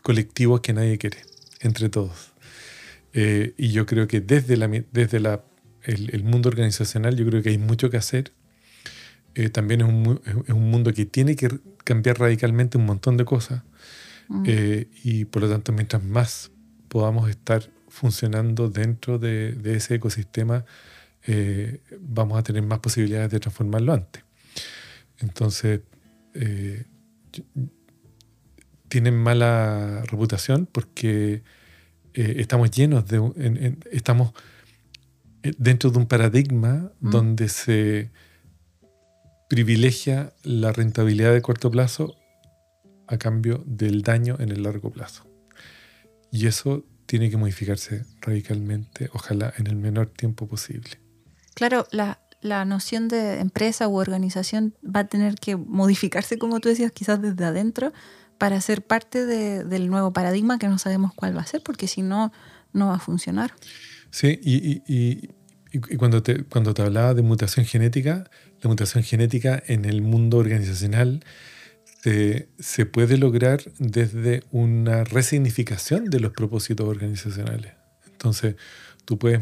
colectivos 0.03 0.61
que 0.61 0.73
nadie 0.73 0.97
quiere, 0.99 1.19
entre 1.61 1.89
todos. 1.89 2.33
Eh, 3.13 3.55
y 3.57 3.71
yo 3.71 3.87
creo 3.87 4.07
que 4.07 4.21
desde, 4.21 4.57
la, 4.57 4.69
desde 4.69 5.21
la, 5.21 5.45
el, 5.83 6.23
mundo 6.25 6.49
organizacional, 6.49 7.17
yo 7.17 7.27
creo 7.27 7.43
que 7.43 7.49
hay 7.51 7.59
mucho 7.59 7.91
que 7.91 7.97
hacer. 7.97 8.33
Eh, 9.35 9.49
también 9.49 9.81
es 9.81 9.89
un, 9.89 10.21
es 10.47 10.55
un, 10.55 10.71
mundo 10.71 10.93
que 10.93 11.05
tiene 11.07 11.35
que 11.35 11.49
cambiar 11.83 12.21
radicalmente 12.21 12.79
un 12.79 12.87
montón 12.87 13.17
de 13.17 13.25
cosas. 13.25 13.63
Mm. 14.27 14.45
y 15.03 15.27
por 15.27 15.43
lo 15.43 15.51
tanto, 15.51 15.71
mientras 15.73 16.03
más 16.03 16.51
podamos 16.89 17.29
estar 17.29 17.69
funcionando 17.89 18.71
dentro 18.71 19.19
de, 19.19 19.53
de 19.53 19.77
ese 19.77 19.97
ecosistema, 19.97 20.65
vamos 22.01 22.39
a 22.39 22.43
tener 22.43 22.63
más 22.63 22.79
posibilidades 22.79 23.31
de 23.31 23.41
transformarlo 23.41 23.93
antes. 23.93 24.24
Entonces, 25.19 25.81
eh, 26.35 26.85
tienen 28.89 29.17
mala 29.17 30.03
reputación 30.07 30.67
porque 30.71 31.43
eh, 32.15 32.35
estamos 32.39 32.71
llenos 32.71 33.07
de... 33.07 33.77
estamos 33.91 34.33
eh, 35.43 35.53
dentro 35.59 35.91
de 35.91 35.99
un 35.99 36.07
paradigma 36.07 36.93
mm. 37.01 37.11
donde 37.11 37.49
se 37.49 38.11
privilegia 39.49 40.33
la 40.43 40.73
rentabilidad 40.73 41.33
de 41.33 41.43
corto 41.43 41.71
plazo 41.71 42.17
a 43.07 43.19
cambio 43.19 43.63
del 43.67 44.03
daño 44.03 44.37
en 44.41 44.51
el 44.51 44.63
largo 44.63 44.91
plazo. 44.91 45.27
Y 46.31 46.47
eso 46.47 46.85
tiene 47.07 47.31
que 47.31 47.37
modificarse 47.37 48.05
radicalmente, 48.21 49.11
ojalá 49.13 49.53
en 49.59 49.67
el 49.67 49.77
menor 49.77 50.07
tiempo 50.07 50.49
posible. 50.49 50.91
Claro, 51.55 51.87
la, 51.93 52.21
la 52.45 52.67
noción 52.67 53.09
de 53.09 53.41
empresa 53.41 53.89
u 53.89 53.97
organización 53.97 54.75
va 54.85 55.01
a 55.01 55.09
tener 55.09 55.37
que 55.37 55.57
modificarse, 55.57 56.37
como 56.37 56.61
tú 56.61 56.69
decías, 56.69 56.93
quizás 56.93 57.21
desde 57.23 57.43
adentro, 57.43 57.95
para 58.37 58.61
ser 58.61 58.83
parte 58.83 59.25
del 59.25 59.89
nuevo 59.89 60.13
paradigma 60.13 60.59
que 60.59 60.69
no 60.69 60.77
sabemos 60.77 61.15
cuál 61.15 61.35
va 61.35 61.41
a 61.41 61.47
ser, 61.47 61.63
porque 61.63 61.89
si 61.89 62.03
no, 62.03 62.33
no 62.75 62.89
va 62.89 62.97
a 62.97 62.99
funcionar. 62.99 63.55
Sí, 64.11 64.39
y, 64.43 65.31
cuando, 65.97 66.23
te, 66.23 66.45
cuando 66.45 66.75
te 66.75 66.83
hablaba 66.83 67.15
de 67.15 67.23
mutación 67.23 67.65
genética, 67.65 68.29
la 68.61 68.69
mutación 68.69 69.03
genética 69.05 69.63
en 69.67 69.87
el 69.87 70.03
mundo 70.03 70.37
organizacional 70.37 71.25
se, 72.03 72.51
se 72.59 72.85
puede 72.85 73.17
lograr 73.17 73.63
desde 73.79 74.43
una 74.51 75.05
resignificación 75.05 76.11
de 76.11 76.21
los 76.21 76.33
propósitos 76.33 76.87
organizacionales. 76.87 77.73
Entonces, 78.07 78.57
tú 79.07 79.19
puedes 79.19 79.41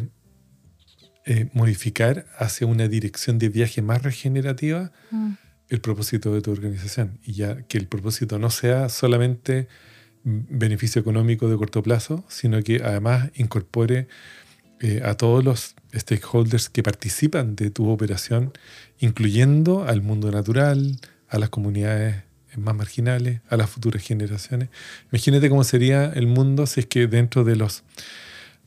eh, 1.25 1.49
modificar 1.53 2.27
hacia 2.37 2.67
una 2.67 2.89
dirección 2.89 3.39
de 3.39 3.49
viaje 3.49 3.81
más 3.83 4.03
regenerativa 4.03 4.93
mm. 5.11 5.33
el 5.69 5.81
propósito 5.81 6.35
de 6.35 6.43
tu 6.43 6.51
organización. 6.51 7.19
Y 7.25 7.35
ya 7.35 7.63
que 7.63 7.79
el 7.79 7.87
propósito 7.87 8.39
no 8.39 8.51
sea 8.51 8.89
solamente 8.89 9.69
beneficio 10.25 11.01
económico 11.01 11.49
de 11.49 11.57
corto 11.57 11.83
plazo, 11.83 12.25
sino 12.29 12.63
que 12.63 12.83
además 12.85 13.31
incorpore 13.35 14.09
eh, 14.81 15.01
a 15.05 15.15
todos 15.15 15.45
los 15.45 15.75
stakeholders 15.95 16.69
que 16.69 16.83
participan 16.83 17.55
de 17.55 17.71
tu 17.71 17.89
operación, 17.89 18.53
incluyendo 18.99 19.85
al 19.85 20.03
mundo 20.03 20.31
natural, 20.31 20.99
a 21.29 21.39
las 21.39 21.51
comunidades 21.51 22.17
más 22.57 22.75
marginales, 22.75 23.41
a 23.49 23.57
las 23.57 23.71
futuras 23.71 24.03
generaciones. 24.03 24.71
Imagínate 25.13 25.49
cómo 25.49 25.65
sería 25.65 26.13
el 26.13 26.27
mundo 26.27 26.67
si 26.67 26.81
es 26.81 26.87
que 26.87 27.07
dentro 27.07 27.45
de 27.45 27.57
los, 27.57 27.85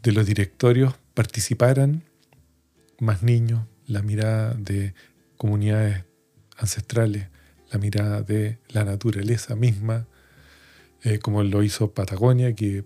de 0.04 0.14
los 0.14 0.26
directorios 0.26 0.96
participaran 1.14 2.04
más 3.00 3.24
niños, 3.24 3.66
la 3.88 4.02
mirada 4.02 4.54
de 4.54 4.94
comunidades 5.38 6.06
ancestrales, 6.58 7.28
la 7.72 7.80
mirada 7.80 8.22
de 8.22 8.60
la 8.70 8.86
naturaleza 8.86 9.56
misma, 9.56 10.08
eh, 11.04 11.20
como 11.20 11.44
lo 11.44 11.64
hizo 11.64 11.92
Patagonia, 11.92 12.54
que 12.56 12.84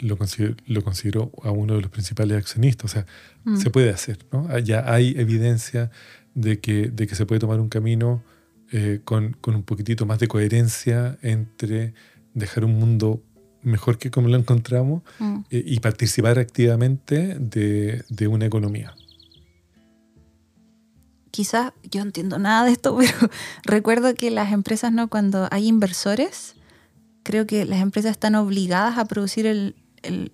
lo, 0.00 0.16
consideró 0.16 1.32
a 1.42 1.50
uno 1.50 1.76
de 1.76 1.82
los 1.82 1.90
principales 1.90 2.36
accionistas. 2.36 2.90
O 2.90 2.94
sea, 2.94 3.06
mm. 3.44 3.56
se 3.56 3.70
puede 3.70 3.90
hacer, 3.90 4.18
¿no? 4.32 4.58
Ya 4.58 4.92
hay 4.92 5.14
evidencia 5.16 5.90
de 6.34 6.60
que, 6.60 6.88
de 6.88 7.06
que 7.06 7.14
se 7.14 7.26
puede 7.26 7.38
tomar 7.38 7.60
un 7.60 7.68
camino 7.68 8.22
eh, 8.72 9.00
con, 9.04 9.36
un 9.46 9.62
poquitito 9.62 10.04
más 10.04 10.18
de 10.18 10.28
coherencia 10.28 11.16
entre 11.22 11.94
dejar 12.34 12.64
un 12.64 12.78
mundo 12.78 13.22
mejor 13.62 13.98
que 13.98 14.10
como 14.10 14.28
lo 14.28 14.36
encontramos 14.36 15.02
mm. 15.20 15.38
eh, 15.50 15.62
y 15.64 15.80
participar 15.80 16.38
activamente 16.38 17.36
de, 17.38 18.04
de 18.08 18.28
una 18.28 18.46
economía 18.46 18.94
quizás 21.34 21.72
yo 21.90 22.00
entiendo 22.00 22.38
nada 22.38 22.64
de 22.64 22.70
esto, 22.70 22.96
pero 22.98 23.28
recuerdo 23.64 24.14
que 24.14 24.30
las 24.30 24.52
empresas, 24.52 24.92
¿no? 24.92 25.08
Cuando 25.08 25.48
hay 25.50 25.66
inversores, 25.66 26.54
creo 27.24 27.44
que 27.44 27.64
las 27.64 27.80
empresas 27.80 28.12
están 28.12 28.36
obligadas 28.36 28.98
a 28.98 29.04
producir 29.06 29.46
el, 29.46 29.74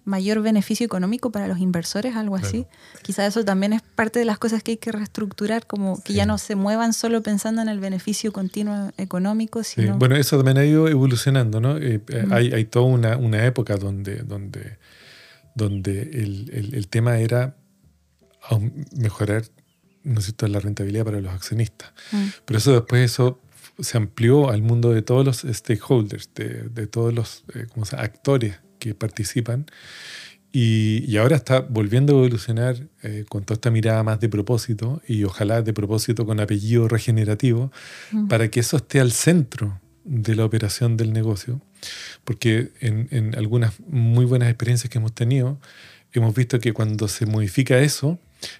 mayor 0.05 0.43
beneficio 0.43 0.85
económico 0.85 1.31
para 1.31 1.47
los 1.47 1.61
inversores, 1.61 2.17
algo 2.17 2.35
así. 2.35 2.67
Quizás 3.03 3.29
eso 3.29 3.45
también 3.45 3.73
es 3.73 3.83
parte 3.83 4.19
de 4.19 4.25
las 4.25 4.37
cosas 4.37 4.65
que 4.65 4.73
hay 4.73 4.77
que 4.79 4.91
reestructurar, 4.91 5.65
como 5.65 6.03
que 6.03 6.13
ya 6.13 6.27
no 6.27 6.39
se 6.39 6.57
muevan 6.57 6.93
solo 6.93 7.23
pensando 7.23 7.63
en 7.63 7.69
el 7.69 7.79
beneficio 7.79 8.33
continuo 8.33 8.91
económico, 8.97 9.63
sino... 9.63 9.97
Bueno, 9.97 10.17
eso 10.17 10.37
también 10.37 10.59
ha 10.59 10.65
ido 10.65 10.89
evolucionando, 10.89 11.61
¿no? 11.61 11.79
Eh, 11.79 12.01
eh, 12.09 12.27
hay, 12.33 12.53
hay, 12.53 12.65
toda 12.65 12.87
una, 12.87 13.17
una, 13.17 13.47
época 13.47 13.77
donde, 13.77 14.25
donde, 14.25 14.77
donde 15.55 16.03
el, 16.03 16.51
el, 16.53 16.75
el 16.75 16.89
tema 16.89 17.19
era 17.21 17.55
mejorar 18.91 19.45
¿no 20.05 20.21
es 20.21 20.35
la 20.41 20.61
rentabilidad 20.61 21.05
para 21.05 21.21
los 21.21 21.33
accionistas. 21.33 21.93
Mm. 22.13 22.25
Pero 22.45 22.59
eso 22.59 22.73
después 22.73 23.11
eso 23.11 23.41
se 23.79 23.97
amplió 23.97 24.51
al 24.51 24.63
mundo 24.63 24.93
de 24.93 25.03
todos 25.03 25.25
los 25.25 25.57
stakeholders, 25.57 26.31
de, 26.35 26.87
todos 26.87 27.15
los 27.15 27.45
eh, 27.55 27.67
actores 27.97 28.61
que 28.79 28.95
participan. 28.95 29.67
Y, 30.53 31.17
ahora 31.17 31.37
está 31.37 31.61
volviendo 31.61 32.15
a 32.15 32.19
evolucionar 32.19 32.89
eh, 33.03 33.25
con 33.29 33.45
toda 33.45 33.55
esta 33.55 33.71
mirada 33.71 34.03
más 34.03 34.19
de 34.19 34.29
propósito 34.29 35.01
y 35.07 35.23
ojalá 35.23 35.63
de 35.63 35.73
propósito 35.73 36.27
con 36.27 36.41
apellido 36.41 36.89
regenerativo, 36.89 37.71
mm. 38.11 38.27
para 38.27 38.51
que 38.51 38.61
eso 38.61 38.79
esté 38.79 39.01
al 39.01 39.13
centro 39.13 39.81
de 40.05 40.35
la 40.35 40.45
operación 40.45 40.97
del 40.97 41.13
negocio. 41.13 41.61
Porque 42.25 42.73
en, 42.81 43.09
en 43.11 43.37
algunas 43.37 43.79
muy 43.87 44.25
buenas 44.25 44.49
experiencias 44.49 44.91
que 44.91 44.99
hemos 44.99 45.15
tenido, 45.15 45.61
hemos 46.13 46.35
visto 46.35 46.59
que 46.59 46.73
cuando 46.73 47.07
se 47.07 47.27
modifica 47.27 47.79
eso, 47.79 48.19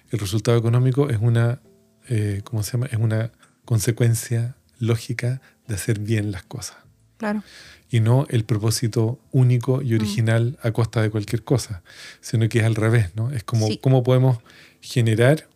el 0.09 0.19
resultado 0.19 0.57
económico 0.57 1.09
es 1.09 1.17
una, 1.19 1.61
eh, 2.09 2.41
¿cómo 2.43 2.63
se 2.63 2.73
llama? 2.73 2.87
Es 2.87 2.99
una 2.99 3.31
consecuencia 3.65 4.55
lógica 4.79 5.41
de 5.67 5.75
hacer 5.75 5.99
bien 5.99 6.31
las 6.31 6.43
cosas. 6.43 6.77
Claro. 7.17 7.43
Y 7.89 7.99
no 7.99 8.25
el 8.29 8.45
propósito 8.45 9.19
único 9.31 9.81
y 9.81 9.91
mm. 9.91 9.95
original 9.95 10.59
a 10.63 10.71
costa 10.71 11.01
de 11.01 11.09
cualquier 11.09 11.43
cosa, 11.43 11.83
sino 12.19 12.47
que 12.49 12.59
es 12.59 12.65
al 12.65 12.75
revés, 12.75 13.15
¿no? 13.15 13.31
Es 13.31 13.43
como 13.43 13.67
cómo 13.79 14.03
podemos 14.03 14.39
generar 14.81 15.47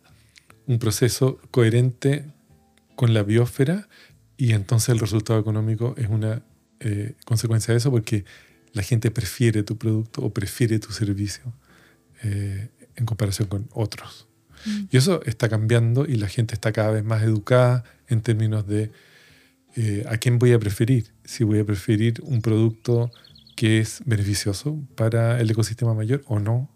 un 0.66 0.78
proceso 0.78 1.40
coherente 1.50 2.24
con 2.94 3.14
la 3.14 3.22
biosfera 3.22 3.88
y 4.36 4.52
entonces 4.52 4.90
el 4.90 4.98
resultado 4.98 5.38
económico 5.38 5.94
es 5.96 6.08
una 6.08 6.42
eh, 6.80 7.14
consecuencia 7.24 7.72
de 7.72 7.78
eso 7.78 7.90
porque 7.90 8.24
la 8.72 8.82
gente 8.82 9.10
prefiere 9.10 9.62
tu 9.62 9.78
producto 9.78 10.22
o 10.22 10.30
prefiere 10.30 10.78
tu 10.78 10.92
servicio. 10.92 11.52
Eh, 12.22 12.68
en 12.96 13.06
comparación 13.06 13.48
con 13.48 13.68
otros. 13.72 14.26
Mm. 14.64 14.84
Y 14.90 14.96
eso 14.96 15.22
está 15.24 15.48
cambiando 15.48 16.06
y 16.06 16.16
la 16.16 16.28
gente 16.28 16.54
está 16.54 16.72
cada 16.72 16.90
vez 16.90 17.04
más 17.04 17.22
educada 17.22 17.84
en 18.08 18.20
términos 18.20 18.66
de 18.66 18.90
eh, 19.76 20.04
a 20.08 20.16
quién 20.16 20.38
voy 20.38 20.52
a 20.52 20.58
preferir. 20.58 21.12
Si 21.24 21.44
voy 21.44 21.60
a 21.60 21.64
preferir 21.64 22.20
un 22.22 22.40
producto 22.40 23.10
que 23.54 23.78
es 23.78 24.02
beneficioso 24.04 24.78
para 24.94 25.40
el 25.40 25.50
ecosistema 25.50 25.94
mayor 25.94 26.22
o 26.26 26.40
no, 26.40 26.70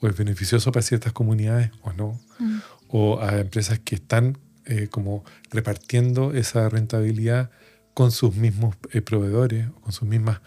o 0.00 0.08
es 0.08 0.16
beneficioso 0.16 0.72
para 0.72 0.82
ciertas 0.82 1.12
comunidades 1.12 1.70
o 1.82 1.92
no, 1.92 2.20
mm. 2.38 2.58
o 2.88 3.20
a 3.20 3.38
empresas 3.38 3.78
que 3.78 3.96
están 3.96 4.38
eh, 4.64 4.88
como 4.88 5.24
repartiendo 5.50 6.32
esa 6.34 6.68
rentabilidad 6.68 7.50
con 7.94 8.12
sus 8.12 8.36
mismos 8.36 8.76
eh, 8.92 9.00
proveedores 9.00 9.66
con 9.80 9.92
sus 9.92 10.06
mismas 10.06 10.40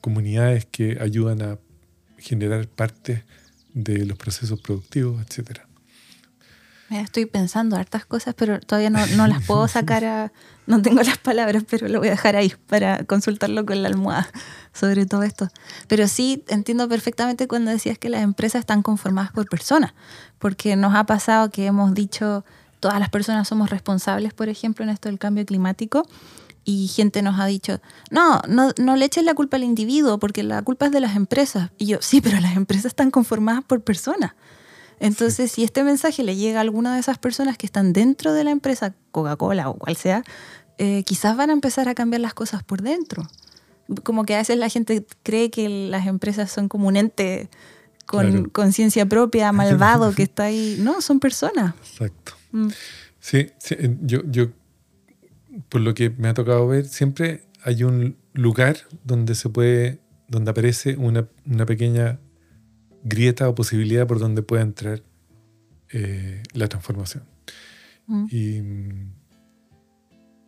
comunidades 0.00 0.66
que 0.66 0.98
ayudan 1.00 1.42
a 1.42 1.58
generar 2.18 2.66
partes 2.68 3.22
de 3.76 4.06
los 4.06 4.16
procesos 4.16 4.58
productivos, 4.58 5.22
etc. 5.22 5.60
Estoy 6.88 7.26
pensando 7.26 7.76
hartas 7.76 8.06
cosas, 8.06 8.34
pero 8.34 8.58
todavía 8.58 8.90
no, 8.90 9.04
no, 9.08 9.26
las 9.26 9.44
puedo 9.44 9.68
sacar 9.78 10.04
a... 10.04 10.32
No 10.66 10.82
tengo 10.82 11.02
las 11.02 11.18
palabras, 11.18 11.64
pero 11.68 11.86
lo 11.86 11.98
voy 11.98 12.08
a 12.08 12.12
dejar 12.12 12.36
ahí 12.36 12.52
para 12.68 13.04
consultarlo 13.04 13.64
con 13.66 13.82
la 13.82 13.88
almohada 13.88 14.28
sobre 14.72 15.06
todo 15.06 15.22
esto. 15.22 15.48
Pero 15.88 16.08
sí 16.08 16.44
entiendo 16.48 16.88
perfectamente 16.88 17.48
cuando 17.48 17.70
decías 17.70 17.98
que 17.98 18.08
las 18.08 18.22
empresas 18.22 18.60
están 18.60 18.82
conformadas 18.82 19.32
por 19.32 19.48
personas, 19.48 19.94
porque 20.38 20.76
nos 20.76 20.94
ha 20.94 21.04
pasado 21.04 21.50
que 21.50 21.66
hemos 21.66 21.94
dicho 21.94 22.44
todas 22.80 23.00
las 23.00 23.08
personas 23.08 23.48
somos 23.48 23.70
responsables, 23.70 24.34
por 24.34 24.48
ejemplo, 24.48 24.84
en 24.84 24.90
esto 24.90 25.08
del 25.08 25.18
cambio 25.18 25.44
climático, 25.46 26.06
y 26.66 26.88
gente 26.88 27.22
nos 27.22 27.38
ha 27.38 27.46
dicho, 27.46 27.80
no, 28.10 28.42
no, 28.48 28.72
no 28.76 28.96
le 28.96 29.04
eches 29.04 29.24
la 29.24 29.34
culpa 29.34 29.56
al 29.56 29.62
individuo, 29.62 30.18
porque 30.18 30.42
la 30.42 30.60
culpa 30.62 30.86
es 30.86 30.92
de 30.92 30.98
las 30.98 31.14
empresas. 31.14 31.70
Y 31.78 31.86
yo, 31.86 31.98
sí, 32.00 32.20
pero 32.20 32.40
las 32.40 32.56
empresas 32.56 32.86
están 32.86 33.12
conformadas 33.12 33.64
por 33.64 33.82
personas. 33.82 34.34
Entonces, 34.98 35.52
si 35.52 35.62
este 35.62 35.84
mensaje 35.84 36.24
le 36.24 36.34
llega 36.34 36.58
a 36.58 36.62
alguna 36.62 36.92
de 36.94 37.00
esas 37.00 37.18
personas 37.18 37.56
que 37.56 37.66
están 37.66 37.92
dentro 37.92 38.32
de 38.32 38.42
la 38.42 38.50
empresa, 38.50 38.94
Coca-Cola 39.12 39.68
o 39.68 39.74
cual 39.74 39.96
sea, 39.96 40.24
eh, 40.78 41.04
quizás 41.04 41.36
van 41.36 41.50
a 41.50 41.52
empezar 41.52 41.88
a 41.88 41.94
cambiar 41.94 42.20
las 42.20 42.34
cosas 42.34 42.64
por 42.64 42.82
dentro. 42.82 43.22
Como 44.02 44.24
que 44.24 44.34
a 44.34 44.38
veces 44.38 44.58
la 44.58 44.68
gente 44.68 45.06
cree 45.22 45.50
que 45.50 45.68
las 45.68 46.08
empresas 46.08 46.50
son 46.50 46.68
como 46.68 46.88
un 46.88 46.96
ente 46.96 47.48
con 48.06 48.48
conciencia 48.48 49.06
propia, 49.06 49.52
malvado, 49.52 50.12
que 50.12 50.24
está 50.24 50.44
ahí. 50.44 50.78
No, 50.80 51.00
son 51.00 51.20
personas. 51.20 51.74
Exacto. 51.92 52.32
Mm. 52.50 52.70
Sí, 53.20 53.50
yo, 54.02 54.22
yo 54.24 54.48
por 55.68 55.80
lo 55.80 55.94
que 55.94 56.10
me 56.10 56.28
ha 56.28 56.34
tocado 56.34 56.66
ver, 56.66 56.86
siempre 56.86 57.44
hay 57.62 57.82
un 57.84 58.16
lugar 58.32 58.76
donde 59.04 59.34
se 59.34 59.48
puede, 59.48 60.00
donde 60.28 60.50
aparece 60.50 60.96
una, 60.96 61.28
pequeña 61.66 62.20
grieta 63.04 63.48
o 63.48 63.54
posibilidad 63.54 64.06
por 64.06 64.18
donde 64.18 64.42
pueda 64.42 64.62
entrar 64.62 65.02
eh, 65.92 66.42
la 66.52 66.68
transformación. 66.68 67.24
Mm. 68.06 68.26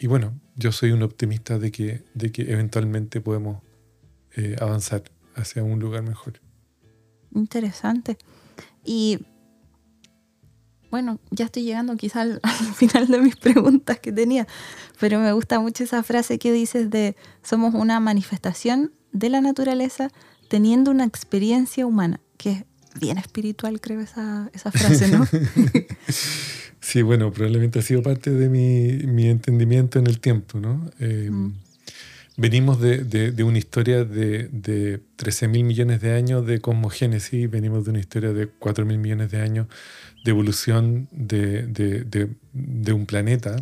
Y, 0.00 0.06
bueno, 0.06 0.38
yo 0.54 0.70
soy 0.70 0.92
un 0.92 1.02
optimista 1.02 1.58
de 1.58 1.72
que, 1.72 2.04
de 2.14 2.30
que 2.30 2.52
eventualmente 2.52 3.20
podemos 3.20 3.62
eh, 4.36 4.54
avanzar 4.60 5.02
hacia 5.34 5.64
un 5.64 5.80
lugar 5.80 6.02
mejor. 6.02 6.40
Interesante. 7.34 8.16
Y 8.84 9.18
bueno, 10.90 11.20
ya 11.30 11.46
estoy 11.46 11.64
llegando 11.64 11.96
quizá 11.96 12.22
al, 12.22 12.40
final 12.74 13.08
de 13.08 13.20
mis 13.20 13.36
preguntas 13.36 13.98
que 13.98 14.12
tenía, 14.12 14.46
pero 15.00 15.20
me 15.20 15.32
gusta 15.32 15.60
mucho 15.60 15.84
esa 15.84 16.02
frase 16.02 16.38
que 16.38 16.52
dices 16.52 16.90
de 16.90 17.16
somos 17.42 17.74
una 17.74 18.00
manifestación 18.00 18.92
de 19.12 19.30
la 19.30 19.40
naturaleza 19.40 20.10
teniendo 20.48 20.90
una 20.90 21.04
experiencia 21.04 21.86
humana, 21.86 22.20
que 22.36 22.50
es 22.50 22.64
bien 23.00 23.18
espiritual, 23.18 23.80
creo, 23.80 24.00
esa, 24.00 24.50
esa 24.54 24.72
frase, 24.72 25.08
¿no? 25.08 25.26
sí, 26.80 27.02
bueno, 27.02 27.32
probablemente 27.32 27.78
ha 27.78 27.82
sido 27.82 28.02
parte 28.02 28.30
de 28.30 28.48
mi, 28.48 29.06
mi 29.06 29.28
entendimiento 29.28 29.98
en 29.98 30.06
el 30.06 30.20
tiempo, 30.20 30.58
¿no? 30.58 30.90
Eh, 30.98 31.28
mm. 31.30 31.52
Venimos 32.38 32.80
de, 32.80 33.02
de, 33.02 33.42
una 33.42 33.58
historia 33.58 34.04
de, 34.04 34.46
de 34.52 35.00
13 35.16 35.48
mil 35.48 35.64
millones 35.64 36.00
de 36.00 36.14
años 36.14 36.46
de 36.46 36.60
cosmogénesis, 36.60 37.50
venimos 37.50 37.84
de 37.84 37.90
una 37.90 37.98
historia 37.98 38.32
de 38.32 38.46
4 38.46 38.86
mil 38.86 38.98
millones 38.98 39.32
de 39.32 39.40
años 39.40 39.66
de 40.24 40.30
evolución 40.30 41.08
de, 41.12 41.66
de, 41.66 42.92
un 42.92 43.06
planeta 43.06 43.56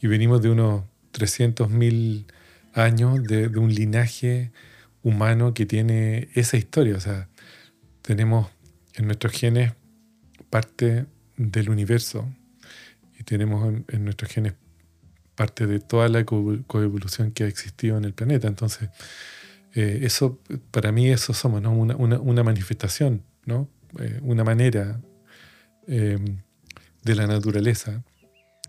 y 0.00 0.06
venimos 0.06 0.42
de 0.42 0.50
unos 0.50 0.84
300 1.12 1.70
mil 1.70 2.26
años 2.72 3.22
de, 3.24 3.48
un 3.48 3.74
linaje 3.74 4.52
humano 5.02 5.54
que 5.54 5.66
tiene 5.66 6.28
esa 6.34 6.56
historia. 6.56 6.96
O 6.96 7.00
sea, 7.00 7.28
tenemos 8.02 8.48
en 8.94 9.06
nuestros 9.06 9.32
genes 9.32 9.72
parte 10.50 11.06
del 11.36 11.70
universo 11.70 12.28
y 13.18 13.24
tenemos 13.24 13.74
en 13.88 14.04
nuestros 14.04 14.30
genes 14.30 14.54
parte 15.34 15.66
de 15.66 15.78
toda 15.78 16.08
la 16.08 16.24
coevolución 16.24 17.30
que 17.30 17.44
ha 17.44 17.46
existido 17.46 17.96
en 17.96 18.04
el 18.04 18.12
planeta. 18.12 18.48
Entonces, 18.48 18.88
eh, 19.74 20.00
eso, 20.02 20.40
para 20.70 20.90
mí, 20.90 21.08
eso 21.08 21.32
somos, 21.32 21.62
¿no? 21.62 21.72
una, 21.72 21.96
una, 21.96 22.42
manifestación, 22.42 23.22
¿no? 23.44 23.68
Eh, 24.00 24.18
una 24.22 24.42
manera 24.42 25.00
em, 25.88 26.42
de 27.02 27.14
la 27.14 27.26
naturaleza, 27.26 28.04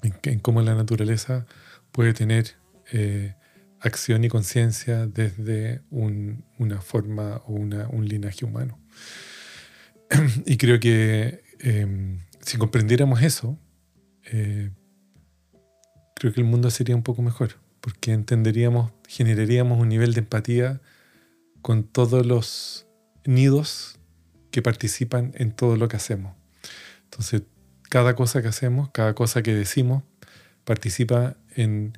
en, 0.02 0.40
cómo 0.40 0.62
la 0.62 0.76
naturaleza 0.76 1.46
puede 1.92 2.14
tener 2.14 2.56
eh, 2.92 3.36
acción 3.82 4.24
y 4.24 4.30
conciencia 4.30 5.06
desde 5.06 5.82
una 5.92 6.82
forma 6.82 7.42
o 7.46 7.54
un 7.54 8.06
linaje 8.08 8.46
humano. 8.46 8.80
y 10.46 10.58
creo 10.58 10.80
que 10.80 11.44
em, 11.60 12.20
si 12.42 12.58
comprendiéramos 12.58 13.22
eso, 13.22 13.60
creo 16.20 16.34
que 16.34 16.42
el 16.42 16.46
mundo 16.46 16.70
sería 16.70 16.96
un 16.96 17.04
poco 17.04 17.22
mejor, 17.22 17.56
porque 17.82 18.14
entenderíamos, 18.14 18.92
generaríamos 19.08 19.80
un 19.80 19.90
nivel 19.90 20.14
de 20.14 20.20
empatía 20.20 20.82
con 21.62 21.84
todos 21.84 22.26
los 22.26 22.88
nidos 23.26 24.00
que 24.52 24.62
participan 24.62 25.32
en 25.36 25.52
todo 25.52 25.76
lo 25.76 25.88
que 25.88 25.98
hacemos. 25.98 26.39
Entonces, 27.10 27.44
cada 27.90 28.16
cosa 28.16 28.42
que 28.42 28.48
hacemos, 28.48 28.90
cada 28.92 29.14
cosa 29.14 29.42
que 29.42 29.54
decimos, 29.54 30.04
participa 30.64 31.36
en, 31.56 31.98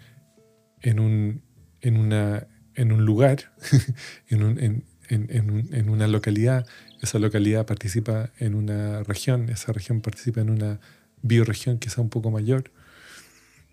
en, 0.81 0.99
un, 0.99 1.41
en, 1.81 1.97
una, 1.97 2.47
en 2.75 2.91
un 2.91 3.05
lugar, 3.05 3.53
en, 4.29 4.43
un, 4.43 4.59
en, 4.59 4.85
en, 5.09 5.89
una 5.89 6.07
localidad. 6.07 6.65
Esa 7.01 7.19
localidad 7.19 7.65
participa 7.65 8.31
en 8.39 8.55
una 8.55 9.03
región, 9.03 9.49
esa 9.49 9.73
región 9.73 10.01
participa 10.01 10.41
en 10.41 10.49
una 10.49 10.79
bioregión 11.21 11.79
que 11.79 11.89
sea 11.89 12.03
un 12.03 12.09
poco 12.09 12.31
mayor 12.31 12.71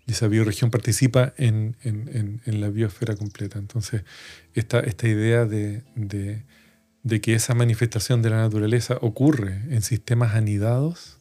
y 0.09 0.13
esa 0.13 0.27
bioregión 0.27 0.71
participa 0.71 1.33
en, 1.37 1.75
la 2.45 2.69
biosfera 2.69 3.15
completa. 3.15 3.59
Entonces, 3.59 4.01
esta, 4.55 4.79
esta 4.79 5.07
idea 5.07 5.45
de, 5.45 5.83
que 7.21 7.33
esa 7.35 7.53
manifestación 7.53 8.23
de 8.23 8.31
la 8.31 8.37
naturaleza 8.37 8.97
ocurre 9.01 9.61
en 9.69 9.83
sistemas 9.83 10.33
anidados, 10.33 11.18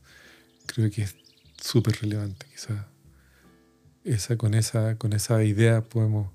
creo 0.73 0.91
que 0.91 1.03
es 1.03 1.17
súper 1.61 2.01
relevante. 2.01 2.47
Quizá 2.51 2.87
esa, 4.05 4.37
con, 4.37 4.55
esa, 4.55 4.97
con 4.97 5.13
esa 5.13 5.43
idea 5.43 5.83
podemos, 5.83 6.31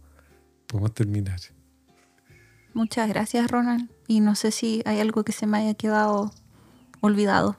podemos 0.68 0.94
terminar. 0.94 1.40
Muchas 2.74 3.08
gracias, 3.08 3.50
Ronald. 3.50 3.90
Y 4.08 4.20
no 4.20 4.36
sé 4.36 4.52
si 4.52 4.82
hay 4.86 5.00
algo 5.00 5.24
que 5.24 5.32
se 5.32 5.48
me 5.48 5.58
haya 5.58 5.74
quedado 5.76 6.32
olvidado 7.02 7.58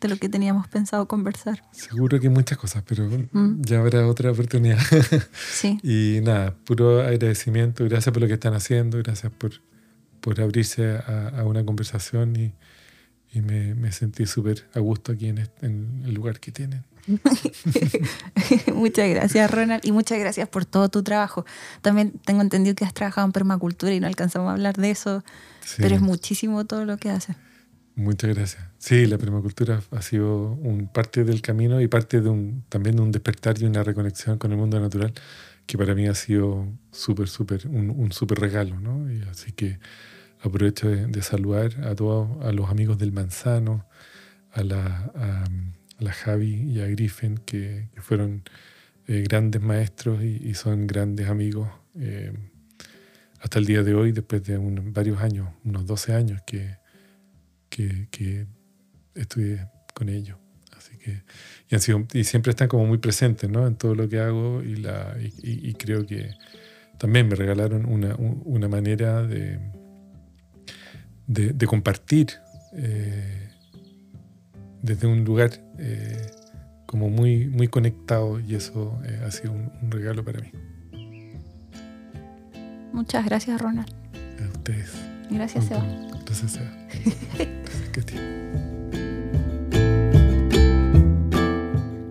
de 0.00 0.08
lo 0.08 0.16
que 0.16 0.28
teníamos 0.28 0.68
pensado 0.68 1.08
conversar. 1.08 1.62
Seguro 1.72 2.20
que 2.20 2.28
muchas 2.28 2.58
cosas, 2.58 2.82
pero 2.86 3.08
mm. 3.08 3.62
ya 3.62 3.80
habrá 3.80 4.06
otra 4.06 4.30
oportunidad. 4.30 4.78
Sí. 5.52 5.78
y 5.82 6.20
nada, 6.22 6.54
puro 6.64 7.00
agradecimiento, 7.00 7.84
gracias 7.84 8.12
por 8.12 8.22
lo 8.22 8.28
que 8.28 8.34
están 8.34 8.54
haciendo, 8.54 8.98
gracias 8.98 9.32
por, 9.32 9.52
por 10.20 10.40
abrirse 10.40 10.98
a, 11.06 11.42
una 11.44 11.64
conversación 11.64 12.36
y, 12.36 12.52
y 13.36 13.42
me, 13.42 13.74
me, 13.74 13.92
sentí 13.92 14.24
súper 14.24 14.64
a 14.72 14.80
gusto 14.80 15.12
aquí 15.12 15.28
en, 15.28 15.46
en 15.60 16.02
el 16.06 16.14
lugar 16.14 16.40
que 16.40 16.52
tienen. 16.52 16.84
muchas 18.74 19.10
gracias, 19.10 19.50
Ronald, 19.50 19.84
y 19.84 19.92
muchas 19.92 20.18
gracias 20.18 20.48
por 20.48 20.64
todo 20.64 20.88
tu 20.88 21.02
trabajo. 21.02 21.44
También 21.82 22.12
tengo 22.24 22.40
entendido 22.40 22.74
que 22.74 22.86
has 22.86 22.94
trabajado 22.94 23.26
en 23.26 23.32
permacultura 23.32 23.92
y 23.92 24.00
no 24.00 24.06
alcanzamos 24.06 24.48
a 24.48 24.52
hablar 24.52 24.76
de 24.76 24.90
eso, 24.90 25.22
pero 25.76 25.94
es 25.94 26.00
muchísimo 26.00 26.64
todo 26.64 26.86
lo 26.86 26.96
que 26.96 27.10
haces. 27.10 27.36
Muchas 27.94 28.34
gracias. 28.34 28.64
Sí, 28.78 29.04
la 29.04 29.18
permacultura 29.18 29.82
ha 29.90 30.00
sido 30.00 30.52
un 30.52 30.88
parte 30.88 31.24
del 31.24 31.42
camino 31.42 31.82
y 31.82 31.88
parte 31.88 32.22
de 32.22 32.30
un, 32.30 32.64
también 32.70 32.96
de 32.96 33.02
un 33.02 33.12
despertar 33.12 33.60
y 33.60 33.66
una 33.66 33.82
reconexión 33.82 34.38
con 34.38 34.50
el 34.52 34.56
mundo 34.56 34.80
natural 34.80 35.12
que 35.66 35.76
para 35.76 35.94
mí 35.94 36.06
ha 36.06 36.14
sido 36.14 36.66
súper, 36.90 37.28
súper, 37.28 37.66
un, 37.66 37.90
un 37.90 38.12
súper 38.12 38.38
regalo, 38.38 38.80
¿no? 38.80 39.12
Y 39.12 39.20
así 39.28 39.52
que 39.52 39.78
aprovecho 40.48 40.88
de, 40.88 41.22
saludar 41.22 41.84
a 41.84 41.94
todos, 41.94 42.44
a 42.44 42.52
los 42.52 42.70
amigos 42.70 42.98
del 42.98 43.12
Manzano, 43.12 43.86
a 44.52 44.62
la, 44.62 45.12
a, 45.14 45.44
la 45.98 46.12
Javi 46.12 46.54
y 46.70 46.80
a 46.80 46.86
Griffin, 46.86 47.38
que, 47.38 47.88
fueron 47.98 48.42
eh, 49.06 49.22
grandes 49.28 49.62
maestros 49.62 50.22
y, 50.22 50.54
son 50.54 50.86
grandes 50.86 51.28
amigos 51.28 51.68
eh, 51.98 52.32
hasta 53.40 53.58
el 53.58 53.66
día 53.66 53.82
de 53.82 53.94
hoy, 53.94 54.12
después 54.12 54.42
de 54.44 54.58
varios 54.58 55.20
años, 55.20 55.48
unos 55.64 55.86
12 55.86 56.12
años 56.12 56.40
que 56.46 56.76
que, 58.10 58.46
estudié 59.14 59.66
con 59.94 60.08
ellos. 60.08 60.38
Así 60.76 60.96
que, 60.98 61.22
y, 61.68 61.74
han 61.74 61.80
sido, 61.80 62.06
y 62.12 62.24
siempre 62.24 62.50
están 62.50 62.68
como 62.68 62.86
muy 62.86 62.98
presentes 62.98 63.48
¿no? 63.50 63.66
en 63.66 63.76
todo 63.76 63.94
lo 63.94 64.08
que 64.08 64.18
hago 64.18 64.62
y, 64.62 64.76
la, 64.76 65.16
y, 65.20 65.72
creo 65.74 66.06
que 66.06 66.30
también 66.98 67.28
me 67.28 67.34
regalaron 67.34 67.86
una, 67.86 68.14
una 68.16 68.68
manera 68.68 69.22
de, 69.22 69.58
de, 71.26 71.66
compartir 71.66 72.28
eh, 72.72 73.50
desde 74.82 75.06
un 75.06 75.24
lugar 75.24 75.50
eh, 75.78 76.26
como 76.86 77.08
muy, 77.10 77.46
muy 77.46 77.68
conectado 77.68 78.40
y 78.40 78.54
eso 78.54 78.98
eh, 79.04 79.22
ha 79.26 79.30
sido 79.30 79.52
un, 79.52 79.90
regalo 79.90 80.24
para 80.24 80.40
mí. 80.40 80.50
Muchas 82.92 83.26
gracias, 83.26 83.60
Ronald. 83.60 83.92
A 84.40 84.48
ustedes. 84.56 84.92
Gracias, 85.30 85.66
Seba. 85.66 85.84
Gracias, 86.24 86.52
Seba. 86.52 86.70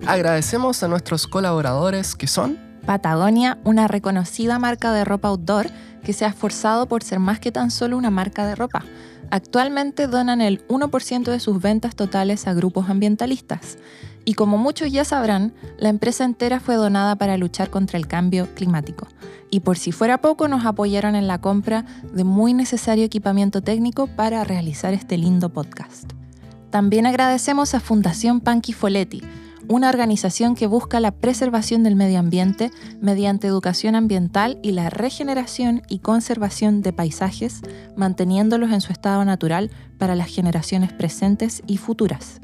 Agradecemos 0.08 0.84
a 0.84 0.88
nuestros 0.88 1.26
colaboradores 1.26 2.14
que 2.16 2.28
son 2.28 2.60
Patagonia, 2.86 3.58
una 3.64 3.88
reconocida 3.88 4.60
marca 4.60 4.94
de 4.94 5.06
ropa 5.06 5.30
outdoor 5.30 5.72
que 6.04 6.14
se 6.14 6.24
ha 6.24 6.30
esforzado 6.30 6.88
por 6.88 7.04
ser 7.04 7.20
más 7.20 7.40
que 7.40 7.52
tan 7.52 7.72
solo 7.72 7.98
una 7.98 8.12
marca 8.12 8.46
de 8.46 8.56
ropa. 8.56 8.86
Actualmente 9.32 10.08
donan 10.08 10.40
el 10.40 10.66
1% 10.68 11.24
de 11.24 11.40
sus 11.40 11.62
ventas 11.62 11.96
totales 11.96 12.46
a 12.48 12.54
grupos 12.54 12.90
ambientalistas. 12.90 13.80
Y 14.24 14.36
como 14.36 14.58
muchos 14.58 14.92
ya 14.92 15.04
sabrán, 15.04 15.54
la 15.78 15.90
empresa 15.90 16.26
entera 16.26 16.60
fue 16.60 16.76
donada 16.76 17.16
para 17.16 17.38
luchar 17.38 17.70
contra 17.72 17.98
el 17.98 18.08
cambio 18.08 18.48
climático. 18.54 19.08
Y 19.50 19.62
por 19.62 19.78
si 19.78 19.92
fuera 19.92 20.20
poco, 20.20 20.48
nos 20.48 20.66
apoyaron 20.66 21.16
en 21.16 21.28
la 21.28 21.42
compra 21.42 21.86
de 22.14 22.24
muy 22.24 22.54
necesario 22.54 23.04
equipamiento 23.04 23.62
técnico 23.62 24.08
para 24.08 24.44
realizar 24.44 24.94
este 24.94 25.18
lindo 25.18 25.50
podcast. 25.50 26.12
También 26.70 27.06
agradecemos 27.06 27.74
a 27.74 27.80
Fundación 27.80 28.42
Panqui 28.42 28.74
Foletti, 28.74 29.24
una 29.68 29.90
organización 29.90 30.56
que 30.56 30.68
busca 30.68 31.00
la 31.00 31.12
preservación 31.12 31.84
del 31.84 31.96
medio 31.96 32.20
ambiente 32.20 32.72
mediante 33.02 33.48
educación 33.48 33.96
ambiental 33.96 34.60
y 34.62 34.72
la 34.72 34.90
regeneración 34.90 35.82
y 35.90 36.00
conservación 36.00 36.82
de 36.82 36.94
paisajes, 36.94 37.62
manteniéndolos 37.96 38.72
en 38.72 38.82
su 38.82 38.92
estado 38.92 39.24
natural 39.26 39.72
para 39.98 40.16
las 40.16 40.34
generaciones 40.34 40.94
presentes 40.94 41.62
y 41.68 41.78
futuras. 41.78 42.40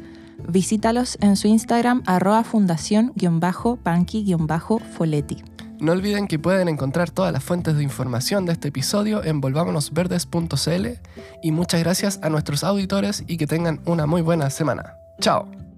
Visítalos 0.48 1.18
en 1.22 1.36
su 1.36 1.48
Instagram 1.48 2.04
arroba 2.06 2.44
fundación-panqui-foletti. 2.44 5.44
No 5.80 5.94
olviden 5.94 6.28
que 6.28 6.38
pueden 6.38 6.70
encontrar 6.70 7.10
todas 7.10 7.34
las 7.34 7.44
fuentes 7.44 7.76
de 7.76 7.82
información 7.82 8.46
de 8.46 8.54
este 8.54 8.68
episodio 8.68 9.24
en 9.24 9.42
volvámonosverdes.cl 9.42 10.88
y 11.42 11.52
muchas 11.52 11.80
gracias 11.80 12.20
a 12.22 12.30
nuestros 12.30 12.64
auditores 12.64 13.24
y 13.26 13.38
que 13.38 13.48
tengan 13.48 13.82
una 13.86 14.06
muy 14.06 14.22
buena 14.22 14.52
semana. 14.52 14.94
Chao. 15.20 15.71